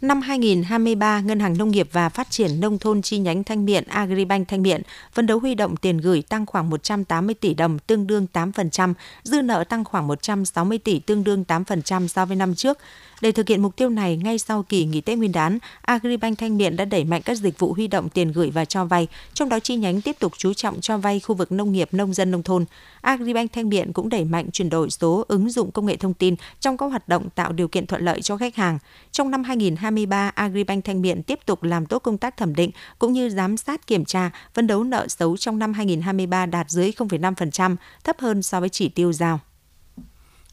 Năm 0.00 0.20
2023, 0.20 1.20
Ngân 1.20 1.40
hàng 1.40 1.58
Nông 1.58 1.70
nghiệp 1.70 1.88
và 1.92 2.08
Phát 2.08 2.30
triển 2.30 2.60
Nông 2.60 2.78
thôn 2.78 3.02
chi 3.02 3.18
nhánh 3.18 3.44
Thanh 3.44 3.64
Miện 3.64 3.84
Agribank 3.84 4.48
Thanh 4.48 4.62
Miện 4.62 4.82
phấn 5.12 5.26
đấu 5.26 5.38
huy 5.38 5.54
động 5.54 5.76
tiền 5.76 5.98
gửi 5.98 6.22
tăng 6.22 6.46
khoảng 6.46 6.70
180 6.70 7.34
tỷ 7.34 7.54
đồng 7.54 7.78
tương 7.78 8.06
đương 8.06 8.26
8%, 8.32 8.94
dư 9.22 9.42
nợ 9.42 9.64
tăng 9.64 9.84
khoảng 9.84 10.06
160 10.06 10.78
tỷ 10.78 10.98
tương 10.98 11.24
đương 11.24 11.44
8% 11.48 12.06
so 12.06 12.24
với 12.26 12.36
năm 12.36 12.54
trước. 12.54 12.78
Để 13.20 13.32
thực 13.32 13.48
hiện 13.48 13.62
mục 13.62 13.76
tiêu 13.76 13.88
này, 13.88 14.16
ngay 14.16 14.38
sau 14.38 14.62
kỳ 14.62 14.84
nghỉ 14.84 15.00
Tết 15.00 15.18
Nguyên 15.18 15.32
đán, 15.32 15.58
Agribank 15.82 16.38
Thanh 16.38 16.56
Miện 16.56 16.76
đã 16.76 16.84
đẩy 16.84 17.04
mạnh 17.04 17.22
các 17.24 17.34
dịch 17.34 17.58
vụ 17.58 17.72
huy 17.72 17.86
động 17.86 18.08
tiền 18.08 18.32
gửi 18.32 18.50
và 18.50 18.64
cho 18.64 18.84
vay, 18.84 19.08
trong 19.34 19.48
đó 19.48 19.60
chi 19.60 19.76
nhánh 19.76 20.00
tiếp 20.00 20.16
tục 20.18 20.32
chú 20.36 20.54
trọng 20.54 20.80
cho 20.80 20.98
vay 20.98 21.20
khu 21.20 21.34
vực 21.34 21.52
nông 21.52 21.72
nghiệp, 21.72 21.88
nông 21.92 22.14
dân, 22.14 22.30
nông 22.30 22.42
thôn. 22.42 22.64
Agribank 23.00 23.52
Thanh 23.52 23.68
Miện 23.68 23.92
cũng 23.92 24.08
đẩy 24.08 24.24
mạnh 24.24 24.50
chuyển 24.52 24.70
đổi 24.70 24.90
số 24.90 25.24
ứng 25.28 25.50
dụng 25.50 25.70
công 25.70 25.86
nghệ 25.86 25.96
thông 25.96 26.14
tin 26.14 26.34
trong 26.60 26.76
các 26.76 26.86
hoạt 26.86 27.08
động 27.08 27.30
tạo 27.30 27.52
điều 27.52 27.68
kiện 27.68 27.86
thuận 27.86 28.04
lợi 28.04 28.22
cho 28.22 28.36
khách 28.36 28.56
hàng. 28.56 28.78
Trong 29.12 29.30
năm 29.30 29.44
2023, 29.44 30.28
Agribank 30.34 30.84
Thanh 30.84 31.02
Miện 31.02 31.22
tiếp 31.22 31.38
tục 31.46 31.62
làm 31.62 31.86
tốt 31.86 31.98
công 31.98 32.18
tác 32.18 32.36
thẩm 32.36 32.54
định 32.54 32.70
cũng 32.98 33.12
như 33.12 33.28
giám 33.28 33.56
sát 33.56 33.86
kiểm 33.86 34.04
tra, 34.04 34.30
phấn 34.54 34.66
đấu 34.66 34.84
nợ 34.84 35.08
xấu 35.08 35.36
trong 35.36 35.58
năm 35.58 35.72
2023 35.72 36.46
đạt 36.46 36.70
dưới 36.70 36.90
0,5%, 36.96 37.76
thấp 38.04 38.16
hơn 38.18 38.42
so 38.42 38.60
với 38.60 38.68
chỉ 38.68 38.88
tiêu 38.88 39.12
giao. 39.12 39.40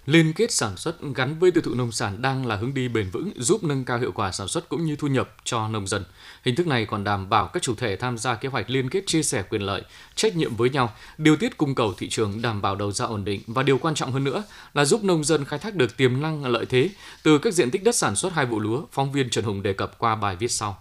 Liên 0.06 0.34
kết 0.34 0.52
sản 0.52 0.78
xuất 0.78 0.96
gắn 1.16 1.40
với 1.40 1.52
tiêu 1.52 1.62
thụ 1.62 1.74
nông 1.74 1.92
sản 1.92 2.22
đang 2.22 2.46
là 2.46 2.56
hướng 2.56 2.74
đi 2.74 2.88
bền 2.88 3.10
vững 3.10 3.32
giúp 3.36 3.64
nâng 3.64 3.86
cao 3.86 4.00
hiệu 4.00 4.12
quả 4.12 4.32
sản 4.32 4.48
xuất 4.48 4.70
cũng 4.70 4.86
như 4.86 4.96
thu 4.96 5.08
nhập 5.08 5.36
cho 5.44 5.68
nông 5.68 5.88
dân. 5.88 6.04
Hình 6.44 6.56
thức 6.56 6.68
này 6.68 6.86
còn 6.86 7.04
đảm 7.04 7.30
bảo 7.30 7.48
các 7.48 7.64
chủ 7.64 7.76
thể 7.76 7.96
tham 7.96 8.18
gia 8.18 8.36
kế 8.36 8.50
hoạch 8.50 8.70
liên 8.70 8.90
kết 8.90 9.04
chia 9.08 9.24
sẻ 9.24 9.44
quyền 9.50 9.62
lợi, 9.62 9.82
trách 10.16 10.36
nhiệm 10.36 10.56
với 10.56 10.70
nhau, 10.70 10.94
điều 11.18 11.36
tiết 11.36 11.58
cung 11.58 11.76
cầu 11.76 11.94
thị 11.98 12.10
trường 12.10 12.42
đảm 12.42 12.62
bảo 12.62 12.76
đầu 12.76 12.92
ra 12.92 13.06
ổn 13.06 13.26
định 13.26 13.42
và 13.48 13.64
điều 13.64 13.78
quan 13.78 13.96
trọng 13.96 14.12
hơn 14.12 14.24
nữa 14.24 14.44
là 14.74 14.86
giúp 14.86 15.04
nông 15.04 15.24
dân 15.24 15.46
khai 15.46 15.60
thác 15.60 15.76
được 15.76 15.98
tiềm 15.98 16.22
năng 16.22 16.46
lợi 16.46 16.66
thế 16.66 16.90
từ 17.24 17.38
các 17.38 17.54
diện 17.54 17.72
tích 17.72 17.84
đất 17.84 17.96
sản 17.96 18.16
xuất 18.16 18.34
hai 18.34 18.46
vụ 18.46 18.60
lúa, 18.60 18.82
phóng 18.92 19.12
viên 19.12 19.30
Trần 19.30 19.46
Hùng 19.46 19.64
đề 19.64 19.74
cập 19.74 20.00
qua 20.00 20.16
bài 20.16 20.36
viết 20.36 20.52
sau. 20.52 20.78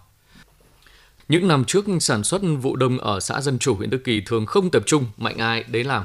Những 1.27 1.47
năm 1.47 1.65
trước, 1.65 1.85
sản 1.99 2.23
xuất 2.23 2.41
vụ 2.61 2.75
đông 2.75 2.97
ở 2.97 3.19
xã 3.19 3.41
Dân 3.41 3.59
Chủ, 3.59 3.75
huyện 3.75 3.89
Đức 3.89 4.01
Kỳ 4.03 4.21
thường 4.21 4.45
không 4.45 4.71
tập 4.71 4.83
trung, 4.85 5.05
mạnh 5.17 5.37
ai 5.37 5.63
đấy 5.63 5.83
làm. 5.83 6.03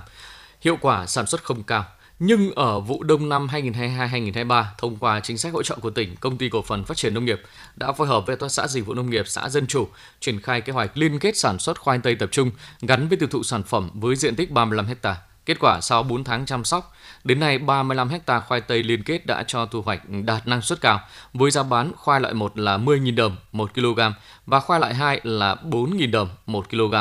Hiệu 0.61 0.79
quả 0.81 1.07
sản 1.07 1.27
xuất 1.27 1.45
không 1.45 1.63
cao– 1.63 1.85
nhưng 2.21 2.53
ở 2.55 2.81
vụ 2.81 3.03
đông 3.03 3.29
năm 3.29 3.47
2022-2023, 3.47 4.65
thông 4.79 4.97
qua 4.97 5.21
chính 5.21 5.39
sách 5.39 5.53
hỗ 5.53 5.63
trợ 5.63 5.77
của 5.77 5.91
tỉnh, 5.91 6.17
công 6.17 6.37
ty 6.37 6.49
cổ 6.49 6.63
phần 6.63 6.85
phát 6.85 6.97
triển 6.97 7.15
nông 7.15 7.25
nghiệp 7.25 7.41
đã 7.77 7.93
phối 7.93 8.07
hợp 8.07 8.27
với 8.27 8.37
Hợp 8.37 8.41
tác 8.41 8.49
xã 8.49 8.67
Dịch 8.67 8.87
vụ 8.87 8.95
Nông 8.95 9.11
nghiệp 9.11 9.25
xã 9.27 9.49
Dân 9.49 9.67
Chủ 9.67 9.89
triển 10.21 10.41
khai 10.41 10.61
kế 10.61 10.73
hoạch 10.73 10.97
liên 10.97 11.19
kết 11.19 11.37
sản 11.37 11.59
xuất 11.59 11.81
khoai 11.81 11.99
tây 11.99 12.15
tập 12.15 12.29
trung 12.33 12.51
gắn 12.81 13.09
với 13.09 13.19
tiêu 13.19 13.29
thụ 13.29 13.43
sản 13.43 13.63
phẩm 13.63 13.91
với 13.95 14.17
diện 14.17 14.37
tích 14.37 14.51
35 14.51 14.87
ha. 15.03 15.17
Kết 15.47 15.57
quả 15.61 15.81
sau 15.81 16.03
4 16.03 16.25
tháng 16.25 16.47
chăm 16.47 16.65
sóc, 16.65 16.93
đến 17.25 17.41
nay 17.41 17.59
35 17.59 18.09
ha 18.27 18.41
khoai 18.41 18.61
tây 18.61 18.83
liên 18.83 19.03
kết 19.03 19.27
đã 19.27 19.45
cho 19.47 19.67
thu 19.67 19.83
hoạch 19.83 20.01
đạt 20.25 20.47
năng 20.47 20.63
suất 20.63 20.81
cao, 20.81 21.01
với 21.35 21.51
giá 21.51 21.63
bán 21.63 21.93
khoai 21.97 22.21
loại 22.21 22.35
1 22.35 22.59
là 22.59 22.79
10.000 22.79 23.15
đồng 23.15 23.37
1 23.53 23.75
kg 23.75 24.01
và 24.47 24.61
khoai 24.61 24.81
loại 24.81 24.95
2 24.95 25.21
là 25.25 25.57
4.000 25.65 26.11
đồng 26.11 26.29
1 26.47 26.71
kg. 26.71 26.95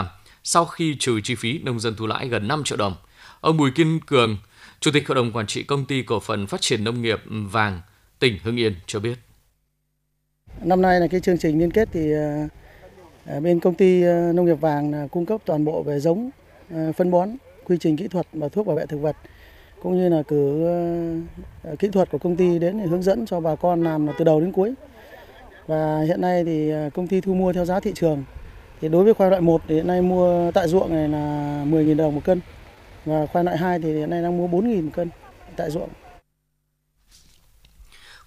Sau 0.43 0.65
khi 0.65 0.95
trừ 0.99 1.21
chi 1.21 1.35
phí, 1.35 1.59
nông 1.59 1.79
dân 1.79 1.95
thu 1.95 2.07
lãi 2.07 2.27
gần 2.27 2.47
5 2.47 2.63
triệu 2.63 2.77
đồng. 2.77 2.95
Ông 3.41 3.57
Bùi 3.57 3.71
Kiên 3.71 3.99
Cường, 3.99 4.37
Chủ 4.81 4.91
tịch 4.91 5.07
Hội 5.07 5.15
đồng 5.15 5.31
Quản 5.31 5.47
trị 5.47 5.63
Công 5.63 5.85
ty 5.85 6.01
Cổ 6.01 6.19
phần 6.19 6.47
Phát 6.47 6.61
triển 6.61 6.83
Nông 6.83 7.01
nghiệp 7.01 7.19
Vàng, 7.29 7.81
tỉnh 8.19 8.37
Hưng 8.43 8.59
Yên 8.59 8.73
cho 8.85 8.99
biết. 8.99 9.19
Năm 10.61 10.81
nay 10.81 10.99
là 10.99 11.07
cái 11.07 11.19
chương 11.19 11.37
trình 11.37 11.59
liên 11.59 11.71
kết 11.71 11.89
thì 11.91 12.11
ờ, 12.11 12.47
ờ, 13.25 13.39
bên 13.39 13.59
công 13.59 13.75
ty 13.75 14.03
ờ, 14.03 14.31
nông 14.33 14.45
nghiệp 14.45 14.61
vàng 14.61 15.07
cung 15.11 15.25
cấp 15.25 15.41
toàn 15.45 15.65
bộ 15.65 15.83
về 15.83 15.99
giống, 15.99 16.29
phân 16.97 17.11
bón, 17.11 17.29
quy 17.65 17.77
trình 17.79 17.97
kỹ 17.97 18.07
thuật 18.07 18.27
và 18.33 18.49
thuốc 18.49 18.67
bảo 18.67 18.75
vệ 18.75 18.85
thực 18.85 18.97
vật 18.97 19.15
cũng 19.81 19.97
như 19.97 20.09
là 20.09 20.23
cử 20.23 20.65
kỹ 21.79 21.87
thuật 21.87 22.11
của 22.11 22.17
công 22.17 22.35
ty 22.35 22.59
đến 22.59 22.79
để 22.79 22.85
hướng 22.85 23.03
dẫn 23.03 23.25
cho 23.25 23.39
bà 23.39 23.55
con 23.55 23.83
làm 23.83 24.07
từ 24.17 24.25
đầu 24.25 24.41
đến 24.41 24.51
cuối. 24.51 24.73
Và 25.67 26.01
hiện 26.07 26.21
nay 26.21 26.43
thì 26.43 26.71
công 26.93 27.07
ty 27.07 27.21
thu 27.21 27.33
mua 27.33 27.53
theo 27.53 27.65
giá 27.65 27.79
thị 27.79 27.91
trường. 27.95 28.23
Thì 28.81 28.89
đối 28.89 29.03
với 29.03 29.13
khoai 29.13 29.29
loại 29.29 29.41
1 29.41 29.61
thì 29.67 29.75
hiện 29.75 29.87
nay 29.87 30.01
mua 30.01 30.51
tại 30.51 30.67
ruộng 30.67 30.93
này 30.93 31.07
là 31.07 31.17
10.000 31.65 31.97
đồng 31.97 32.15
một 32.15 32.21
cân. 32.23 32.39
Và 33.09 33.25
khoai 33.25 33.43
loại 33.43 33.57
2 33.57 33.79
thì 33.79 33.93
hiện 33.93 34.09
nay 34.09 34.21
đang 34.21 34.37
mua 34.37 34.47
4.000 34.47 34.89
cân 34.89 35.09
tại 35.57 35.71
ruộng. 35.71 35.89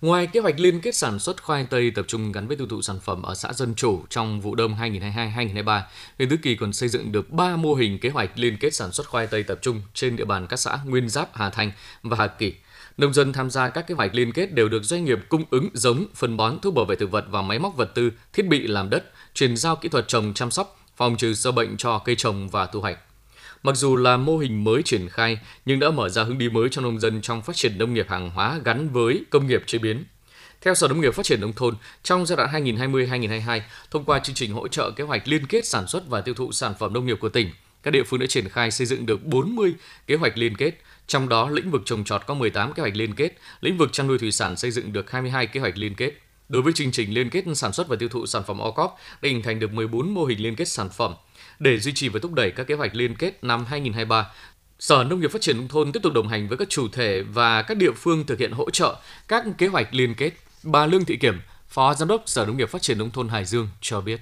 Ngoài 0.00 0.26
kế 0.26 0.40
hoạch 0.40 0.60
liên 0.60 0.80
kết 0.80 0.94
sản 0.94 1.18
xuất 1.18 1.42
khoai 1.42 1.66
tây 1.70 1.90
tập 1.90 2.04
trung 2.08 2.32
gắn 2.32 2.46
với 2.46 2.56
tiêu 2.56 2.66
thụ 2.66 2.82
sản 2.82 3.00
phẩm 3.00 3.22
ở 3.22 3.34
xã 3.34 3.52
Dân 3.52 3.74
Chủ 3.74 4.02
trong 4.10 4.40
vụ 4.40 4.54
đông 4.54 4.74
2022-2023, 4.74 5.80
huyện 6.18 6.28
Tứ 6.28 6.36
Kỳ 6.36 6.56
còn 6.56 6.72
xây 6.72 6.88
dựng 6.88 7.12
được 7.12 7.30
3 7.30 7.56
mô 7.56 7.74
hình 7.74 7.98
kế 7.98 8.08
hoạch 8.08 8.30
liên 8.34 8.56
kết 8.56 8.74
sản 8.74 8.92
xuất 8.92 9.08
khoai 9.08 9.26
tây 9.26 9.42
tập 9.42 9.58
trung 9.62 9.82
trên 9.94 10.16
địa 10.16 10.24
bàn 10.24 10.46
các 10.46 10.56
xã 10.56 10.78
Nguyên 10.84 11.08
Giáp, 11.08 11.36
Hà 11.36 11.50
Thành 11.50 11.72
và 12.02 12.16
Hà 12.16 12.26
Kỳ. 12.26 12.54
Nông 12.96 13.12
dân 13.12 13.32
tham 13.32 13.50
gia 13.50 13.68
các 13.68 13.86
kế 13.86 13.94
hoạch 13.94 14.14
liên 14.14 14.32
kết 14.32 14.52
đều 14.52 14.68
được 14.68 14.82
doanh 14.82 15.04
nghiệp 15.04 15.18
cung 15.28 15.44
ứng 15.50 15.68
giống, 15.72 16.06
phân 16.14 16.36
bón, 16.36 16.58
thuốc 16.62 16.74
bảo 16.74 16.84
vệ 16.84 16.96
thực 16.96 17.10
vật 17.10 17.24
và 17.30 17.42
máy 17.42 17.58
móc 17.58 17.76
vật 17.76 17.94
tư, 17.94 18.12
thiết 18.32 18.46
bị 18.46 18.66
làm 18.66 18.90
đất, 18.90 19.04
chuyển 19.34 19.56
giao 19.56 19.76
kỹ 19.76 19.88
thuật 19.88 20.08
trồng 20.08 20.34
chăm 20.34 20.50
sóc, 20.50 20.80
phòng 20.96 21.16
trừ 21.16 21.34
sâu 21.34 21.52
bệnh 21.52 21.76
cho 21.76 21.98
cây 21.98 22.16
trồng 22.16 22.48
và 22.48 22.66
thu 22.66 22.80
hoạch. 22.80 22.98
Mặc 23.62 23.76
dù 23.76 23.96
là 23.96 24.16
mô 24.16 24.38
hình 24.38 24.64
mới 24.64 24.82
triển 24.82 25.08
khai 25.08 25.38
nhưng 25.64 25.80
đã 25.80 25.90
mở 25.90 26.08
ra 26.08 26.22
hướng 26.22 26.38
đi 26.38 26.48
mới 26.48 26.68
cho 26.68 26.82
nông 26.82 27.00
dân 27.00 27.20
trong 27.22 27.42
phát 27.42 27.56
triển 27.56 27.78
nông 27.78 27.94
nghiệp 27.94 28.06
hàng 28.08 28.30
hóa 28.30 28.60
gắn 28.64 28.88
với 28.88 29.24
công 29.30 29.46
nghiệp 29.46 29.62
chế 29.66 29.78
biến. 29.78 30.04
Theo 30.60 30.74
Sở 30.74 30.88
Nông 30.88 31.00
nghiệp 31.00 31.14
Phát 31.14 31.26
triển 31.26 31.40
Nông 31.40 31.52
thôn, 31.52 31.74
trong 32.02 32.26
giai 32.26 32.36
đoạn 32.36 32.64
2020-2022, 32.64 33.60
thông 33.90 34.04
qua 34.04 34.18
chương 34.18 34.34
trình 34.34 34.52
hỗ 34.52 34.68
trợ 34.68 34.90
kế 34.90 35.04
hoạch 35.04 35.28
liên 35.28 35.46
kết 35.46 35.66
sản 35.66 35.86
xuất 35.86 36.08
và 36.08 36.20
tiêu 36.20 36.34
thụ 36.34 36.52
sản 36.52 36.74
phẩm 36.78 36.92
nông 36.92 37.06
nghiệp 37.06 37.16
của 37.20 37.28
tỉnh, 37.28 37.50
các 37.82 37.90
địa 37.90 38.02
phương 38.02 38.20
đã 38.20 38.26
triển 38.26 38.48
khai 38.48 38.70
xây 38.70 38.86
dựng 38.86 39.06
được 39.06 39.24
40 39.24 39.74
kế 40.06 40.14
hoạch 40.14 40.38
liên 40.38 40.56
kết, 40.56 40.72
trong 41.06 41.28
đó 41.28 41.50
lĩnh 41.50 41.70
vực 41.70 41.82
trồng 41.84 42.04
trọt 42.04 42.26
có 42.26 42.34
18 42.34 42.72
kế 42.72 42.80
hoạch 42.80 42.96
liên 42.96 43.14
kết, 43.14 43.38
lĩnh 43.60 43.78
vực 43.78 43.92
chăn 43.92 44.06
nuôi 44.06 44.18
thủy 44.18 44.32
sản 44.32 44.56
xây 44.56 44.70
dựng 44.70 44.92
được 44.92 45.10
22 45.10 45.46
kế 45.46 45.60
hoạch 45.60 45.76
liên 45.76 45.94
kết. 45.94 46.12
Đối 46.48 46.62
với 46.62 46.72
chương 46.72 46.92
trình 46.92 47.14
liên 47.14 47.30
kết 47.30 47.44
sản 47.54 47.72
xuất 47.72 47.88
và 47.88 47.96
tiêu 47.96 48.08
thụ 48.08 48.26
sản 48.26 48.42
phẩm 48.46 48.58
OCOP 48.58 48.90
đã 49.22 49.28
hình 49.28 49.42
thành 49.42 49.58
được 49.58 49.72
14 49.72 50.14
mô 50.14 50.24
hình 50.24 50.42
liên 50.42 50.56
kết 50.56 50.68
sản 50.68 50.88
phẩm, 50.90 51.14
để 51.62 51.80
duy 51.80 51.92
trì 51.92 52.08
và 52.08 52.20
thúc 52.22 52.32
đẩy 52.32 52.50
các 52.50 52.66
kế 52.66 52.74
hoạch 52.74 52.94
liên 52.94 53.14
kết 53.14 53.44
năm 53.44 53.64
2023, 53.64 54.30
Sở 54.78 55.04
Nông 55.04 55.20
nghiệp 55.20 55.30
Phát 55.30 55.42
triển 55.42 55.56
Nông 55.56 55.68
thôn 55.68 55.92
tiếp 55.92 56.00
tục 56.02 56.12
đồng 56.12 56.28
hành 56.28 56.48
với 56.48 56.58
các 56.58 56.68
chủ 56.68 56.88
thể 56.88 57.22
và 57.22 57.62
các 57.62 57.76
địa 57.76 57.92
phương 57.96 58.26
thực 58.26 58.38
hiện 58.38 58.52
hỗ 58.52 58.70
trợ 58.70 58.96
các 59.28 59.44
kế 59.58 59.66
hoạch 59.66 59.94
liên 59.94 60.14
kết. 60.14 60.30
Bà 60.62 60.86
Lương 60.86 61.04
Thị 61.04 61.16
Kiểm, 61.16 61.40
Phó 61.68 61.94
Giám 61.94 62.08
đốc 62.08 62.22
Sở 62.26 62.46
Nông 62.46 62.56
nghiệp 62.56 62.70
Phát 62.70 62.82
triển 62.82 62.98
Nông 62.98 63.10
thôn 63.10 63.28
Hải 63.28 63.44
Dương 63.44 63.68
cho 63.80 64.00
biết. 64.00 64.20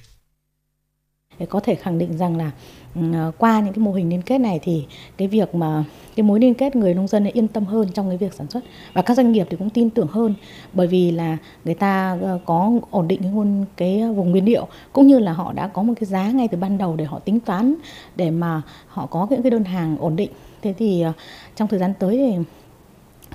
Có 1.49 1.61
thể 1.61 1.75
khẳng 1.75 1.99
định 1.99 2.19
rằng 2.19 2.37
là 2.37 2.51
ừ, 2.95 3.01
à, 3.15 3.31
qua 3.39 3.61
những 3.61 3.73
cái 3.73 3.85
mô 3.85 3.93
hình 3.93 4.11
liên 4.11 4.23
kết 4.23 4.39
này 4.39 4.61
thì 4.63 4.87
cái 5.17 5.29
việc 5.29 5.55
mà 5.55 5.85
cái 6.17 6.25
mối 6.25 6.41
liên 6.41 6.55
kết 6.55 6.77
người 6.77 6.95
nông 6.95 7.07
dân 7.07 7.25
yên 7.25 7.49
tâm 7.49 7.65
hơn 7.65 7.89
trong 7.95 8.09
cái 8.09 8.17
việc 8.17 8.35
sản 8.35 8.47
xuất. 8.51 8.65
Và 8.93 9.03
các 9.03 9.17
doanh 9.17 9.33
nghiệp 9.33 9.47
thì 9.51 9.57
cũng 9.57 9.71
tin 9.71 9.91
tưởng 9.91 10.07
hơn, 10.11 10.35
bởi 10.73 10.87
vì 10.87 11.11
là 11.11 11.37
người 11.65 11.75
ta 11.75 12.19
ờ, 12.23 12.39
có 12.45 12.73
ổn 12.91 13.09
định 13.09 13.23
cái 13.23 13.33
nguồn, 13.33 13.65
cái 13.77 14.03
vùng 14.17 14.31
nguyên 14.31 14.45
liệu, 14.45 14.67
cũng 14.93 15.07
như 15.07 15.19
là 15.19 15.33
họ 15.33 15.53
đã 15.53 15.67
có 15.67 15.83
một 15.83 15.95
cái 16.01 16.07
giá 16.07 16.31
ngay 16.31 16.49
từ 16.49 16.59
ban 16.59 16.79
đầu 16.79 16.97
để 16.97 17.05
họ 17.05 17.19
tính 17.19 17.41
toán, 17.41 17.75
để 18.17 18.31
mà 18.31 18.63
họ 18.87 19.07
có 19.07 19.27
những 19.31 19.43
cái 19.43 19.51
đơn 19.51 19.65
hàng 19.65 19.97
ổn 19.99 20.17
định. 20.17 20.31
Thế 20.63 20.75
thì 20.79 21.03
ờ, 21.03 21.13
trong 21.57 21.69
thời 21.69 21.79
gian 21.79 21.93
tới 21.99 22.17
thì 22.17 22.45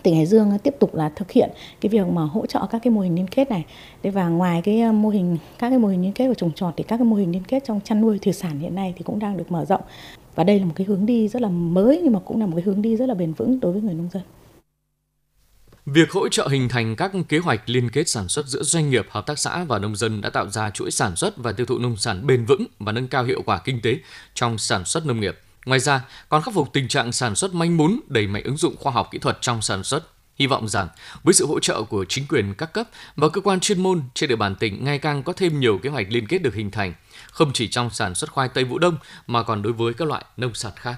tỉnh 0.06 0.16
Hải 0.16 0.26
Dương 0.26 0.58
tiếp 0.64 0.76
tục 0.80 0.96
là 0.96 1.10
thực 1.16 1.32
hiện 1.32 1.50
cái 1.82 1.90
việc 1.90 2.08
mà 2.08 2.22
hỗ 2.22 2.46
trợ 2.46 2.60
các 2.72 2.82
cái 2.84 2.92
mô 2.92 3.02
hình 3.02 3.16
liên 3.16 3.28
kết 3.28 3.50
này. 3.50 3.66
Thế 4.04 4.10
và 4.10 4.28
ngoài 4.28 4.62
cái 4.62 4.92
mô 4.92 5.10
hình 5.10 5.38
các 5.60 5.70
cái 5.70 5.80
mô 5.80 5.88
hình 5.88 6.02
liên 6.02 6.14
kết 6.14 6.28
của 6.28 6.34
trồng 6.34 6.52
trọt 6.52 6.74
thì 6.78 6.84
các 6.84 6.98
cái 6.98 7.06
mô 7.06 7.16
hình 7.16 7.32
liên 7.32 7.44
kết 7.44 7.64
trong 7.66 7.82
chăn 7.82 8.02
nuôi 8.02 8.20
thủy 8.20 8.34
sản 8.34 8.60
hiện 8.60 8.76
nay 8.76 8.94
thì 8.98 9.04
cũng 9.04 9.20
đang 9.20 9.38
được 9.38 9.52
mở 9.52 9.66
rộng. 9.66 9.82
Và 10.36 10.44
đây 10.44 10.60
là 10.60 10.66
một 10.66 10.74
cái 10.76 10.86
hướng 10.86 11.06
đi 11.06 11.28
rất 11.28 11.42
là 11.42 11.50
mới 11.50 12.02
nhưng 12.04 12.14
mà 12.14 12.20
cũng 12.20 12.40
là 12.40 12.46
một 12.46 12.54
cái 12.56 12.64
hướng 12.64 12.82
đi 12.82 12.96
rất 12.96 13.06
là 13.06 13.14
bền 13.14 13.34
vững 13.34 13.60
đối 13.60 13.72
với 13.74 13.82
người 13.82 13.94
nông 13.94 14.10
dân. 14.14 14.24
Việc 15.86 16.12
hỗ 16.12 16.30
trợ 16.30 16.48
hình 16.48 16.70
thành 16.70 16.96
các 16.96 17.12
kế 17.30 17.38
hoạch 17.38 17.70
liên 17.70 17.90
kết 17.90 18.10
sản 18.10 18.28
xuất 18.28 18.46
giữa 18.46 18.64
doanh 18.64 18.90
nghiệp, 18.90 19.06
hợp 19.10 19.26
tác 19.26 19.40
xã 19.40 19.64
và 19.64 19.80
nông 19.80 19.96
dân 19.96 20.22
đã 20.22 20.30
tạo 20.30 20.50
ra 20.50 20.70
chuỗi 20.70 20.92
sản 20.92 21.16
xuất 21.16 21.38
và 21.38 21.52
tiêu 21.52 21.66
thụ 21.66 21.78
nông 21.78 21.98
sản 21.98 22.28
bền 22.28 22.46
vững 22.46 22.66
và 22.80 22.92
nâng 22.92 23.08
cao 23.08 23.24
hiệu 23.24 23.42
quả 23.46 23.62
kinh 23.66 23.82
tế 23.82 23.98
trong 24.34 24.58
sản 24.58 24.86
xuất 24.86 25.06
nông 25.06 25.20
nghiệp. 25.20 25.36
Ngoài 25.66 25.80
ra, 25.80 26.02
còn 26.30 26.42
khắc 26.42 26.54
phục 26.54 26.74
tình 26.74 26.88
trạng 26.88 27.12
sản 27.12 27.36
xuất 27.36 27.54
manh 27.54 27.78
mún, 27.78 28.00
đẩy 28.08 28.28
mạnh 28.28 28.44
ứng 28.44 28.58
dụng 28.58 28.76
khoa 28.78 28.92
học 28.92 29.08
kỹ 29.12 29.18
thuật 29.18 29.38
trong 29.42 29.62
sản 29.62 29.84
xuất. 29.84 30.04
Hy 30.36 30.48
vọng 30.48 30.68
rằng 30.68 30.88
với 31.24 31.34
sự 31.34 31.46
hỗ 31.48 31.60
trợ 31.60 31.84
của 31.84 32.06
chính 32.06 32.28
quyền 32.28 32.54
các 32.54 32.74
cấp 32.74 32.88
và 33.16 33.30
cơ 33.30 33.42
quan 33.42 33.60
chuyên 33.60 33.84
môn 33.84 34.02
trên 34.14 34.30
địa 34.30 34.36
bàn 34.36 34.56
tỉnh 34.56 34.84
ngày 34.84 35.00
càng 35.00 35.24
có 35.24 35.34
thêm 35.34 35.60
nhiều 35.60 35.78
kế 35.78 35.90
hoạch 35.90 36.08
liên 36.10 36.28
kết 36.28 36.42
được 36.42 36.54
hình 36.56 36.72
thành, 36.72 36.94
không 37.32 37.54
chỉ 37.54 37.68
trong 37.68 37.90
sản 37.90 38.16
xuất 38.16 38.32
khoai 38.32 38.50
tây 38.50 38.64
vụ 38.64 38.80
đông 38.80 38.98
mà 39.28 39.44
còn 39.44 39.62
đối 39.62 39.74
với 39.74 39.94
các 39.94 40.08
loại 40.08 40.26
nông 40.38 40.54
sản 40.54 40.74
khác. 40.76 40.96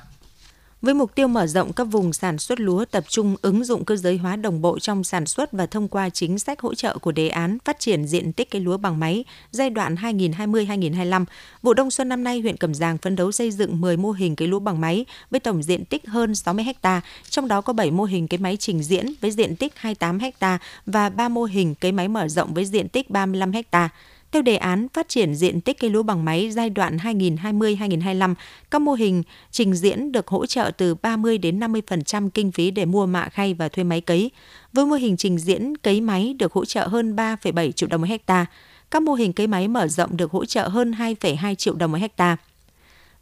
Với 0.82 0.94
mục 0.94 1.16
tiêu 1.16 1.28
mở 1.28 1.48
rộng 1.48 1.74
các 1.74 1.84
vùng 1.84 2.13
sản 2.13 2.38
xuất 2.38 2.60
lúa 2.60 2.86
tập 2.86 3.04
trung 3.08 3.36
ứng 3.42 3.63
dụng 3.63 3.86
cơ 3.86 3.96
giới 3.96 4.18
hóa 4.18 4.36
đồng 4.36 4.62
bộ 4.62 4.80
trong 4.80 5.04
sản 5.04 5.26
xuất 5.26 5.52
và 5.52 5.66
thông 5.66 5.88
qua 5.88 6.10
chính 6.10 6.40
sách 6.40 6.62
hỗ 6.62 6.76
trợ 6.76 6.98
của 6.98 7.12
đề 7.12 7.30
án 7.30 7.58
phát 7.66 7.80
triển 7.80 8.08
diện 8.08 8.34
tích 8.34 8.52
cây 8.52 8.62
lúa 8.62 8.78
bằng 8.78 9.00
máy 9.00 9.26
giai 9.52 9.70
đoạn 9.70 9.96
2020-2025, 9.96 11.26
vụ 11.62 11.74
đông 11.74 11.92
xuân 11.92 12.10
năm 12.10 12.24
nay 12.24 12.40
huyện 12.40 12.58
Cẩm 12.58 12.74
Giàng 12.74 12.98
phấn 12.98 13.16
đấu 13.16 13.32
xây 13.32 13.52
dựng 13.52 13.82
10 13.82 13.98
mô 13.98 14.12
hình 14.12 14.36
cây 14.36 14.48
lúa 14.48 14.60
bằng 14.60 14.82
máy 14.82 15.06
với 15.32 15.40
tổng 15.40 15.63
diện 15.63 15.86
tích 15.86 16.08
hơn 16.08 16.36
60 16.36 16.66
ha, 16.84 17.02
trong 17.30 17.48
đó 17.48 17.62
có 17.62 17.74
7 17.74 17.92
mô 17.92 18.04
hình 18.04 18.28
cây 18.28 18.38
máy 18.38 18.58
trình 18.58 18.84
diễn 18.84 19.06
với 19.22 19.32
diện 19.32 19.56
tích 19.56 19.74
28 19.76 20.20
ha 20.40 20.58
và 20.86 21.10
3 21.10 21.30
mô 21.30 21.44
hình 21.44 21.76
cây 21.76 21.92
máy 21.92 22.08
mở 22.08 22.28
rộng 22.28 22.54
với 22.54 22.66
diện 22.66 22.90
tích 22.90 23.10
35 23.10 23.52
ha. 23.72 23.90
Theo 24.32 24.42
đề 24.42 24.56
án 24.56 24.88
phát 24.94 25.10
triển 25.10 25.36
diện 25.36 25.62
tích 25.62 25.80
cây 25.80 25.90
lúa 25.90 26.04
bằng 26.04 26.26
máy 26.26 26.52
giai 26.52 26.70
đoạn 26.70 26.98
2020-2025, 26.98 28.36
các 28.72 28.82
mô 28.82 28.94
hình 28.94 29.24
trình 29.52 29.74
diễn 29.74 30.12
được 30.12 30.28
hỗ 30.28 30.46
trợ 30.46 30.72
từ 30.78 30.96
30 30.96 31.38
đến 31.38 31.60
50% 31.60 32.30
kinh 32.30 32.52
phí 32.52 32.72
để 32.72 32.86
mua 32.86 33.06
mạ 33.06 33.30
khay 33.30 33.54
và 33.54 33.70
thuê 33.70 33.84
máy 33.84 34.02
cấy. 34.02 34.32
Với 34.74 34.86
mô 34.86 34.96
hình 34.96 35.18
trình 35.18 35.38
diễn 35.38 35.78
cấy 35.78 36.02
máy 36.02 36.36
được 36.40 36.54
hỗ 36.54 36.66
trợ 36.66 36.88
hơn 36.88 37.16
3,7 37.16 37.72
triệu 37.72 37.90
đồng 37.90 38.02
một 38.02 38.08
hecta. 38.08 38.46
Các 38.92 39.02
mô 39.02 39.13
hình 39.13 39.34
cấy 39.34 39.48
máy 39.48 39.68
mở 39.68 39.88
rộng 39.88 40.18
được 40.18 40.32
hỗ 40.32 40.46
trợ 40.46 40.68
hơn 40.68 40.92
2,2 40.92 41.56
triệu 41.56 41.74
đồng 41.74 41.92
một 41.92 41.98
hecta. 41.98 42.38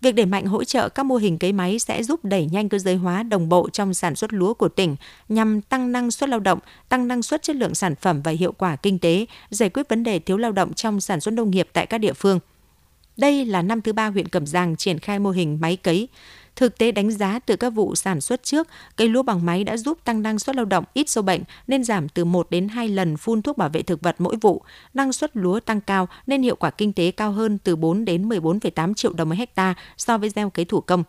Việc 0.05 0.15
đẩy 0.15 0.25
mạnh 0.25 0.45
hỗ 0.45 0.63
trợ 0.63 0.89
các 0.89 1.03
mô 1.05 1.15
hình 1.15 1.37
cấy 1.37 1.53
máy 1.53 1.79
sẽ 1.79 2.03
giúp 2.03 2.25
đẩy 2.25 2.45
nhanh 2.45 2.69
cơ 2.69 2.79
giới 2.79 2.95
hóa 2.95 3.23
đồng 3.23 3.49
bộ 3.49 3.69
trong 3.69 3.93
sản 3.93 4.15
xuất 4.15 4.33
lúa 4.33 4.53
của 4.53 4.69
tỉnh 4.69 4.95
nhằm 5.29 5.61
tăng 5.61 5.91
năng 5.91 6.11
suất 6.11 6.29
lao 6.29 6.39
động, 6.39 6.59
tăng 6.89 7.07
năng 7.07 7.23
suất 7.23 7.43
chất 7.43 7.55
lượng 7.55 7.75
sản 7.75 7.95
phẩm 7.95 8.21
và 8.21 8.31
hiệu 8.31 8.51
quả 8.51 8.75
kinh 8.75 8.99
tế, 8.99 9.25
giải 9.49 9.69
quyết 9.69 9.89
vấn 9.89 10.03
đề 10.03 10.19
thiếu 10.19 10.37
lao 10.37 10.51
động 10.51 10.73
trong 10.73 11.01
sản 11.01 11.21
xuất 11.21 11.33
nông 11.33 11.51
nghiệp 11.51 11.67
tại 11.73 11.85
các 11.85 11.97
địa 11.97 12.13
phương. 12.13 12.39
Đây 13.17 13.45
là 13.45 13.61
năm 13.61 13.81
thứ 13.81 13.93
ba 13.93 14.07
huyện 14.07 14.27
Cẩm 14.27 14.45
Giang 14.45 14.75
triển 14.75 14.99
khai 14.99 15.19
mô 15.19 15.29
hình 15.29 15.57
máy 15.61 15.75
cấy. 15.75 16.07
Thực 16.55 16.77
tế 16.77 16.91
đánh 16.91 17.11
giá 17.11 17.39
từ 17.39 17.55
các 17.55 17.69
vụ 17.69 17.95
sản 17.95 18.21
xuất 18.21 18.43
trước, 18.43 18.67
cây 18.95 19.07
lúa 19.07 19.23
bằng 19.23 19.45
máy 19.45 19.63
đã 19.63 19.77
giúp 19.77 19.97
tăng 20.03 20.21
năng 20.21 20.39
suất 20.39 20.55
lao 20.55 20.65
động 20.65 20.83
ít 20.93 21.09
sâu 21.09 21.23
bệnh 21.23 21.41
nên 21.67 21.83
giảm 21.83 22.09
từ 22.09 22.25
1 22.25 22.47
đến 22.49 22.67
2 22.67 22.89
lần 22.89 23.17
phun 23.17 23.41
thuốc 23.41 23.57
bảo 23.57 23.69
vệ 23.69 23.81
thực 23.81 24.01
vật 24.01 24.15
mỗi 24.19 24.35
vụ. 24.41 24.61
Năng 24.93 25.13
suất 25.13 25.37
lúa 25.37 25.59
tăng 25.59 25.81
cao 25.81 26.07
nên 26.27 26.41
hiệu 26.41 26.55
quả 26.55 26.69
kinh 26.69 26.93
tế 26.93 27.11
cao 27.11 27.31
hơn 27.31 27.57
từ 27.57 27.75
4 27.75 28.05
đến 28.05 28.29
14,8 28.29 28.93
triệu 28.93 29.13
đồng 29.13 29.29
một 29.29 29.35
hecta 29.37 29.75
so 29.97 30.17
với 30.17 30.29
gieo 30.29 30.49
cấy 30.49 30.65
thủ 30.65 30.81
công. 30.81 31.03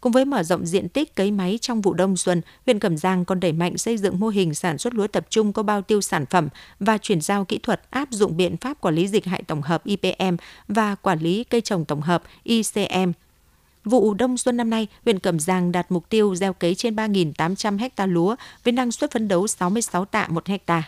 Cùng 0.00 0.12
với 0.12 0.24
mở 0.24 0.42
rộng 0.42 0.66
diện 0.66 0.88
tích 0.88 1.14
cấy 1.16 1.30
máy 1.30 1.58
trong 1.60 1.80
vụ 1.80 1.94
đông 1.94 2.16
xuân, 2.16 2.42
huyện 2.66 2.78
Cẩm 2.78 2.96
Giang 2.96 3.24
còn 3.24 3.40
đẩy 3.40 3.52
mạnh 3.52 3.78
xây 3.78 3.96
dựng 3.96 4.20
mô 4.20 4.28
hình 4.28 4.54
sản 4.54 4.78
xuất 4.78 4.94
lúa 4.94 5.06
tập 5.06 5.26
trung 5.30 5.52
có 5.52 5.62
bao 5.62 5.82
tiêu 5.82 6.00
sản 6.00 6.26
phẩm 6.26 6.48
và 6.80 6.98
chuyển 6.98 7.20
giao 7.20 7.44
kỹ 7.44 7.58
thuật 7.58 7.82
áp 7.90 8.08
dụng 8.10 8.36
biện 8.36 8.56
pháp 8.56 8.80
quản 8.80 8.94
lý 8.94 9.08
dịch 9.08 9.24
hại 9.24 9.42
tổng 9.42 9.62
hợp 9.62 9.84
IPM 9.84 10.36
và 10.68 10.94
quản 10.94 11.18
lý 11.18 11.44
cây 11.44 11.60
trồng 11.60 11.84
tổng 11.84 12.00
hợp 12.00 12.22
ICM 12.42 13.12
Vụ 13.84 14.14
đông 14.14 14.38
xuân 14.38 14.56
năm 14.56 14.70
nay, 14.70 14.86
huyện 15.04 15.18
Cẩm 15.18 15.40
Giang 15.40 15.72
đạt 15.72 15.92
mục 15.92 16.08
tiêu 16.08 16.34
gieo 16.34 16.52
cấy 16.52 16.74
trên 16.74 16.96
3.800 16.96 17.88
ha 17.96 18.06
lúa 18.06 18.36
với 18.64 18.72
năng 18.72 18.92
suất 18.92 19.12
phấn 19.12 19.28
đấu 19.28 19.46
66 19.46 20.04
tạ 20.04 20.26
một 20.28 20.46
hecta. 20.46 20.82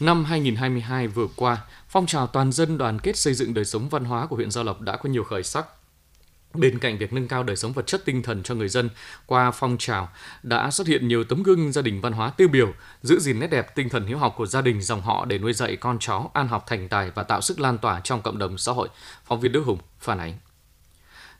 Năm 0.00 0.24
2022 0.24 1.08
vừa 1.08 1.26
qua, 1.36 1.58
phong 1.88 2.06
trào 2.06 2.26
toàn 2.26 2.52
dân 2.52 2.78
đoàn 2.78 2.98
kết 2.98 3.16
xây 3.16 3.34
dựng 3.34 3.54
đời 3.54 3.64
sống 3.64 3.88
văn 3.88 4.04
hóa 4.04 4.26
của 4.26 4.36
huyện 4.36 4.50
Gia 4.50 4.62
Lộc 4.62 4.80
đã 4.80 4.96
có 4.96 5.08
nhiều 5.08 5.24
khởi 5.24 5.42
sắc. 5.42 5.66
Bên 6.54 6.78
cạnh 6.78 6.98
việc 6.98 7.12
nâng 7.12 7.28
cao 7.28 7.42
đời 7.42 7.56
sống 7.56 7.72
vật 7.72 7.86
chất 7.86 8.04
tinh 8.04 8.22
thần 8.22 8.42
cho 8.42 8.54
người 8.54 8.68
dân, 8.68 8.90
qua 9.26 9.50
phong 9.50 9.76
trào 9.78 10.08
đã 10.42 10.70
xuất 10.70 10.86
hiện 10.86 11.08
nhiều 11.08 11.24
tấm 11.24 11.42
gương 11.42 11.72
gia 11.72 11.82
đình 11.82 12.00
văn 12.00 12.12
hóa 12.12 12.30
tiêu 12.30 12.48
biểu, 12.48 12.72
giữ 13.02 13.18
gìn 13.20 13.40
nét 13.40 13.46
đẹp 13.46 13.74
tinh 13.74 13.88
thần 13.88 14.06
hiếu 14.06 14.18
học 14.18 14.34
của 14.36 14.46
gia 14.46 14.60
đình 14.60 14.82
dòng 14.82 15.00
họ 15.00 15.24
để 15.24 15.38
nuôi 15.38 15.52
dạy 15.52 15.76
con 15.76 15.98
cháu 16.00 16.30
an 16.34 16.48
học 16.48 16.64
thành 16.66 16.88
tài 16.88 17.10
và 17.10 17.22
tạo 17.22 17.40
sức 17.40 17.60
lan 17.60 17.78
tỏa 17.78 18.00
trong 18.00 18.22
cộng 18.22 18.38
đồng 18.38 18.58
xã 18.58 18.72
hội. 18.72 18.88
Phóng 19.24 19.40
viên 19.40 19.52
Đức 19.52 19.62
Hùng 19.64 19.78
phản 20.00 20.18
ánh. 20.18 20.32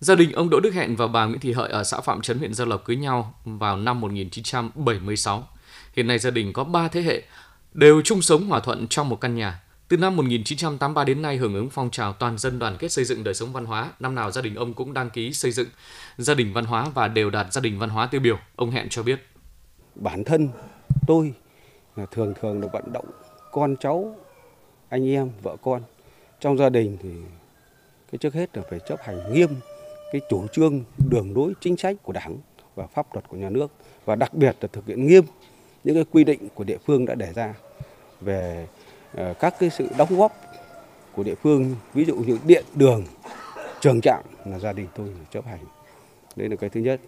Gia 0.00 0.14
đình 0.14 0.32
ông 0.32 0.50
Đỗ 0.50 0.60
Đức 0.60 0.74
Hẹn 0.74 0.96
và 0.96 1.06
bà 1.06 1.24
Nguyễn 1.24 1.40
Thị 1.40 1.52
Hợi 1.52 1.70
ở 1.70 1.84
xã 1.84 2.00
Phạm 2.00 2.20
Trấn 2.20 2.38
huyện 2.38 2.54
Gia 2.54 2.64
Lộc 2.64 2.84
cưới 2.84 2.96
nhau 2.96 3.34
vào 3.44 3.76
năm 3.76 4.00
1976. 4.00 5.48
Hiện 5.96 6.06
nay 6.06 6.18
gia 6.18 6.30
đình 6.30 6.52
có 6.52 6.64
3 6.64 6.88
thế 6.88 7.02
hệ, 7.02 7.22
đều 7.72 8.02
chung 8.02 8.22
sống 8.22 8.46
hòa 8.46 8.60
thuận 8.60 8.86
trong 8.88 9.08
một 9.08 9.20
căn 9.20 9.34
nhà. 9.34 9.60
Từ 9.88 9.96
năm 9.96 10.16
1983 10.16 11.04
đến 11.04 11.22
nay 11.22 11.36
hưởng 11.36 11.54
ứng 11.54 11.70
phong 11.70 11.90
trào 11.90 12.12
toàn 12.12 12.38
dân 12.38 12.58
đoàn 12.58 12.76
kết 12.78 12.92
xây 12.92 13.04
dựng 13.04 13.24
đời 13.24 13.34
sống 13.34 13.52
văn 13.52 13.64
hóa, 13.64 13.90
năm 14.00 14.14
nào 14.14 14.30
gia 14.30 14.42
đình 14.42 14.54
ông 14.54 14.74
cũng 14.74 14.94
đăng 14.94 15.10
ký 15.10 15.32
xây 15.32 15.50
dựng 15.50 15.68
gia 16.18 16.34
đình 16.34 16.52
văn 16.52 16.64
hóa 16.64 16.90
và 16.94 17.08
đều 17.08 17.30
đạt 17.30 17.52
gia 17.52 17.60
đình 17.60 17.78
văn 17.78 17.90
hóa 17.90 18.06
tiêu 18.06 18.20
biểu. 18.20 18.38
Ông 18.56 18.70
Hẹn 18.70 18.88
cho 18.88 19.02
biết. 19.02 19.26
Bản 19.94 20.24
thân 20.24 20.48
tôi 21.06 21.34
là 21.96 22.06
thường 22.06 22.34
thường 22.40 22.60
được 22.60 22.68
vận 22.72 22.92
động 22.92 23.06
con 23.52 23.76
cháu, 23.80 24.16
anh 24.88 25.08
em, 25.08 25.30
vợ 25.42 25.56
con 25.62 25.82
trong 26.40 26.58
gia 26.58 26.68
đình 26.68 26.98
thì 27.02 27.10
cái 28.12 28.18
trước 28.18 28.34
hết 28.34 28.56
là 28.56 28.62
phải 28.70 28.78
chấp 28.88 29.00
hành 29.04 29.32
nghiêm 29.32 29.48
cái 30.12 30.20
chủ 30.28 30.46
trương, 30.52 30.84
đường 31.10 31.36
lối, 31.36 31.52
chính 31.60 31.76
sách 31.76 31.96
của 32.02 32.12
đảng 32.12 32.38
và 32.74 32.86
pháp 32.86 33.14
luật 33.14 33.28
của 33.28 33.36
nhà 33.36 33.50
nước 33.50 33.70
và 34.04 34.14
đặc 34.14 34.34
biệt 34.34 34.56
là 34.60 34.68
thực 34.72 34.86
hiện 34.86 35.06
nghiêm 35.06 35.24
những 35.84 35.94
cái 35.94 36.04
quy 36.12 36.24
định 36.24 36.48
của 36.54 36.64
địa 36.64 36.78
phương 36.86 37.06
đã 37.06 37.14
đề 37.14 37.32
ra 37.34 37.54
về 38.20 38.66
ờ, 39.14 39.34
các 39.40 39.54
cái 39.58 39.70
sự 39.70 39.88
đóng 39.98 40.16
góp 40.16 40.32
của 41.16 41.22
địa 41.22 41.34
phương, 41.34 41.76
ví 41.94 42.04
dụ 42.04 42.16
như 42.16 42.38
điện, 42.46 42.64
đường, 42.74 43.04
trường 43.80 44.00
trạm 44.00 44.22
là 44.44 44.58
gia 44.58 44.72
đình 44.72 44.86
tôi 44.96 45.08
chấp 45.32 45.46
hành. 45.46 45.64
Đấy 46.36 46.48
là 46.48 46.56
cái 46.56 46.70
thứ 46.70 46.80
nhất. 46.80 47.00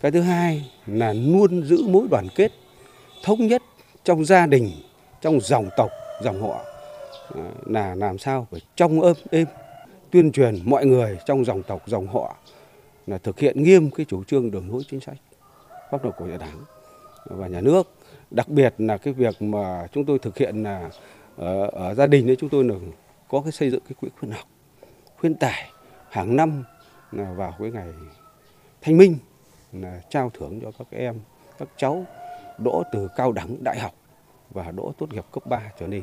Cái 0.00 0.10
thứ 0.10 0.20
hai 0.20 0.70
là 0.86 1.12
luôn 1.12 1.64
giữ 1.64 1.82
mối 1.88 2.06
đoàn 2.10 2.26
kết 2.36 2.52
thống 3.24 3.46
nhất 3.46 3.62
trong 4.04 4.24
gia 4.24 4.46
đình, 4.46 4.70
trong 5.20 5.40
dòng 5.40 5.68
tộc, 5.76 5.90
dòng 6.22 6.42
họ. 6.42 6.64
Ờ, 7.28 7.42
là 7.66 7.94
làm 7.94 8.18
sao 8.18 8.46
phải 8.50 8.60
trong 8.76 9.02
êm 9.02 9.14
êm 9.30 9.46
tuyên 10.10 10.32
truyền 10.32 10.58
mọi 10.64 10.86
người 10.86 11.18
trong 11.26 11.44
dòng 11.44 11.62
tộc 11.62 11.82
dòng 11.86 12.06
họ 12.06 12.36
là 13.06 13.18
thực 13.18 13.38
hiện 13.38 13.62
nghiêm 13.62 13.90
cái 13.90 14.06
chủ 14.08 14.24
trương 14.24 14.50
đường 14.50 14.70
lối 14.70 14.82
chính 14.90 15.00
sách 15.00 15.16
pháp 15.90 16.04
luật 16.04 16.16
của 16.16 16.26
nhà 16.26 16.36
đảng 16.36 16.64
và 17.24 17.46
nhà 17.46 17.60
nước. 17.60 17.90
Đặc 18.30 18.48
biệt 18.48 18.74
là 18.78 18.96
cái 18.96 19.12
việc 19.14 19.42
mà 19.42 19.86
chúng 19.92 20.04
tôi 20.04 20.18
thực 20.18 20.38
hiện 20.38 20.62
là 20.62 20.90
ở, 21.36 21.66
ở 21.66 21.94
gia 21.94 22.06
đình 22.06 22.26
đấy 22.26 22.36
chúng 22.40 22.48
tôi 22.48 22.64
là 22.64 22.74
có 23.28 23.40
cái 23.40 23.52
xây 23.52 23.70
dựng 23.70 23.80
cái 23.88 23.94
quỹ 24.00 24.08
khuyến 24.18 24.30
học 24.30 24.46
khuyến 25.18 25.34
tài 25.34 25.70
hàng 26.10 26.36
năm 26.36 26.64
là 27.12 27.32
vào 27.32 27.54
cái 27.58 27.70
ngày 27.70 27.88
thanh 28.80 28.96
minh 28.96 29.16
là 29.72 30.00
trao 30.10 30.30
thưởng 30.30 30.60
cho 30.62 30.70
các 30.78 30.86
em 30.90 31.20
các 31.58 31.68
cháu 31.76 32.04
đỗ 32.58 32.82
từ 32.92 33.08
cao 33.16 33.32
đẳng 33.32 33.64
đại 33.64 33.78
học 33.78 33.94
và 34.50 34.70
đỗ 34.70 34.92
tốt 34.98 35.12
nghiệp 35.12 35.24
cấp 35.32 35.46
3 35.46 35.72
trở 35.78 35.86
lên. 35.86 36.02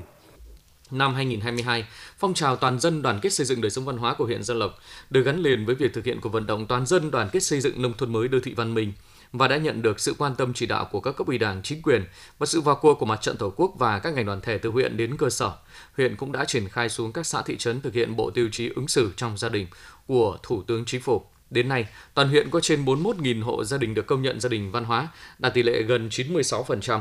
Năm 0.91 1.15
2022, 1.15 1.86
phong 2.17 2.34
trào 2.34 2.56
toàn 2.56 2.80
dân 2.80 3.02
đoàn 3.02 3.19
kết 3.21 3.34
xây 3.34 3.45
dựng 3.45 3.62
đời 3.62 3.69
sống 3.69 3.86
văn 3.86 3.97
hóa 3.97 4.13
của 4.13 4.26
huyện 4.26 4.43
Gia 4.43 4.54
Lộc 4.54 4.80
được 5.10 5.21
gắn 5.21 5.39
liền 5.39 5.65
với 5.65 5.76
việc 5.76 5.93
thực 5.93 6.06
hiện 6.06 6.21
của 6.21 6.30
vận 6.30 6.47
động 6.47 6.65
toàn 6.67 6.86
dân 6.86 7.12
đoàn 7.12 7.30
kết 7.32 7.43
xây 7.43 7.62
dựng 7.62 7.82
nông 7.82 7.93
thôn 7.97 8.13
mới 8.13 8.28
đô 8.28 8.39
thị 8.43 8.54
văn 8.54 8.73
minh 8.73 8.93
và 9.32 9.47
đã 9.47 9.58
nhận 9.58 9.82
được 9.82 10.00
sự 10.00 10.15
quan 10.17 10.36
tâm 10.36 10.54
chỉ 10.54 10.65
đạo 10.65 10.88
của 10.91 11.00
các 11.00 11.15
cấp 11.15 11.28
ủy 11.28 11.38
đảng, 11.38 11.62
chính 11.63 11.82
quyền 11.82 12.04
và 12.39 12.45
sự 12.45 12.62
vào 12.62 12.76
cuộc 12.76 12.93
của 12.93 13.06
mặt 13.06 13.21
trận 13.21 13.38
Tổ 13.38 13.54
quốc 13.56 13.73
và 13.78 14.00
các 14.00 14.13
ngành 14.13 14.26
đoàn 14.26 14.41
thể 14.41 14.58
từ 14.58 14.69
huyện 14.69 14.97
đến 14.97 15.17
cơ 15.17 15.30
sở. 15.30 15.52
Huyện 15.97 16.15
cũng 16.15 16.32
đã 16.32 16.45
triển 16.45 16.69
khai 16.69 16.89
xuống 16.89 17.12
các 17.12 17.26
xã 17.26 17.41
thị 17.41 17.58
trấn 17.58 17.82
thực 17.82 17.93
hiện 17.93 18.15
bộ 18.15 18.30
tiêu 18.30 18.50
chí 18.52 18.69
ứng 18.76 18.88
xử 18.88 19.12
trong 19.15 19.38
gia 19.38 19.50
đình 19.50 19.67
của 20.08 20.38
Thủ 20.43 20.63
tướng 20.67 20.86
Chính 20.86 21.02
phủ. 21.02 21.26
Đến 21.50 21.69
nay, 21.69 21.88
toàn 22.13 22.30
huyện 22.30 22.50
có 22.50 22.60
trên 22.60 22.86
41.000 22.86 23.43
hộ 23.43 23.63
gia 23.63 23.78
đình 23.78 23.93
được 23.93 24.08
công 24.08 24.21
nhận 24.21 24.39
gia 24.39 24.50
đình 24.50 24.71
văn 24.71 24.84
hóa, 24.84 25.08
đạt 25.39 25.54
tỷ 25.54 25.63
lệ 25.63 25.82
gần 25.82 26.10
96%. 26.10 27.00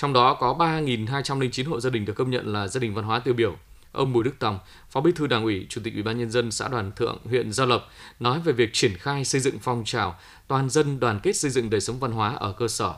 Trong 0.00 0.12
đó 0.12 0.34
có 0.34 0.54
3.209 0.58 1.68
hộ 1.68 1.80
gia 1.80 1.90
đình 1.90 2.04
được 2.04 2.12
công 2.12 2.30
nhận 2.30 2.52
là 2.52 2.68
gia 2.68 2.78
đình 2.78 2.94
văn 2.94 3.04
hóa 3.04 3.18
tiêu 3.18 3.34
biểu. 3.34 3.54
Ông 3.92 4.12
Bùi 4.12 4.24
Đức 4.24 4.34
Tòng, 4.38 4.58
Phó 4.90 5.00
Bí 5.00 5.12
thư 5.12 5.26
Đảng 5.26 5.42
ủy, 5.44 5.66
Chủ 5.68 5.80
tịch 5.84 5.94
Ủy 5.94 6.02
ban 6.02 6.18
nhân 6.18 6.30
dân 6.30 6.50
xã 6.50 6.68
Đoàn 6.68 6.92
Thượng, 6.96 7.18
huyện 7.24 7.52
Gia 7.52 7.64
Lộc 7.64 7.82
nói 8.20 8.40
về 8.40 8.52
việc 8.52 8.70
triển 8.72 8.92
khai 8.94 9.24
xây 9.24 9.40
dựng 9.40 9.58
phong 9.60 9.82
trào 9.84 10.14
toàn 10.48 10.70
dân 10.70 11.00
đoàn 11.00 11.20
kết 11.22 11.36
xây 11.36 11.50
dựng 11.50 11.70
đời 11.70 11.80
sống 11.80 11.98
văn 11.98 12.12
hóa 12.12 12.34
ở 12.34 12.52
cơ 12.52 12.68
sở. 12.68 12.94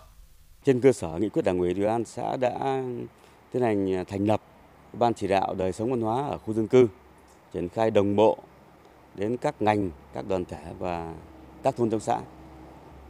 Trên 0.64 0.80
cơ 0.80 0.92
sở 0.92 1.08
nghị 1.08 1.28
quyết 1.28 1.44
Đảng 1.44 1.58
ủy 1.58 1.74
Ủy 1.74 1.84
ban 1.86 2.04
xã 2.04 2.36
đã 2.36 2.82
tiến 3.52 3.62
hành 3.62 4.04
thành 4.08 4.26
lập 4.26 4.40
ban 4.92 5.14
chỉ 5.14 5.28
đạo 5.28 5.54
đời 5.54 5.72
sống 5.72 5.90
văn 5.90 6.00
hóa 6.00 6.28
ở 6.28 6.38
khu 6.38 6.54
dân 6.54 6.68
cư, 6.68 6.86
triển 7.54 7.68
khai 7.68 7.90
đồng 7.90 8.16
bộ 8.16 8.38
đến 9.14 9.36
các 9.36 9.62
ngành, 9.62 9.90
các 10.14 10.28
đoàn 10.28 10.44
thể 10.44 10.62
và 10.78 11.12
các 11.62 11.76
thôn 11.76 11.90
trong 11.90 12.00
xã. 12.00 12.20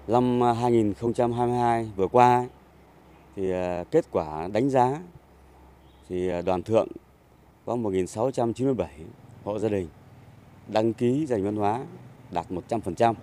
Năm 0.07 0.41
2022 0.41 1.91
vừa 1.97 2.09
qua 2.09 2.47
thì 3.37 3.51
à, 3.51 3.85
kết 3.91 4.05
quả 4.11 4.49
đánh 4.53 4.71
giá 4.71 5.01
thì 6.09 6.29
à, 6.29 6.43
đoàn 6.43 6.63
thượng 6.63 6.89
có 7.67 7.77
1.697 7.77 8.87
hộ 9.45 9.59
gia 9.59 9.69
đình 9.69 9.89
đăng 10.69 10.93
ký 10.93 11.27
dành 11.27 11.45
văn 11.45 11.57
hóa 11.57 11.85
đạt 12.31 12.47
100% 12.69 13.15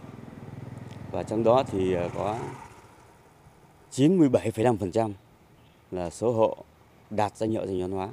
và 1.11 1.23
trong 1.23 1.43
đó 1.43 1.63
thì 1.71 1.93
à, 1.93 2.09
có 2.15 2.37
97,5% 3.91 5.11
là 5.91 6.09
số 6.09 6.31
hộ 6.31 6.57
đạt 7.09 7.37
danh 7.37 7.51
hiệu 7.51 7.65
dành 7.67 7.81
văn 7.81 7.91
hóa. 7.91 8.09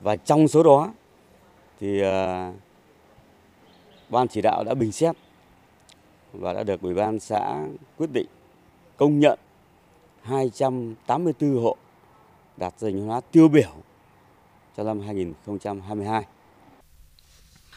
Và 0.00 0.16
trong 0.16 0.48
số 0.48 0.62
đó 0.62 0.92
thì 1.80 2.02
ban 4.08 4.28
chỉ 4.28 4.40
đạo 4.42 4.64
đã 4.64 4.74
bình 4.74 4.92
xét 4.92 5.16
và 6.32 6.52
đã 6.52 6.62
được 6.62 6.80
ủy 6.82 6.94
ban 6.94 7.20
xã 7.20 7.66
quyết 7.98 8.10
định 8.12 8.26
công 8.96 9.20
nhận 9.20 9.38
284 10.24 11.62
hộ 11.62 11.76
đạt 12.56 12.74
danh 12.78 13.06
hóa 13.06 13.20
tiêu 13.32 13.48
biểu 13.48 13.70
cho 14.76 14.82
năm 14.82 15.00
2022. 15.00 16.24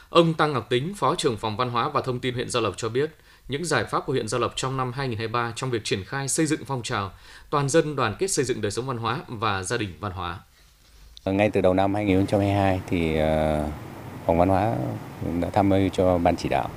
Ông 0.09 0.33
Tăng 0.33 0.53
Ngọc 0.53 0.69
Tính, 0.69 0.93
Phó 0.95 1.15
trưởng 1.15 1.37
phòng 1.37 1.57
Văn 1.57 1.69
hóa 1.69 1.89
và 1.89 2.01
Thông 2.01 2.19
tin 2.19 2.33
huyện 2.33 2.49
Gia 2.49 2.59
Lộc 2.59 2.77
cho 2.77 2.89
biết, 2.89 3.15
những 3.47 3.65
giải 3.65 3.85
pháp 3.85 4.05
của 4.05 4.13
huyện 4.13 4.27
Gia 4.27 4.37
Lộc 4.37 4.53
trong 4.55 4.77
năm 4.77 4.91
2023 4.91 5.53
trong 5.55 5.71
việc 5.71 5.81
triển 5.83 6.03
khai 6.03 6.27
xây 6.27 6.45
dựng 6.45 6.65
phong 6.65 6.83
trào 6.83 7.11
toàn 7.49 7.69
dân 7.69 7.95
đoàn 7.95 8.15
kết 8.19 8.27
xây 8.27 8.45
dựng 8.45 8.61
đời 8.61 8.71
sống 8.71 8.87
văn 8.87 8.97
hóa 8.97 9.21
và 9.27 9.63
gia 9.63 9.77
đình 9.77 9.93
văn 9.99 10.11
hóa. 10.11 10.39
Ngay 11.25 11.49
từ 11.49 11.61
đầu 11.61 11.73
năm 11.73 11.93
2022 11.93 12.81
thì 12.87 13.17
ờ, 13.17 13.65
phòng 14.25 14.39
văn 14.39 14.49
hóa 14.49 14.75
đã 15.41 15.49
tham 15.49 15.69
mưu 15.69 15.89
cho 15.89 16.17
ban 16.17 16.35
chỉ 16.35 16.49
đạo 16.49 16.69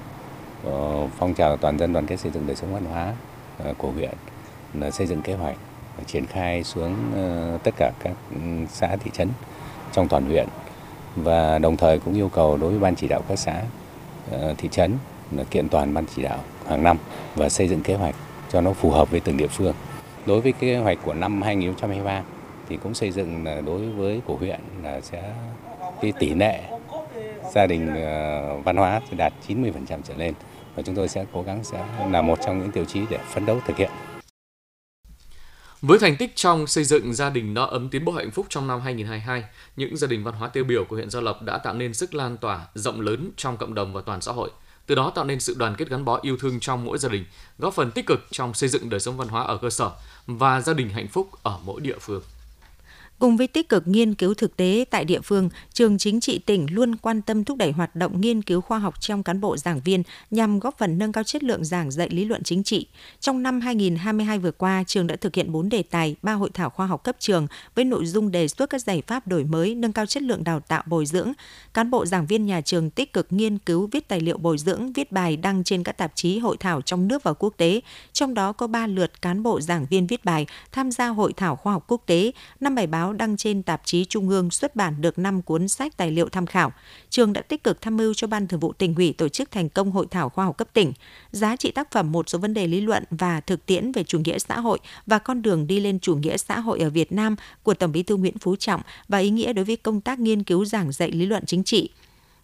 phong 1.18 1.34
trào 1.36 1.56
toàn 1.56 1.78
dân 1.78 1.92
đoàn 1.92 2.06
kết 2.06 2.16
xây 2.16 2.32
dựng 2.32 2.46
đời 2.46 2.56
sống 2.56 2.74
văn 2.74 2.84
hóa 2.84 3.14
ờ, 3.58 3.74
của 3.78 3.90
huyện 3.90 4.14
xây 4.90 5.06
dựng 5.06 5.22
kế 5.22 5.34
hoạch 5.34 5.56
triển 6.06 6.26
khai 6.26 6.64
xuống 6.64 6.94
ờ, 7.14 7.58
tất 7.62 7.74
cả 7.76 7.92
các 8.04 8.12
ừ, 8.30 8.40
xã, 8.68 8.96
thị 8.96 9.10
trấn 9.14 9.28
trong 9.92 10.08
toàn 10.08 10.24
huyện 10.24 10.46
và 11.16 11.58
đồng 11.58 11.76
thời 11.76 11.98
cũng 11.98 12.14
yêu 12.14 12.28
cầu 12.28 12.56
đối 12.56 12.70
với 12.70 12.78
ban 12.78 12.96
chỉ 12.96 13.08
đạo 13.08 13.22
các 13.28 13.38
xã 13.38 13.62
ờ, 14.30 14.54
thị 14.58 14.68
trấn 14.72 14.92
là 15.36 15.44
kiện 15.44 15.68
toàn 15.68 15.94
ban 15.94 16.04
chỉ 16.16 16.22
đạo 16.22 16.38
hàng 16.68 16.82
năm 16.82 16.96
và 17.34 17.48
xây 17.48 17.68
dựng 17.68 17.82
kế 17.82 17.94
hoạch 17.94 18.14
cho 18.52 18.60
nó 18.60 18.72
phù 18.72 18.90
hợp 18.90 19.10
với 19.10 19.20
từng 19.20 19.36
địa 19.36 19.46
phương. 19.46 19.74
Đối 20.26 20.40
với 20.40 20.52
kế 20.52 20.76
hoạch 20.76 20.98
của 21.04 21.14
năm 21.14 21.42
2023 21.42 22.22
thì 22.68 22.76
cũng 22.76 22.94
xây 22.94 23.10
dựng 23.10 23.44
đối 23.66 23.86
với 23.86 24.20
của 24.26 24.36
huyện 24.36 24.60
là 24.82 25.00
sẽ, 25.00 25.32
cái 26.02 26.12
tỷ 26.18 26.34
lệ 26.34 26.60
gia 27.54 27.66
đình 27.66 27.94
ờ, 27.94 28.56
văn 28.64 28.76
hóa 28.76 29.00
đạt 29.16 29.32
90% 29.48 29.70
trở 30.04 30.14
lên 30.16 30.34
và 30.74 30.82
chúng 30.82 30.94
tôi 30.94 31.08
sẽ 31.08 31.24
cố 31.32 31.42
gắng 31.42 31.64
sẽ 31.64 31.84
là 32.10 32.22
một 32.22 32.38
trong 32.46 32.58
những 32.58 32.70
tiêu 32.70 32.84
chí 32.84 33.00
để 33.10 33.18
phấn 33.34 33.46
đấu 33.46 33.58
thực 33.66 33.76
hiện. 33.76 33.90
Với 35.82 35.98
thành 35.98 36.16
tích 36.16 36.32
trong 36.36 36.66
xây 36.66 36.84
dựng 36.84 37.14
gia 37.14 37.30
đình 37.30 37.54
no 37.54 37.64
ấm 37.64 37.88
tiến 37.88 38.04
bộ 38.04 38.12
hạnh 38.12 38.30
phúc 38.30 38.46
trong 38.48 38.66
năm 38.68 38.80
2022, 38.80 39.44
những 39.76 39.96
gia 39.96 40.06
đình 40.06 40.24
văn 40.24 40.34
hóa 40.34 40.48
tiêu 40.48 40.64
biểu 40.64 40.84
của 40.84 40.96
huyện 40.96 41.10
Gia 41.10 41.20
Lộc 41.20 41.42
đã 41.42 41.58
tạo 41.58 41.74
nên 41.74 41.94
sức 41.94 42.14
lan 42.14 42.36
tỏa 42.36 42.66
rộng 42.74 43.00
lớn 43.00 43.30
trong 43.36 43.56
cộng 43.56 43.74
đồng 43.74 43.92
và 43.92 44.00
toàn 44.00 44.20
xã 44.20 44.32
hội 44.32 44.50
từ 44.90 44.96
đó 44.96 45.12
tạo 45.14 45.24
nên 45.24 45.40
sự 45.40 45.54
đoàn 45.58 45.74
kết 45.78 45.88
gắn 45.88 46.04
bó 46.04 46.18
yêu 46.22 46.36
thương 46.36 46.60
trong 46.60 46.84
mỗi 46.84 46.98
gia 46.98 47.08
đình, 47.08 47.24
góp 47.58 47.74
phần 47.74 47.90
tích 47.90 48.06
cực 48.06 48.20
trong 48.30 48.54
xây 48.54 48.68
dựng 48.68 48.88
đời 48.88 49.00
sống 49.00 49.16
văn 49.16 49.28
hóa 49.28 49.42
ở 49.42 49.56
cơ 49.56 49.70
sở 49.70 49.90
và 50.26 50.60
gia 50.60 50.72
đình 50.72 50.88
hạnh 50.88 51.08
phúc 51.08 51.30
ở 51.42 51.58
mỗi 51.64 51.80
địa 51.80 51.98
phương. 52.00 52.22
Cùng 53.20 53.36
với 53.36 53.46
tích 53.46 53.68
cực 53.68 53.88
nghiên 53.88 54.14
cứu 54.14 54.34
thực 54.34 54.56
tế 54.56 54.84
tại 54.90 55.04
địa 55.04 55.20
phương, 55.20 55.48
trường 55.72 55.98
chính 55.98 56.20
trị 56.20 56.38
tỉnh 56.38 56.66
luôn 56.70 56.96
quan 56.96 57.22
tâm 57.22 57.44
thúc 57.44 57.58
đẩy 57.58 57.72
hoạt 57.72 57.96
động 57.96 58.20
nghiên 58.20 58.42
cứu 58.42 58.60
khoa 58.60 58.78
học 58.78 59.00
trong 59.00 59.22
cán 59.22 59.40
bộ 59.40 59.56
giảng 59.56 59.80
viên 59.80 60.02
nhằm 60.30 60.60
góp 60.60 60.78
phần 60.78 60.98
nâng 60.98 61.12
cao 61.12 61.24
chất 61.24 61.42
lượng 61.42 61.64
giảng 61.64 61.90
dạy 61.90 62.08
lý 62.10 62.24
luận 62.24 62.42
chính 62.42 62.62
trị. 62.62 62.86
Trong 63.20 63.42
năm 63.42 63.60
2022 63.60 64.38
vừa 64.38 64.50
qua, 64.50 64.84
trường 64.86 65.06
đã 65.06 65.16
thực 65.16 65.34
hiện 65.34 65.52
4 65.52 65.68
đề 65.68 65.82
tài, 65.82 66.16
3 66.22 66.32
hội 66.32 66.50
thảo 66.54 66.70
khoa 66.70 66.86
học 66.86 67.04
cấp 67.04 67.16
trường 67.18 67.46
với 67.74 67.84
nội 67.84 68.06
dung 68.06 68.30
đề 68.30 68.48
xuất 68.48 68.70
các 68.70 68.82
giải 68.82 69.02
pháp 69.06 69.26
đổi 69.26 69.44
mới, 69.44 69.74
nâng 69.74 69.92
cao 69.92 70.06
chất 70.06 70.22
lượng 70.22 70.44
đào 70.44 70.60
tạo 70.60 70.82
bồi 70.86 71.06
dưỡng. 71.06 71.32
Cán 71.74 71.90
bộ 71.90 72.06
giảng 72.06 72.26
viên 72.26 72.46
nhà 72.46 72.60
trường 72.60 72.90
tích 72.90 73.12
cực 73.12 73.26
nghiên 73.30 73.58
cứu 73.58 73.88
viết 73.92 74.08
tài 74.08 74.20
liệu 74.20 74.38
bồi 74.38 74.58
dưỡng, 74.58 74.92
viết 74.92 75.12
bài 75.12 75.36
đăng 75.36 75.64
trên 75.64 75.82
các 75.82 75.92
tạp 75.92 76.12
chí 76.14 76.38
hội 76.38 76.56
thảo 76.60 76.82
trong 76.82 77.08
nước 77.08 77.22
và 77.22 77.32
quốc 77.32 77.54
tế. 77.56 77.80
Trong 78.12 78.34
đó 78.34 78.52
có 78.52 78.66
3 78.66 78.86
lượt 78.86 79.22
cán 79.22 79.42
bộ 79.42 79.60
giảng 79.60 79.86
viên 79.90 80.06
viết 80.06 80.24
bài 80.24 80.46
tham 80.72 80.90
gia 80.90 81.08
hội 81.08 81.32
thảo 81.32 81.56
khoa 81.56 81.72
học 81.72 81.84
quốc 81.88 82.02
tế, 82.06 82.32
năm 82.60 82.74
bài 82.74 82.86
báo 82.86 83.09
đăng 83.12 83.36
trên 83.36 83.62
tạp 83.62 83.80
chí 83.84 84.04
Trung 84.04 84.28
ương 84.28 84.50
xuất 84.50 84.76
bản 84.76 85.00
được 85.00 85.18
5 85.18 85.42
cuốn 85.42 85.68
sách 85.68 85.96
tài 85.96 86.10
liệu 86.10 86.28
tham 86.28 86.46
khảo. 86.46 86.72
Trường 87.10 87.32
đã 87.32 87.40
tích 87.40 87.64
cực 87.64 87.80
tham 87.80 87.96
mưu 87.96 88.14
cho 88.14 88.26
Ban 88.26 88.48
Thường 88.48 88.60
vụ 88.60 88.72
tỉnh 88.72 88.94
ủy 88.94 89.12
tổ 89.12 89.28
chức 89.28 89.50
thành 89.50 89.68
công 89.68 89.90
hội 89.90 90.06
thảo 90.10 90.28
khoa 90.28 90.44
học 90.44 90.56
cấp 90.56 90.68
tỉnh. 90.72 90.92
Giá 91.30 91.56
trị 91.56 91.70
tác 91.70 91.92
phẩm 91.92 92.12
một 92.12 92.28
số 92.28 92.38
vấn 92.38 92.54
đề 92.54 92.66
lý 92.66 92.80
luận 92.80 93.04
và 93.10 93.40
thực 93.40 93.66
tiễn 93.66 93.92
về 93.92 94.04
chủ 94.04 94.18
nghĩa 94.18 94.38
xã 94.38 94.60
hội 94.60 94.78
và 95.06 95.18
con 95.18 95.42
đường 95.42 95.66
đi 95.66 95.80
lên 95.80 96.00
chủ 96.00 96.16
nghĩa 96.16 96.36
xã 96.36 96.60
hội 96.60 96.80
ở 96.80 96.90
Việt 96.90 97.12
Nam 97.12 97.36
của 97.62 97.74
Tổng 97.74 97.92
Bí 97.92 98.02
thư 98.02 98.16
Nguyễn 98.16 98.38
Phú 98.38 98.56
Trọng 98.56 98.80
và 99.08 99.18
ý 99.18 99.30
nghĩa 99.30 99.52
đối 99.52 99.64
với 99.64 99.76
công 99.76 100.00
tác 100.00 100.18
nghiên 100.18 100.42
cứu 100.42 100.64
giảng 100.64 100.92
dạy 100.92 101.10
lý 101.10 101.26
luận 101.26 101.46
chính 101.46 101.64
trị 101.64 101.90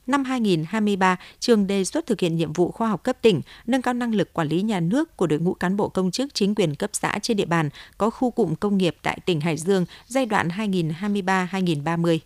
Năm 0.07 0.25
2023, 0.25 1.17
trường 1.41 1.67
đề 1.67 1.85
xuất 1.85 2.07
thực 2.07 2.21
hiện 2.21 2.37
nhiệm 2.37 2.53
vụ 2.53 2.71
khoa 2.71 2.89
học 2.89 3.03
cấp 3.03 3.17
tỉnh, 3.23 3.43
nâng 3.67 3.83
cao 3.83 3.95
năng 3.95 4.15
lực 4.15 4.33
quản 4.33 4.49
lý 4.49 4.63
nhà 4.63 4.81
nước 4.81 5.17
của 5.17 5.27
đội 5.27 5.39
ngũ 5.39 5.55
cán 5.55 5.77
bộ 5.77 5.89
công 5.89 6.11
chức 6.11 6.35
chính 6.35 6.55
quyền 6.55 6.75
cấp 6.75 6.91
xã 6.93 7.19
trên 7.23 7.37
địa 7.37 7.45
bàn 7.45 7.71
có 7.99 8.11
khu 8.11 8.31
cụm 8.31 8.55
công 8.55 8.79
nghiệp 8.79 8.97
tại 9.03 9.19
tỉnh 9.27 9.41
Hải 9.41 9.57
Dương 9.57 9.85
giai 10.07 10.27
đoạn 10.27 10.49
2023-2030. 10.49 12.19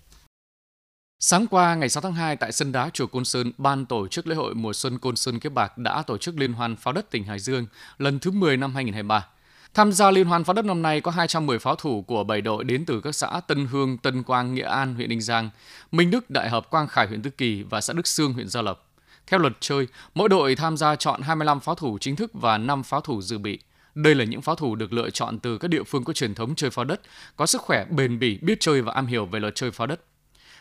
Sáng 1.23 1.47
qua, 1.47 1.75
ngày 1.75 1.89
6 1.89 2.01
tháng 2.01 2.13
2, 2.13 2.37
tại 2.37 2.53
sân 2.53 2.73
đá 2.73 2.91
chùa 2.93 3.07
Côn 3.07 3.25
Sơn, 3.25 3.53
Ban 3.59 3.87
tổ 3.87 4.09
chức 4.09 4.27
lễ 4.27 4.35
hội 4.35 4.55
mùa 4.55 4.73
xuân 4.73 4.99
Côn 4.99 5.17
Sơn 5.17 5.41
Kiếp 5.41 5.53
Bạc 5.53 5.79
đã 5.79 6.03
tổ 6.03 6.19
chức 6.19 6.39
liên 6.39 6.53
hoan 6.53 6.77
pháo 6.77 6.93
đất 6.93 7.11
tỉnh 7.11 7.25
Hải 7.25 7.39
Dương 7.39 7.67
lần 7.99 8.19
thứ 8.19 8.31
10 8.31 8.57
năm 8.57 8.75
2023. 8.75 9.27
Tham 9.75 9.93
gia 9.93 10.11
liên 10.11 10.27
hoan 10.27 10.45
pháo 10.45 10.55
đất 10.55 10.65
năm 10.65 10.83
nay 10.83 11.01
có 11.01 11.11
210 11.11 11.59
pháo 11.59 11.77
thủ 11.77 12.03
của 12.03 12.25
7 12.25 12.41
đội 12.41 12.65
đến 12.65 12.85
từ 12.85 13.01
các 13.01 13.15
xã 13.15 13.41
Tân 13.47 13.67
Hương, 13.67 13.99
Tân 13.99 14.23
Quang, 14.23 14.55
Nghĩa 14.55 14.69
An, 14.69 14.95
huyện 14.95 15.09
Ninh 15.09 15.21
Giang, 15.21 15.51
Minh 15.93 16.11
Đức, 16.11 16.31
Đại 16.31 16.51
Hợp, 16.51 16.71
Quang 16.71 16.87
Khải, 16.87 17.07
huyện 17.07 17.23
Tứ 17.23 17.31
Kỳ 17.31 17.63
và 17.63 17.81
xã 17.81 17.93
Đức 17.93 18.07
Sương, 18.07 18.33
huyện 18.33 18.49
Gia 18.49 18.63
Lộc. 18.63 18.87
Theo 19.27 19.41
luật 19.41 19.53
chơi, 19.61 19.87
mỗi 20.15 20.29
đội 20.29 20.55
tham 20.55 20.77
gia 20.77 20.97
chọn 20.97 21.23
25 21.23 21.61
pháo 21.61 21.75
thủ 21.75 21.99
chính 22.01 22.17
thức 22.17 22.31
và 22.35 22.59
5 22.59 22.83
pháo 22.83 23.01
thủ 23.01 23.23
dự 23.23 23.39
bị. 23.39 23.59
Đây 23.95 24.15
là 24.15 24.25
những 24.25 24.43
pháo 24.43 24.55
thủ 24.55 24.75
được 24.75 24.93
lựa 24.93 25.11
chọn 25.11 25.39
từ 25.39 25.59
các 25.59 25.69
địa 25.69 25.83
phương 25.83 26.05
có 26.05 26.13
truyền 26.13 26.35
thống 26.35 26.55
chơi 26.55 26.71
pháo 26.71 26.85
đất, 26.85 27.01
có 27.37 27.47
sức 27.47 27.61
khỏe 27.61 27.85
bền 27.91 28.19
bỉ, 28.19 28.39
biết 28.43 28.61
chơi 28.61 28.83
và 28.83 28.93
am 28.93 29.07
hiểu 29.07 29.27
về 29.27 29.41
luật 29.41 29.55
chơi 29.55 29.71
pháo 29.71 29.87
đất. 29.87 30.01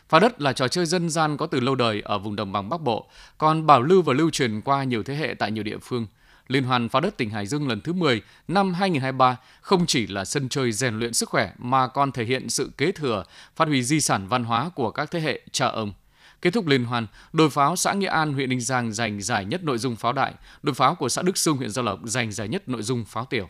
Pháo 0.08 0.20
đất 0.20 0.40
là 0.40 0.52
trò 0.52 0.68
chơi 0.68 0.86
dân 0.86 1.10
gian 1.10 1.36
có 1.36 1.46
từ 1.46 1.60
lâu 1.60 1.74
đời 1.74 2.02
ở 2.04 2.18
vùng 2.18 2.36
đồng 2.36 2.52
bằng 2.52 2.68
Bắc 2.68 2.80
Bộ, 2.80 3.08
còn 3.38 3.66
bảo 3.66 3.82
lưu 3.82 4.02
và 4.02 4.12
lưu 4.12 4.30
truyền 4.30 4.60
qua 4.60 4.84
nhiều 4.84 5.02
thế 5.02 5.14
hệ 5.14 5.34
tại 5.38 5.50
nhiều 5.50 5.64
địa 5.64 5.78
phương– 5.78 6.06
Liên 6.50 6.64
hoan 6.64 6.88
pháo 6.88 7.00
đất 7.00 7.16
tỉnh 7.16 7.30
Hải 7.30 7.46
Dương 7.46 7.68
lần 7.68 7.80
thứ 7.80 7.92
10 7.92 8.22
năm 8.48 8.74
2023 8.74 9.36
không 9.60 9.86
chỉ 9.86 10.06
là 10.06 10.24
sân 10.24 10.48
chơi 10.48 10.72
rèn 10.72 10.98
luyện 10.98 11.14
sức 11.14 11.28
khỏe 11.28 11.52
mà 11.58 11.88
còn 11.88 12.12
thể 12.12 12.24
hiện 12.24 12.50
sự 12.50 12.70
kế 12.76 12.92
thừa, 12.92 13.24
phát 13.56 13.68
huy 13.68 13.82
di 13.82 14.00
sản 14.00 14.28
văn 14.28 14.44
hóa 14.44 14.70
của 14.74 14.90
các 14.90 15.10
thế 15.10 15.20
hệ 15.20 15.40
cha 15.52 15.66
ông. 15.66 15.92
Kết 16.42 16.50
thúc 16.50 16.66
liên 16.66 16.84
hoan, 16.84 17.06
đội 17.32 17.50
pháo 17.50 17.76
xã 17.76 17.92
Nghĩa 17.92 18.08
An, 18.08 18.32
huyện 18.32 18.50
Ninh 18.50 18.60
Giang 18.60 18.92
giành 18.92 19.22
giải 19.22 19.44
nhất 19.44 19.64
nội 19.64 19.78
dung 19.78 19.96
pháo 19.96 20.12
đại, 20.12 20.34
đội 20.62 20.74
pháo 20.74 20.94
của 20.94 21.08
xã 21.08 21.22
Đức 21.22 21.38
Sương, 21.38 21.56
huyện 21.56 21.70
Gia 21.70 21.82
Lộc 21.82 22.00
giành 22.04 22.32
giải 22.32 22.48
nhất 22.48 22.68
nội 22.68 22.82
dung 22.82 23.04
pháo 23.04 23.24
tiểu. 23.24 23.48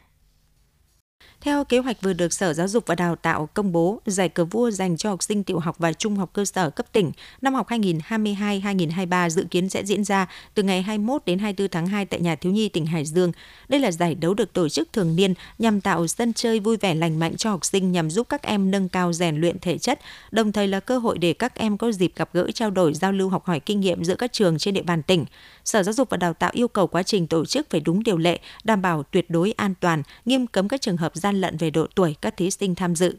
Theo 1.40 1.64
kế 1.64 1.78
hoạch 1.78 2.02
vừa 2.02 2.12
được 2.12 2.32
Sở 2.32 2.52
Giáo 2.52 2.68
dục 2.68 2.84
và 2.86 2.94
Đào 2.94 3.16
tạo 3.16 3.48
công 3.54 3.72
bố, 3.72 4.00
giải 4.06 4.28
cờ 4.28 4.44
vua 4.44 4.70
dành 4.70 4.96
cho 4.96 5.10
học 5.10 5.22
sinh 5.22 5.44
tiểu 5.44 5.58
học 5.58 5.76
và 5.78 5.92
trung 5.92 6.16
học 6.16 6.30
cơ 6.32 6.44
sở 6.44 6.70
cấp 6.70 6.86
tỉnh 6.92 7.12
năm 7.40 7.54
học 7.54 7.68
2022-2023 7.68 9.28
dự 9.28 9.44
kiến 9.50 9.68
sẽ 9.68 9.84
diễn 9.84 10.04
ra 10.04 10.26
từ 10.54 10.62
ngày 10.62 10.82
21 10.82 11.22
đến 11.26 11.38
24 11.38 11.68
tháng 11.68 11.86
2 11.86 12.04
tại 12.04 12.20
nhà 12.20 12.34
thiếu 12.34 12.52
nhi 12.52 12.68
tỉnh 12.68 12.86
Hải 12.86 13.04
Dương. 13.04 13.32
Đây 13.68 13.80
là 13.80 13.90
giải 13.92 14.14
đấu 14.14 14.34
được 14.34 14.52
tổ 14.52 14.68
chức 14.68 14.92
thường 14.92 15.16
niên 15.16 15.34
nhằm 15.58 15.80
tạo 15.80 16.06
sân 16.06 16.32
chơi 16.32 16.60
vui 16.60 16.76
vẻ 16.76 16.94
lành 16.94 17.18
mạnh 17.18 17.36
cho 17.36 17.50
học 17.50 17.64
sinh 17.64 17.92
nhằm 17.92 18.10
giúp 18.10 18.28
các 18.28 18.42
em 18.42 18.70
nâng 18.70 18.88
cao 18.88 19.12
rèn 19.12 19.36
luyện 19.36 19.58
thể 19.58 19.78
chất, 19.78 20.00
đồng 20.30 20.52
thời 20.52 20.68
là 20.68 20.80
cơ 20.80 20.98
hội 20.98 21.18
để 21.18 21.32
các 21.32 21.54
em 21.54 21.78
có 21.78 21.92
dịp 21.92 22.12
gặp 22.16 22.30
gỡ 22.32 22.50
trao 22.54 22.70
đổi 22.70 22.94
giao 22.94 23.12
lưu 23.12 23.28
học 23.28 23.44
hỏi 23.44 23.60
kinh 23.60 23.80
nghiệm 23.80 24.04
giữa 24.04 24.16
các 24.16 24.32
trường 24.32 24.58
trên 24.58 24.74
địa 24.74 24.82
bàn 24.82 25.02
tỉnh. 25.02 25.24
Sở 25.64 25.82
Giáo 25.82 25.92
dục 25.92 26.10
và 26.10 26.16
Đào 26.16 26.34
tạo 26.34 26.50
yêu 26.54 26.68
cầu 26.68 26.86
quá 26.86 27.02
trình 27.02 27.26
tổ 27.26 27.44
chức 27.44 27.70
phải 27.70 27.80
đúng 27.80 28.02
điều 28.02 28.16
lệ, 28.16 28.38
đảm 28.64 28.82
bảo 28.82 29.02
tuyệt 29.02 29.30
đối 29.30 29.52
an 29.52 29.74
toàn, 29.80 30.02
nghiêm 30.24 30.46
cấm 30.46 30.68
các 30.68 30.80
trường 30.80 30.96
hợp 30.96 31.12
gian 31.30 31.40
lận 31.40 31.56
về 31.56 31.70
độ 31.70 31.86
tuổi 31.94 32.16
các 32.20 32.36
thí 32.36 32.50
sinh 32.50 32.74
tham 32.74 32.94
dự. 32.96 33.18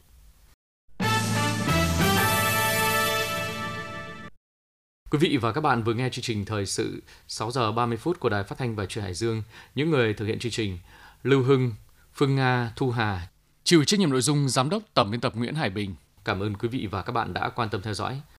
Quý 5.12 5.20
vị 5.20 5.38
và 5.38 5.52
các 5.52 5.62
bạn 5.62 5.84
vừa 5.84 5.94
nghe 5.94 6.10
chương 6.10 6.24
trình 6.24 6.46
thời 6.46 6.66
sự 6.66 7.04
6 7.28 7.52
giờ 7.52 7.72
30 7.72 7.98
phút 7.98 8.20
của 8.20 8.30
Đài 8.30 8.44
Phát 8.44 8.58
thanh 8.58 8.76
và 8.76 8.86
Truyền 8.86 9.04
Hải 9.04 9.14
Dương. 9.14 9.44
Những 9.76 9.90
người 9.90 10.14
thực 10.14 10.26
hiện 10.26 10.40
chương 10.40 10.52
trình: 10.52 10.80
Lưu 11.24 11.44
Hưng, 11.44 11.74
Phương 12.14 12.36
Nga, 12.36 12.74
Thu 12.76 12.92
Hà, 12.92 13.28
chịu 13.64 13.84
trách 13.84 14.00
nhiệm 14.00 14.10
nội 14.10 14.22
dung 14.22 14.50
giám 14.50 14.70
đốc 14.70 14.84
tổng 14.94 15.12
biên 15.12 15.20
tập 15.20 15.34
Nguyễn 15.36 15.56
Hải 15.56 15.70
Bình. 15.70 15.96
Cảm 16.26 16.40
ơn 16.40 16.58
quý 16.58 16.68
vị 16.68 16.88
và 16.92 17.02
các 17.02 17.12
bạn 17.12 17.34
đã 17.34 17.50
quan 17.50 17.70
tâm 17.70 17.82
theo 17.82 17.94
dõi. 17.94 18.22